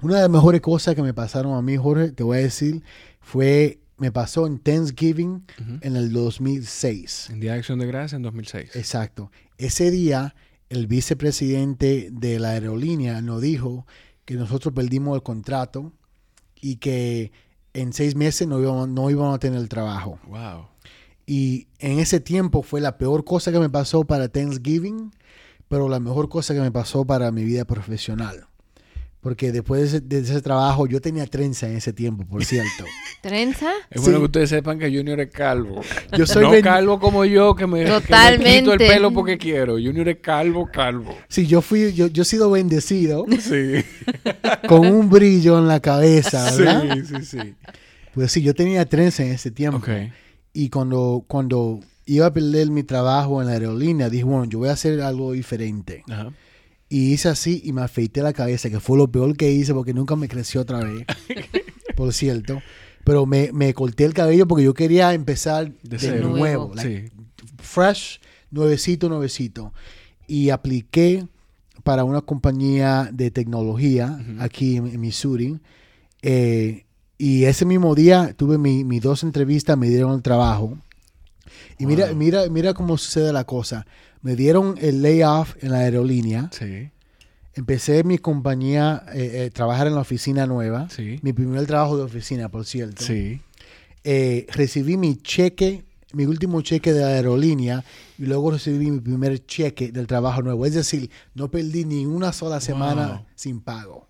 una 0.00 0.16
de 0.16 0.20
las 0.22 0.30
mejores 0.30 0.60
cosas 0.60 0.94
que 0.94 1.02
me 1.02 1.14
pasaron 1.14 1.54
a 1.54 1.62
mí, 1.62 1.76
Jorge, 1.76 2.10
te 2.10 2.22
voy 2.22 2.38
a 2.38 2.40
decir, 2.40 2.82
fue, 3.20 3.78
me 3.98 4.10
pasó 4.10 4.46
en 4.46 4.58
Thanksgiving 4.58 5.44
en 5.80 5.96
el 5.96 6.12
2006. 6.12 7.30
En 7.30 7.40
Día 7.40 7.52
de 7.52 7.58
Acción 7.58 7.78
de 7.78 7.86
Gracias 7.86 8.14
en 8.14 8.22
2006. 8.22 8.74
Exacto. 8.74 9.30
Ese 9.58 9.90
día, 9.92 10.34
el 10.72 10.86
vicepresidente 10.86 12.08
de 12.10 12.38
la 12.38 12.52
aerolínea 12.52 13.20
nos 13.20 13.42
dijo 13.42 13.86
que 14.24 14.36
nosotros 14.36 14.72
perdimos 14.72 15.14
el 15.14 15.22
contrato 15.22 15.92
y 16.62 16.76
que 16.76 17.30
en 17.74 17.92
seis 17.92 18.16
meses 18.16 18.48
no 18.48 18.58
íbamos, 18.58 18.88
no 18.88 19.10
íbamos 19.10 19.34
a 19.34 19.38
tener 19.38 19.60
el 19.60 19.68
trabajo. 19.68 20.18
Wow. 20.26 20.68
Y 21.26 21.68
en 21.78 21.98
ese 21.98 22.20
tiempo 22.20 22.62
fue 22.62 22.80
la 22.80 22.96
peor 22.96 23.22
cosa 23.24 23.52
que 23.52 23.58
me 23.58 23.68
pasó 23.68 24.04
para 24.04 24.28
Thanksgiving, 24.28 25.12
pero 25.68 25.90
la 25.90 26.00
mejor 26.00 26.30
cosa 26.30 26.54
que 26.54 26.60
me 26.60 26.72
pasó 26.72 27.04
para 27.04 27.30
mi 27.32 27.44
vida 27.44 27.66
profesional. 27.66 28.46
Porque 29.22 29.52
después 29.52 29.80
de 29.80 29.86
ese, 29.86 30.00
de 30.00 30.18
ese 30.18 30.42
trabajo, 30.42 30.88
yo 30.88 31.00
tenía 31.00 31.24
trenza 31.26 31.68
en 31.68 31.76
ese 31.76 31.92
tiempo, 31.92 32.24
por 32.26 32.44
cierto. 32.44 32.84
¿Trenza? 33.22 33.70
Es 33.88 34.00
Sí. 34.00 34.06
bueno 34.06 34.18
que 34.18 34.24
ustedes 34.24 34.48
sepan 34.50 34.80
que 34.80 34.86
Junior 34.94 35.20
es 35.20 35.30
calvo. 35.30 35.80
Yo 36.18 36.26
soy 36.26 36.42
no 36.42 36.60
calvo 36.60 36.98
como 36.98 37.24
yo, 37.24 37.54
que 37.54 37.68
me, 37.68 37.84
que 37.84 37.90
me 37.90 38.00
Totalmente. 38.00 38.58
quito 38.58 38.72
el 38.72 38.78
pelo 38.78 39.12
porque 39.12 39.38
quiero. 39.38 39.74
Junior 39.74 40.08
es 40.08 40.18
calvo, 40.20 40.68
calvo. 40.72 41.16
Sí, 41.28 41.46
yo 41.46 41.62
fui, 41.62 41.92
yo, 41.92 42.08
yo 42.08 42.22
he 42.22 42.26
sido 42.26 42.50
bendecido 42.50 43.24
Sí. 43.40 43.84
con 44.68 44.86
un 44.88 45.08
brillo 45.08 45.56
en 45.58 45.68
la 45.68 45.78
cabeza, 45.78 46.50
¿verdad? 46.56 46.82
Sí, 46.92 47.02
sí, 47.04 47.24
sí. 47.24 47.54
Pues 48.14 48.32
sí, 48.32 48.42
yo 48.42 48.54
tenía 48.54 48.84
trenza 48.86 49.22
en 49.24 49.30
ese 49.30 49.52
tiempo. 49.52 49.78
Ok. 49.78 49.88
Y 50.52 50.68
cuando, 50.68 51.24
cuando 51.28 51.78
iba 52.06 52.26
a 52.26 52.32
perder 52.32 52.70
mi 52.70 52.82
trabajo 52.82 53.40
en 53.40 53.46
la 53.46 53.52
aerolínea, 53.54 54.10
dije, 54.10 54.24
bueno, 54.24 54.46
yo 54.46 54.58
voy 54.58 54.68
a 54.68 54.72
hacer 54.72 55.00
algo 55.00 55.30
diferente. 55.30 56.02
Ajá. 56.10 56.32
Y 56.94 57.12
hice 57.12 57.28
así 57.30 57.62
y 57.64 57.72
me 57.72 57.80
afeité 57.80 58.20
la 58.22 58.32
cabeza, 58.34 58.68
que 58.68 58.78
fue 58.80 58.98
lo 58.98 59.10
peor 59.10 59.34
que 59.36 59.50
hice 59.50 59.72
porque 59.72 59.94
nunca 59.94 60.14
me 60.14 60.28
creció 60.28 60.60
otra 60.60 60.80
vez, 60.80 61.06
por 61.96 62.12
cierto. 62.12 62.60
Pero 63.04 63.24
me, 63.24 63.50
me 63.52 63.72
corté 63.72 64.04
el 64.04 64.12
cabello 64.12 64.46
porque 64.46 64.64
yo 64.64 64.74
quería 64.74 65.14
empezar 65.14 65.72
De 65.82 66.20
nuevo, 66.20 66.36
Nuevo. 66.36 66.72
like, 66.74 67.08
Sí. 67.08 67.12
fresh, 67.58 68.20
nuevecito, 68.50 69.08
nuevecito. 69.08 69.72
Y 70.26 70.50
apliqué 70.50 71.26
para 71.82 72.04
una 72.04 72.20
compañía 72.20 73.08
de 73.12 73.30
tecnología 73.30 74.20
aquí 74.38 74.76
en, 74.76 74.86
en 74.88 75.00
Missouri. 75.00 75.58
Eh, 76.20 76.84
y 77.18 77.44
ese 77.44 77.64
mismo 77.64 77.94
día 77.94 78.34
tuve 78.36 78.58
mi- 78.58 78.84
mis 78.84 79.00
dos 79.00 79.22
entrevistas, 79.22 79.78
me 79.78 79.88
dieron 79.88 80.12
el 80.14 80.22
trabajo. 80.22 80.76
Y 81.78 81.86
mira, 81.86 82.12
mira, 82.14 82.48
mira 82.50 82.74
cómo 82.74 82.98
sucede 82.98 83.32
la 83.32 83.44
cosa. 83.44 83.86
Me 84.22 84.36
dieron 84.36 84.76
el 84.80 85.02
layoff 85.02 85.54
en 85.62 85.72
la 85.72 85.78
aerolínea. 85.78 86.48
Sí. 86.52 86.90
Empecé 87.54 88.02
mi 88.04 88.18
compañía, 88.18 89.04
eh, 89.12 89.44
eh, 89.46 89.50
trabajar 89.50 89.86
en 89.86 89.94
la 89.94 90.00
oficina 90.00 90.46
nueva. 90.46 90.88
Sí. 90.90 91.18
Mi 91.22 91.32
primer 91.32 91.66
trabajo 91.66 91.96
de 91.98 92.04
oficina, 92.04 92.48
por 92.48 92.64
cierto. 92.64 93.02
Sí. 93.04 93.40
Eh, 94.04 94.46
recibí 94.52 94.96
mi 94.96 95.16
cheque, 95.16 95.84
mi 96.14 96.24
último 96.24 96.62
cheque 96.62 96.92
de 96.92 97.00
la 97.00 97.08
aerolínea 97.08 97.84
y 98.18 98.24
luego 98.24 98.50
recibí 98.52 98.90
mi 98.90 99.00
primer 99.00 99.44
cheque 99.44 99.92
del 99.92 100.06
trabajo 100.06 100.40
nuevo. 100.42 100.64
Es 100.66 100.74
decir, 100.74 101.10
no 101.34 101.50
perdí 101.50 101.84
ni 101.84 102.06
una 102.06 102.32
sola 102.32 102.60
semana 102.60 103.08
Wow. 103.08 103.26
sin 103.34 103.60
pago. 103.60 104.08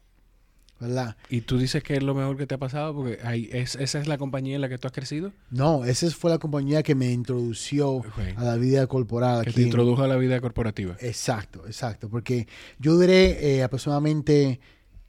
¿Verdad? 0.82 1.16
Y 1.30 1.42
tú 1.42 1.58
dices 1.58 1.80
que 1.84 1.94
es 1.94 2.02
lo 2.02 2.12
mejor 2.12 2.36
que 2.36 2.44
te 2.46 2.56
ha 2.56 2.58
pasado 2.58 2.92
porque 2.92 3.18
es, 3.52 3.76
esa 3.76 4.00
es 4.00 4.08
la 4.08 4.18
compañía 4.18 4.56
en 4.56 4.60
la 4.60 4.68
que 4.68 4.78
tú 4.78 4.88
has 4.88 4.92
crecido. 4.92 5.32
No, 5.50 5.84
esa 5.84 6.10
fue 6.10 6.30
la 6.30 6.38
compañía 6.38 6.82
que 6.82 6.96
me 6.96 7.12
introdució 7.12 8.02
a 8.36 8.42
la 8.42 8.56
vida 8.56 8.86
corporal. 8.88 9.44
Que 9.44 9.50
aquí 9.50 9.60
te 9.60 9.62
introdujo 9.66 10.02
a 10.02 10.08
la 10.08 10.16
vida 10.16 10.40
corporativa. 10.40 10.96
Exacto, 11.00 11.66
exacto. 11.66 12.08
Porque 12.08 12.48
yo 12.80 12.94
duré 12.94 13.56
eh, 13.58 13.62
aproximadamente 13.62 14.58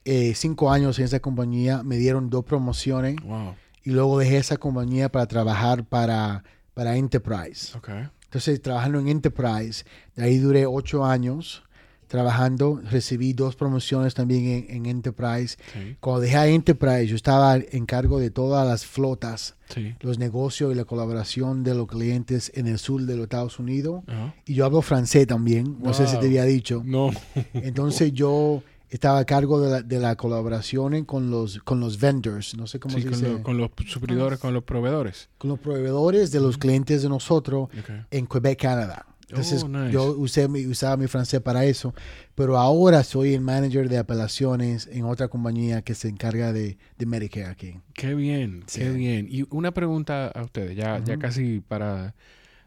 eh, 0.06 0.34
cinco 0.36 0.70
años 0.72 1.00
en 1.00 1.06
esa 1.06 1.20
compañía. 1.20 1.82
Me 1.82 1.98
dieron 1.98 2.30
dos 2.30 2.46
promociones 2.46 3.16
Wow. 3.24 3.56
y 3.84 3.90
luego 3.90 4.20
dejé 4.20 4.38
esa 4.38 4.58
compañía 4.58 5.10
para 5.10 5.26
trabajar 5.26 5.86
para, 5.86 6.44
para 6.76 6.98
Enterprise. 6.98 7.76
Ok. 7.76 7.90
Entonces, 8.26 8.62
trabajando 8.62 9.00
en 9.00 9.08
Enterprise, 9.08 9.86
de 10.16 10.24
ahí 10.24 10.38
duré 10.38 10.66
ocho 10.68 11.04
años 11.04 11.64
trabajando. 12.14 12.80
Recibí 12.92 13.34
dos 13.34 13.56
promociones 13.56 14.14
también 14.14 14.46
en, 14.46 14.66
en 14.70 14.86
Enterprise. 14.86 15.58
Sí. 15.74 15.98
Cuando 16.00 16.22
dejé 16.22 16.38
a 16.38 16.48
Enterprise, 16.48 17.08
yo 17.08 17.16
estaba 17.16 17.58
en 17.58 17.88
cargo 17.88 18.20
de 18.20 18.30
todas 18.30 18.68
las 18.68 18.86
flotas, 18.86 19.56
Sí. 19.74 19.96
los 20.02 20.20
negocios 20.20 20.72
y 20.72 20.76
la 20.76 20.86
colaboración 20.86 21.64
de 21.64 21.74
los 21.74 21.88
clientes 21.88 22.52
en 22.54 22.68
el 22.68 22.78
sur 22.78 23.02
de 23.02 23.16
los 23.16 23.24
Estados 23.24 23.58
Unidos. 23.58 24.04
Y 24.46 24.54
yo 24.54 24.66
hablo 24.66 24.84
francés 24.84 25.26
también, 25.26 25.78
no 25.82 25.96
sé 25.96 26.06
si 26.06 26.16
te 26.20 26.28
había 26.28 26.44
dicho. 26.44 26.84
No. 26.86 27.10
Entonces 27.54 28.14
yo 28.14 28.62
estaba 28.92 29.18
a 29.18 29.26
cargo 29.26 29.60
de 29.60 29.72
la, 29.72 29.82
de 29.82 29.98
la 30.00 30.16
colaboración 30.16 31.04
con 31.06 31.32
los, 31.32 31.58
con 31.64 31.80
los 31.80 32.00
vendors, 32.00 32.56
no 32.56 32.68
sé 32.68 32.80
cómo 32.80 32.94
Sí, 32.96 33.02
se 33.02 33.10
con, 33.10 33.20
dice, 33.20 33.32
lo- 33.34 33.42
con 33.42 33.58
los 33.58 33.72
suplidores, 33.88 34.38
con 34.38 34.54
los 34.54 34.64
proveedores. 34.64 35.30
con 35.40 35.50
los 35.50 35.58
proveedores 35.58 36.30
de 36.32 36.40
los 36.40 36.60
clientes 36.60 37.02
de 37.02 37.10
nosotros 37.10 37.70
en 38.12 38.28
Quebec, 38.28 38.62
Canadá. 38.62 39.08
Entonces 39.34 39.64
Oh, 39.64 39.68
nice. 39.68 39.92
yo 39.92 40.16
usé, 40.18 40.48
mi- 40.48 40.66
usaba 40.68 40.96
mi 40.98 41.08
francés 41.08 41.42
para 41.42 41.66
eso, 41.66 41.94
pero 42.36 42.58
ahora 42.58 43.04
soy 43.04 43.34
el 43.34 43.42
manager 43.42 43.90
de 43.90 43.98
apelaciones 43.98 44.88
en 44.92 45.06
otra 45.06 45.28
compañía 45.28 45.82
que 45.82 45.96
se 45.96 46.08
encarga 46.08 46.54
de, 46.54 46.78
de 46.98 47.06
Medicare 47.06 47.48
aquí. 47.48 47.80
Qué 47.94 48.14
bien, 48.14 48.64
Sí. 48.68 48.80
qué 48.82 48.92
bien. 48.92 49.28
Y 49.30 49.46
una 49.50 49.74
pregunta 49.74 50.28
a 50.28 50.44
ustedes, 50.44 50.76
ya, 50.76 51.04
ya 51.04 51.18
casi 51.18 51.60
para, 51.62 52.14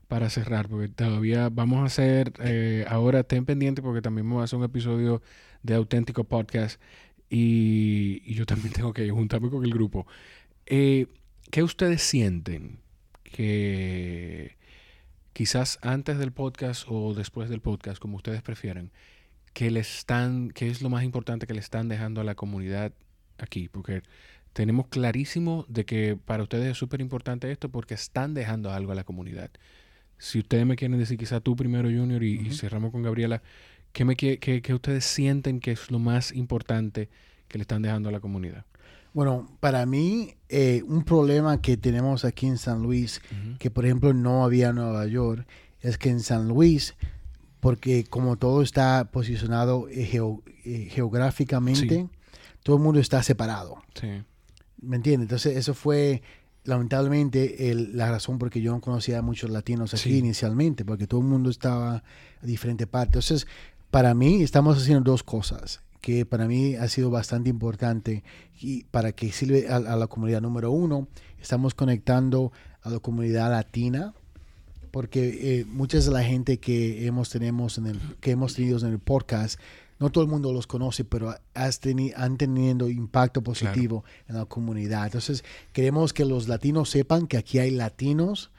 para 0.08 0.28
cerrar, 0.30 0.68
porque 0.68 0.88
todavía 0.88 1.48
vamos 1.48 1.80
a 1.82 1.84
hacer, 1.86 2.32
eh, 2.40 2.84
ahora 2.88 3.22
ten 3.22 3.44
pendiente 3.44 3.82
porque 3.82 4.02
también 4.02 4.28
vamos 4.28 4.40
a 4.42 4.44
hacer 4.44 4.58
un 4.58 4.64
episodio 4.64 5.22
de 5.62 5.74
Auténtico 5.74 6.24
Podcast 6.24 6.80
y, 7.30 8.22
y 8.24 8.34
yo 8.34 8.44
también 8.46 8.72
tengo 8.72 8.92
que 8.92 9.08
juntarme 9.10 9.50
con 9.50 9.64
el 9.64 9.70
grupo. 9.72 10.06
Eh, 10.66 11.06
¿Qué 11.50 11.62
ustedes 11.62 12.02
sienten 12.02 12.80
que 13.22 14.56
quizás 15.36 15.78
antes 15.82 16.16
del 16.18 16.32
podcast 16.32 16.86
o 16.88 17.12
después 17.12 17.50
del 17.50 17.60
podcast, 17.60 17.98
como 18.00 18.16
ustedes 18.16 18.40
prefieran, 18.40 18.90
que 19.52 19.70
le 19.70 19.80
están, 19.80 20.50
qué 20.50 20.70
es 20.70 20.80
lo 20.80 20.88
más 20.88 21.04
importante 21.04 21.46
que 21.46 21.52
le 21.52 21.60
están 21.60 21.88
dejando 21.88 22.22
a 22.22 22.24
la 22.24 22.34
comunidad 22.34 22.94
aquí? 23.36 23.68
Porque 23.68 24.00
tenemos 24.54 24.86
clarísimo 24.88 25.66
de 25.68 25.84
que 25.84 26.16
para 26.16 26.42
ustedes 26.42 26.70
es 26.70 26.78
súper 26.78 27.02
importante 27.02 27.50
esto 27.52 27.68
porque 27.68 27.92
están 27.92 28.32
dejando 28.32 28.70
algo 28.72 28.92
a 28.92 28.94
la 28.94 29.04
comunidad. 29.04 29.50
Si 30.16 30.38
ustedes 30.38 30.64
me 30.64 30.74
quieren 30.74 30.98
decir, 30.98 31.18
quizá 31.18 31.40
tú 31.40 31.54
primero, 31.54 31.90
Junior, 31.90 32.22
y, 32.22 32.50
cerramos 32.52 32.90
con 32.90 33.02
Gabriela, 33.02 33.42
¿qué, 33.92 34.06
me, 34.06 34.16
quie- 34.16 34.38
qué- 34.38 34.62
qué 34.62 34.72
ustedes 34.72 35.04
sienten 35.04 35.60
que 35.60 35.72
es 35.72 35.90
lo 35.90 35.98
más 35.98 36.32
importante 36.32 37.10
que 37.48 37.58
le 37.58 37.62
están 37.62 37.82
dejando 37.82 38.08
a 38.08 38.12
la 38.12 38.20
comunidad? 38.20 38.64
Bueno, 39.16 39.48
para 39.60 39.86
mí, 39.86 40.34
eh, 40.50 40.82
un 40.86 41.02
problema 41.02 41.62
que 41.62 41.78
tenemos 41.78 42.26
aquí 42.26 42.44
en 42.48 42.58
San 42.58 42.82
Luis, 42.82 43.22
que 43.58 43.70
por 43.70 43.86
ejemplo 43.86 44.12
no 44.12 44.44
había 44.44 44.68
en 44.68 44.74
Nueva 44.76 45.06
York, 45.06 45.48
es 45.80 45.96
que 45.96 46.10
en 46.10 46.20
San 46.20 46.48
Luis, 46.48 46.94
porque 47.60 48.04
como 48.04 48.36
todo 48.36 48.60
está 48.60 49.08
posicionado 49.10 49.88
eh, 49.88 50.04
geo- 50.04 50.42
eh, 50.66 50.88
geográficamente, 50.90 51.88
Sí. 52.02 52.08
todo 52.62 52.76
el 52.76 52.82
mundo 52.82 53.00
está 53.00 53.22
separado. 53.22 53.78
Sí. 53.98 54.22
¿Me 54.82 54.96
entiendes? 54.96 55.24
Entonces, 55.28 55.56
eso 55.56 55.72
fue 55.72 56.20
lamentablemente 56.64 57.70
el- 57.70 57.96
la 57.96 58.10
razón 58.10 58.38
por 58.38 58.50
que 58.50 58.60
yo 58.60 58.72
no 58.72 58.82
conocía 58.82 59.20
a 59.20 59.22
muchos 59.22 59.48
latinos 59.48 59.94
aquí 59.94 60.10
Sí. 60.10 60.18
inicialmente, 60.18 60.84
porque 60.84 61.06
todo 61.06 61.20
el 61.20 61.26
mundo 61.26 61.48
estaba 61.48 61.94
a 62.42 62.46
diferente 62.46 62.86
partes. 62.86 63.30
Entonces, 63.30 63.48
para 63.90 64.12
mí, 64.12 64.42
estamos 64.42 64.76
haciendo 64.76 65.10
dos 65.10 65.22
cosas. 65.22 65.80
Que 66.06 66.24
para 66.24 66.46
mí 66.46 66.76
ha 66.76 66.86
sido 66.86 67.10
bastante 67.10 67.50
importante 67.50 68.22
y 68.60 68.84
para 68.84 69.10
que 69.10 69.32
sirve 69.32 69.66
a, 69.68 69.74
a 69.74 69.96
la 69.96 70.06
comunidad. 70.06 70.40
Número 70.40 70.70
uno, 70.70 71.08
estamos 71.40 71.74
conectando 71.74 72.52
a 72.82 72.90
la 72.90 73.00
comunidad 73.00 73.50
latina 73.50 74.14
porque 74.92 75.58
eh, 75.58 75.64
muchas 75.64 76.04
de 76.06 76.12
la 76.12 76.22
gente 76.22 76.58
que 76.58 77.06
hemos, 77.08 77.28
tenemos 77.30 77.76
en 77.78 77.86
el, 77.88 77.98
que 78.20 78.30
hemos 78.30 78.54
tenido 78.54 78.78
en 78.78 78.92
el 78.92 79.00
podcast, 79.00 79.58
no 79.98 80.10
todo 80.10 80.22
el 80.22 80.30
mundo 80.30 80.52
los 80.52 80.68
conoce, 80.68 81.04
pero 81.04 81.34
has 81.54 81.82
teni- 81.82 82.12
han 82.14 82.36
tenido 82.36 82.88
impacto 82.88 83.42
positivo 83.42 84.04
en 84.28 84.36
la 84.36 84.44
comunidad. 84.44 85.06
Entonces, 85.06 85.42
queremos 85.72 86.12
que 86.12 86.24
los 86.24 86.46
latinos 86.46 86.88
sepan 86.88 87.26
que 87.26 87.36
aquí 87.36 87.58
hay 87.58 87.72
latinos 87.72 88.52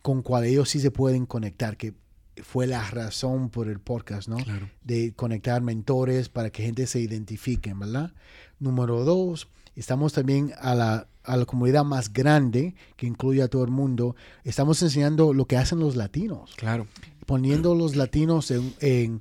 con 0.00 0.22
cuales 0.22 0.52
ellos 0.52 0.68
sí 0.68 0.78
se 0.78 0.92
pueden 0.92 1.26
conectar, 1.26 1.76
que 1.76 1.94
fue 2.42 2.66
la 2.66 2.88
razón 2.90 3.50
por 3.50 3.68
el 3.68 3.80
podcast, 3.80 4.28
¿no? 4.28 4.36
Claro. 4.36 4.68
De 4.82 5.12
conectar 5.14 5.60
mentores 5.62 6.28
para 6.28 6.50
que 6.50 6.62
gente 6.62 6.86
se 6.86 7.00
identifique, 7.00 7.72
¿verdad? 7.74 8.12
Número 8.58 9.04
dos, 9.04 9.48
estamos 9.76 10.12
también 10.12 10.52
a 10.60 10.74
la, 10.74 11.06
a 11.24 11.36
la 11.36 11.44
comunidad 11.44 11.84
más 11.84 12.12
grande, 12.12 12.74
que 12.96 13.06
incluye 13.06 13.42
a 13.42 13.48
todo 13.48 13.64
el 13.64 13.70
mundo. 13.70 14.16
Estamos 14.44 14.82
enseñando 14.82 15.32
lo 15.32 15.46
que 15.46 15.56
hacen 15.56 15.78
los 15.78 15.94
latinos 15.96 16.54
Claro. 16.56 16.86
poniendo 17.26 17.74
los 17.74 17.94
latinos 17.96 18.50
en, 18.50 18.74
en- 18.80 19.20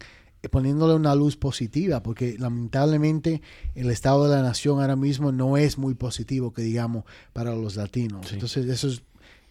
poniéndole 0.52 0.94
una 0.94 1.14
luz 1.14 1.36
positiva, 1.36 2.02
porque 2.02 2.38
lamentablemente 2.40 3.42
el 3.76 3.90
estado 3.92 4.30
de 4.30 4.36
la 4.36 4.42
nación 4.42 4.80
ahora 4.80 4.96
mismo 4.96 5.32
no 5.32 5.58
es 5.58 5.78
muy 5.78 5.94
positivo, 5.94 6.54
que 6.54 6.62
digamos, 6.62 7.04
para 7.34 7.54
los 7.56 7.76
latinos. 7.76 8.28
Sí. 8.28 8.36
Entonces, 8.36 8.66
eso 8.68 8.88
es 8.88 9.02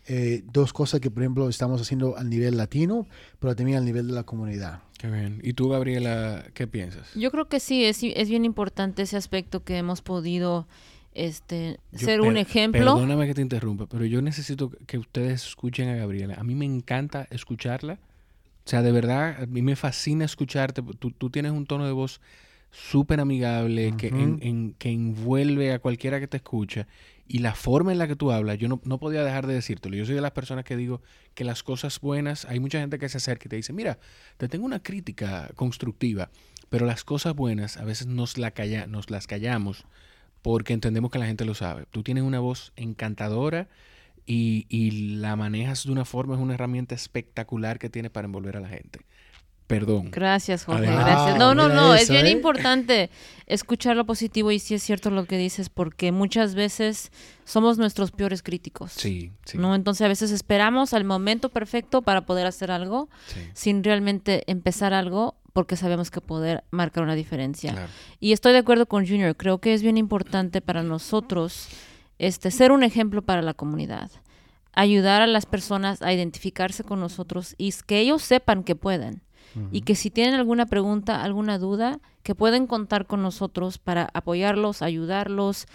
eh, 0.08 0.42
dos 0.52 0.72
cosas 0.72 1.00
que, 1.00 1.10
por 1.10 1.22
ejemplo, 1.22 1.48
estamos 1.48 1.80
haciendo 1.80 2.16
al 2.16 2.28
nivel 2.30 2.56
latino, 2.56 3.06
pero 3.38 3.54
también 3.56 3.78
al 3.78 3.84
nivel 3.84 4.06
de 4.08 4.12
la 4.14 4.22
comunidad. 4.24 4.80
Qué 4.98 5.08
bien. 5.10 5.40
¿Y 5.42 5.52
tú, 5.52 5.68
Gabriela, 5.68 6.44
qué 6.54 6.66
piensas? 6.66 7.12
Yo 7.14 7.30
creo 7.30 7.48
que 7.48 7.60
sí, 7.60 7.84
es, 7.84 8.00
es 8.02 8.28
bien 8.28 8.44
importante 8.44 9.02
ese 9.02 9.16
aspecto 9.16 9.62
que 9.64 9.76
hemos 9.76 10.00
podido 10.02 10.66
este, 11.12 11.78
Yo- 11.92 11.98
ser 12.06 12.20
un 12.20 12.36
ejemplo. 12.36 12.94
Perdóname 12.94 13.26
que 13.26 13.34
te 13.34 13.42
interrumpa, 13.42 13.86
pero 13.86 14.04
yo 14.04 14.22
necesito 14.22 14.70
que 14.86 14.98
ustedes 14.98 15.46
escuchen 15.46 15.88
a 15.88 15.96
Gabriela. 15.96 16.34
A 16.38 16.44
mí 16.44 16.54
me 16.54 16.64
encanta 16.66 17.26
escucharla. 17.30 17.94
O 18.64 18.68
sea, 18.68 18.82
de 18.82 18.90
verdad, 18.92 19.42
a 19.42 19.46
mí 19.46 19.62
me 19.62 19.76
fascina 19.76 20.24
escucharte. 20.24 20.82
Tú, 20.98 21.10
tú 21.12 21.30
tienes 21.30 21.52
un 21.52 21.66
tono 21.66 21.86
de 21.86 21.92
voz 21.92 22.20
súper 22.70 23.20
amigable, 23.20 23.94
que, 23.96 24.08
Ujú. 24.08 24.16
en- 24.16 24.38
en- 24.42 24.74
que 24.78 24.90
envuelve 24.90 25.72
a 25.72 25.78
cualquiera 25.78 26.20
que 26.20 26.28
te 26.28 26.36
escucha. 26.38 26.86
Y 27.28 27.38
la 27.38 27.54
forma 27.54 27.90
en 27.92 27.98
la 27.98 28.06
que 28.06 28.14
tú 28.16 28.30
hablas, 28.30 28.58
yo 28.58 28.68
no, 28.68 28.80
no 28.84 28.98
podía 28.98 29.24
dejar 29.24 29.46
de 29.46 29.54
decírtelo. 29.54 29.96
Yo 29.96 30.04
soy 30.06 30.14
de 30.14 30.20
las 30.20 30.30
personas 30.32 30.64
que 30.64 30.76
digo 30.76 31.02
que 31.34 31.42
las 31.44 31.62
cosas 31.62 32.00
buenas, 32.00 32.44
hay 32.44 32.60
mucha 32.60 32.78
gente 32.78 32.98
que 32.98 33.08
se 33.08 33.16
acerca 33.16 33.46
y 33.46 33.48
te 33.48 33.56
dice, 33.56 33.72
mira, 33.72 33.98
te 34.36 34.48
tengo 34.48 34.64
una 34.64 34.80
crítica 34.82 35.50
constructiva, 35.56 36.30
pero 36.68 36.86
las 36.86 37.02
cosas 37.02 37.34
buenas 37.34 37.76
a 37.78 37.84
veces 37.84 38.06
nos, 38.06 38.38
la 38.38 38.50
calla- 38.52 38.86
nos 38.86 39.10
las 39.10 39.26
callamos 39.26 39.84
porque 40.42 40.72
entendemos 40.72 41.10
que 41.10 41.18
la 41.18 41.26
gente 41.26 41.44
lo 41.44 41.54
sabe. 41.54 41.86
Tú 41.90 42.02
tienes 42.04 42.22
una 42.22 42.38
voz 42.38 42.72
encantadora 42.76 43.68
y, 44.26 44.66
y 44.68 45.16
la 45.16 45.34
manejas 45.36 45.84
de 45.84 45.92
una 45.92 46.04
forma, 46.04 46.34
es 46.34 46.40
una 46.40 46.54
herramienta 46.54 46.94
espectacular 46.94 47.78
que 47.78 47.88
tiene 47.90 48.10
para 48.10 48.26
envolver 48.26 48.56
a 48.56 48.60
la 48.60 48.68
gente. 48.68 49.00
Perdón. 49.66 50.10
Gracias, 50.12 50.64
Jorge. 50.64 50.86
Gracias. 50.86 51.38
No, 51.38 51.54
no, 51.54 51.64
Mira 51.64 51.74
no. 51.74 51.94
es 51.94 52.08
bien 52.08 52.26
¿eh? 52.26 52.30
importante 52.30 53.10
escuchar 53.46 53.96
lo 53.96 54.06
positivo 54.06 54.52
y 54.52 54.58
sí 54.58 54.74
es 54.74 54.82
cierto 54.82 55.10
lo 55.10 55.24
que 55.24 55.38
dices, 55.38 55.68
porque 55.70 56.12
muchas 56.12 56.54
veces 56.54 57.10
somos 57.44 57.76
nuestros 57.76 58.12
peores 58.12 58.42
críticos. 58.42 58.92
Sí, 58.92 59.32
sí. 59.44 59.58
¿no? 59.58 59.74
Entonces 59.74 60.04
a 60.04 60.08
veces 60.08 60.30
esperamos 60.30 60.94
al 60.94 61.04
momento 61.04 61.48
perfecto 61.48 62.02
para 62.02 62.26
poder 62.26 62.46
hacer 62.46 62.70
algo 62.70 63.08
sí, 63.26 63.40
sin 63.54 63.82
realmente 63.82 64.44
empezar 64.46 64.94
algo 64.94 65.36
porque 65.52 65.76
sabemos 65.76 66.10
que 66.10 66.20
poder 66.20 66.64
marcar 66.70 67.02
una 67.02 67.14
diferencia. 67.14 67.72
claro. 67.72 67.88
Y 68.20 68.32
estoy 68.32 68.52
de 68.52 68.58
acuerdo 68.58 68.86
con 68.86 69.06
Junior, 69.06 69.36
creo 69.36 69.58
que 69.58 69.74
es 69.74 69.82
bien 69.82 69.96
importante 69.96 70.60
para 70.60 70.82
nosotros 70.82 71.68
este, 72.18 72.50
ser 72.50 72.72
un 72.72 72.82
ejemplo 72.82 73.22
para 73.22 73.42
la 73.42 73.54
comunidad, 73.54 74.10
ayudar 74.72 75.22
a 75.22 75.26
las 75.26 75.46
personas 75.46 76.02
a 76.02 76.12
identificarse 76.12 76.84
con 76.84 77.00
nosotros 77.00 77.54
y 77.58 77.72
que 77.86 78.00
ellos 78.00 78.22
sepan 78.22 78.64
que 78.64 78.76
pueden. 78.76 79.22
Y 79.72 79.80
que 79.82 79.94
si 79.94 80.10
tienen 80.10 80.34
alguna 80.34 80.66
pregunta, 80.66 81.22
alguna 81.22 81.58
duda, 81.58 81.98
que 82.22 82.34
pueden 82.34 82.66
contar 82.66 83.06
con 83.06 83.22
nosotros 83.22 83.78
para 83.78 84.10
apoyarlos, 84.12 84.82
ayudarlos, 84.82 85.66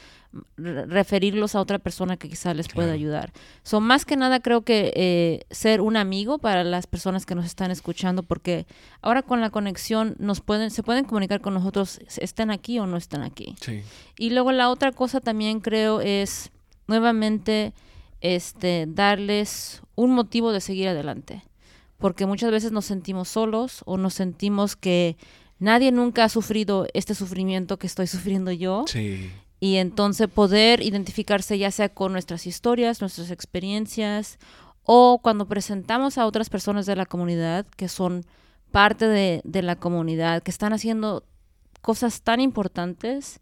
re- 0.55 0.85
referirlos 0.85 1.55
a 1.55 1.61
otra 1.61 1.79
persona 1.79 2.15
que 2.17 2.29
quizá 2.29 2.53
les 2.53 2.67
pueda 2.67 2.87
Claro. 2.89 2.99
ayudar. 2.99 3.33
So, 3.63 3.79
más 3.81 4.05
que 4.05 4.15
nada 4.17 4.39
creo 4.39 4.61
que 4.61 4.93
eh, 4.95 5.45
ser 5.49 5.81
un 5.81 5.97
amigo 5.97 6.37
para 6.37 6.63
las 6.63 6.85
personas 6.85 7.25
que 7.25 7.33
nos 7.35 7.45
están 7.45 7.71
escuchando, 7.71 8.21
porque 8.21 8.67
ahora 9.01 9.23
con 9.23 9.41
la 9.41 9.49
conexión 9.49 10.15
nos 10.19 10.41
pueden, 10.41 10.69
se 10.69 10.83
pueden 10.83 11.05
comunicar 11.05 11.41
con 11.41 11.53
nosotros, 11.55 11.99
estén 12.17 12.51
aquí 12.51 12.77
o 12.79 12.85
no 12.85 12.97
estén 12.97 13.21
aquí. 13.23 13.55
Sí, 13.61 13.81
Y 14.19 14.29
luego 14.29 14.51
la 14.51 14.69
otra 14.69 14.91
cosa 14.91 15.21
también 15.21 15.59
creo 15.59 16.01
es 16.01 16.51
nuevamente 16.87 17.73
este 18.19 18.85
darles 18.87 19.81
un 19.95 20.11
motivo 20.11 20.51
de 20.51 20.61
seguir 20.61 20.87
adelante. 20.89 21.43
Porque 22.01 22.25
muchas 22.25 22.51
veces 22.51 22.71
nos 22.71 22.85
sentimos 22.85 23.29
solos 23.29 23.83
o 23.85 23.97
nos 23.97 24.15
sentimos 24.15 24.75
que 24.75 25.15
nadie 25.59 25.91
nunca 25.91 26.25
ha 26.25 26.29
sufrido 26.29 26.87
este 26.93 27.15
sufrimiento 27.15 27.77
que 27.77 27.87
estoy 27.87 28.07
sufriendo 28.15 28.51
yo. 28.51 28.83
sí, 28.87 29.31
Y 29.59 29.77
entonces 29.77 30.27
poder 30.27 30.81
identificarse 30.81 31.57
ya 31.57 31.71
sea 31.71 31.89
con 31.89 32.11
nuestras 32.11 32.47
historias, 32.47 32.99
nuestras 32.99 33.31
experiencias, 33.31 34.39
o 34.83 35.19
cuando 35.21 35.47
presentamos 35.47 36.17
a 36.17 36.25
otras 36.25 36.49
personas 36.49 36.85
de 36.85 36.95
la 36.95 37.05
comunidad 37.05 37.65
que 37.77 37.87
son 37.87 38.25
parte 38.71 39.07
de, 39.07 39.41
de 39.43 39.61
la 39.61 39.75
comunidad, 39.75 40.41
que 40.41 40.51
están 40.51 40.73
haciendo 40.73 41.23
cosas 41.81 42.21
tan 42.21 42.39
importantes, 42.39 43.39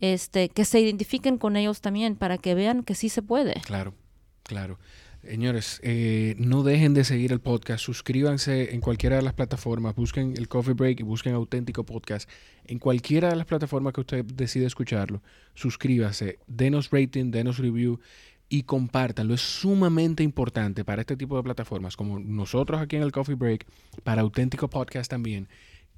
este, 0.00 0.48
que 0.48 0.64
se 0.64 0.80
identifiquen 0.80 1.38
con 1.38 1.56
ellos 1.56 1.80
también 1.80 2.16
para 2.16 2.38
que 2.38 2.54
vean 2.54 2.82
que 2.82 2.94
sí 2.94 3.08
se 3.08 3.22
puede. 3.22 3.54
claro, 3.64 3.94
claro. 4.42 4.78
Señores, 5.22 5.80
eh, 5.84 6.34
no 6.38 6.62
dejen 6.62 6.94
de 6.94 7.04
seguir 7.04 7.30
el 7.32 7.40
podcast. 7.40 7.84
Suscríbanse 7.84 8.74
en 8.74 8.80
cualquiera 8.80 9.16
de 9.16 9.22
las 9.22 9.34
plataformas. 9.34 9.94
Busquen 9.94 10.34
el 10.36 10.48
Coffee 10.48 10.72
Break 10.74 11.00
y 11.00 11.02
busquen 11.02 11.34
Auténtico 11.34 11.84
Podcast. 11.84 12.28
En 12.64 12.78
cualquiera 12.78 13.28
de 13.28 13.36
las 13.36 13.46
plataformas 13.46 13.92
que 13.92 14.00
usted 14.00 14.24
decide 14.24 14.64
escucharlo, 14.64 15.22
suscríbase, 15.54 16.38
denos 16.46 16.90
rating, 16.90 17.30
denos 17.30 17.58
review 17.58 18.00
y 18.48 18.62
compártanlo. 18.62 19.34
Es 19.34 19.42
sumamente 19.42 20.22
importante 20.22 20.84
para 20.84 21.02
este 21.02 21.16
tipo 21.16 21.36
de 21.36 21.42
plataformas, 21.42 21.96
como 21.96 22.18
nosotros 22.18 22.80
aquí 22.80 22.96
en 22.96 23.02
el 23.02 23.12
Coffee 23.12 23.34
Break, 23.34 23.66
para 24.02 24.22
Auténtico 24.22 24.68
Podcast 24.68 25.10
también, 25.10 25.48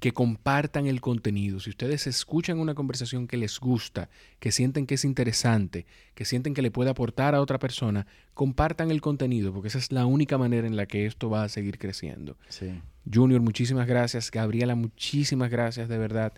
que 0.03 0.11
compartan 0.11 0.85
el 0.85 0.99
contenido. 0.99 1.61
Si 1.61 1.69
ustedes 1.69 2.07
escuchan 2.07 2.59
una 2.59 2.75
conversación 2.75 3.25
que 3.25 3.37
les 3.37 3.57
gusta, 3.57 4.09
que 4.41 4.51
sienten 4.51 4.85
que 4.85 4.95
es 4.95 5.05
interesante, 5.05 5.85
que 6.13 6.25
sienten 6.25 6.53
que 6.53 6.61
le 6.61 6.71
puede 6.71 6.89
aportar 6.89 7.35
a 7.35 7.39
otra 7.39 7.57
persona, 7.57 8.05
compartan 8.33 8.91
el 8.91 8.99
contenido, 8.99 9.53
porque 9.53 9.69
esa 9.69 9.77
es 9.77 9.93
la 9.93 10.05
única 10.05 10.37
manera 10.37 10.67
en 10.67 10.75
la 10.75 10.87
que 10.87 11.05
esto 11.05 11.29
va 11.29 11.45
a 11.45 11.47
seguir 11.47 11.79
creciendo. 11.79 12.35
Sí. 12.49 12.81
Junior, 13.09 13.39
muchísimas 13.39 13.87
gracias. 13.87 14.29
Gabriela, 14.29 14.75
muchísimas 14.75 15.49
gracias 15.49 15.87
de 15.87 15.97
verdad. 15.97 16.33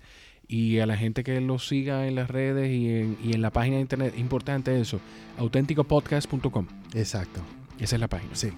Y 0.47 0.77
a 0.77 0.85
la 0.85 0.95
gente 0.95 1.23
que 1.23 1.41
los 1.41 1.67
siga 1.67 2.07
en 2.07 2.13
las 2.13 2.29
redes 2.29 2.69
y 2.69 2.87
en, 2.87 3.17
y 3.23 3.33
en 3.33 3.41
la 3.41 3.49
página 3.49 3.77
de 3.77 3.81
internet, 3.81 4.13
importante 4.15 4.79
eso, 4.79 4.99
auténticopodcast.com. 5.39 6.67
Exacto. 6.93 7.41
Esa 7.79 7.95
es 7.95 7.99
la 7.99 8.09
página. 8.09 8.35
Sí. 8.35 8.51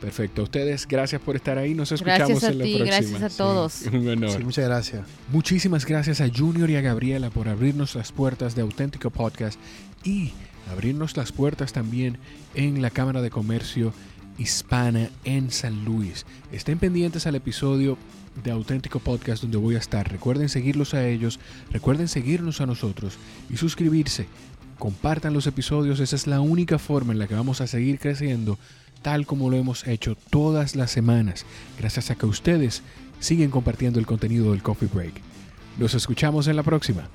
Perfecto. 0.00 0.42
A 0.42 0.44
ustedes, 0.44 0.86
gracias 0.86 1.20
por 1.20 1.34
estar 1.34 1.58
ahí. 1.58 1.74
Nos 1.74 1.90
escuchamos 1.90 2.28
Gracias 2.28 2.44
a 2.44 2.52
en 2.52 2.58
la 2.58 2.64
ti, 2.64 2.74
próxima. 2.76 2.96
gracias 2.96 3.22
a 3.22 3.36
todos. 3.36 3.82
Un 3.92 4.08
honor. 4.08 4.30
Sí, 4.30 4.44
muchas 4.44 4.64
gracias. 4.66 5.06
Muchísimas 5.32 5.84
gracias 5.84 6.20
a 6.20 6.28
Junior 6.28 6.70
y 6.70 6.76
a 6.76 6.80
Gabriela 6.80 7.30
por 7.30 7.48
abrirnos 7.48 7.94
las 7.96 8.12
puertas 8.12 8.54
de 8.54 8.62
Auténtico 8.62 9.10
Podcast 9.10 9.58
y 10.04 10.32
abrirnos 10.70 11.16
las 11.16 11.32
puertas 11.32 11.72
también 11.72 12.18
en 12.54 12.80
la 12.80 12.90
Cámara 12.90 13.22
de 13.22 13.30
Comercio 13.30 13.92
Hispana 14.38 15.10
en 15.24 15.50
San 15.50 15.84
Luis. 15.84 16.26
Estén 16.52 16.78
pendientes 16.78 17.26
al 17.26 17.34
episodio 17.34 17.98
de 18.44 18.52
Auténtico 18.52 19.00
Podcast 19.00 19.42
donde 19.42 19.56
voy 19.58 19.74
a 19.74 19.78
estar. 19.78 20.08
Recuerden 20.08 20.48
seguirlos 20.48 20.94
a 20.94 21.04
ellos, 21.08 21.40
recuerden 21.72 22.06
seguirnos 22.06 22.60
a 22.60 22.66
nosotros 22.66 23.14
y 23.50 23.56
suscribirse. 23.56 24.26
Compartan 24.78 25.32
los 25.32 25.48
episodios, 25.48 25.98
esa 25.98 26.14
es 26.14 26.28
la 26.28 26.40
única 26.40 26.78
forma 26.78 27.12
en 27.12 27.18
la 27.18 27.26
que 27.26 27.34
vamos 27.34 27.60
a 27.60 27.66
seguir 27.66 27.98
creciendo 27.98 28.60
tal 29.02 29.26
como 29.26 29.50
lo 29.50 29.56
hemos 29.56 29.86
hecho 29.86 30.16
todas 30.30 30.76
las 30.76 30.90
semanas, 30.90 31.46
gracias 31.78 32.10
a 32.10 32.14
que 32.14 32.26
ustedes 32.26 32.82
siguen 33.20 33.50
compartiendo 33.50 33.98
el 33.98 34.06
contenido 34.06 34.52
del 34.52 34.62
Coffee 34.62 34.88
Break. 34.92 35.14
Nos 35.78 35.94
escuchamos 35.94 36.48
en 36.48 36.56
la 36.56 36.62
próxima. 36.62 37.08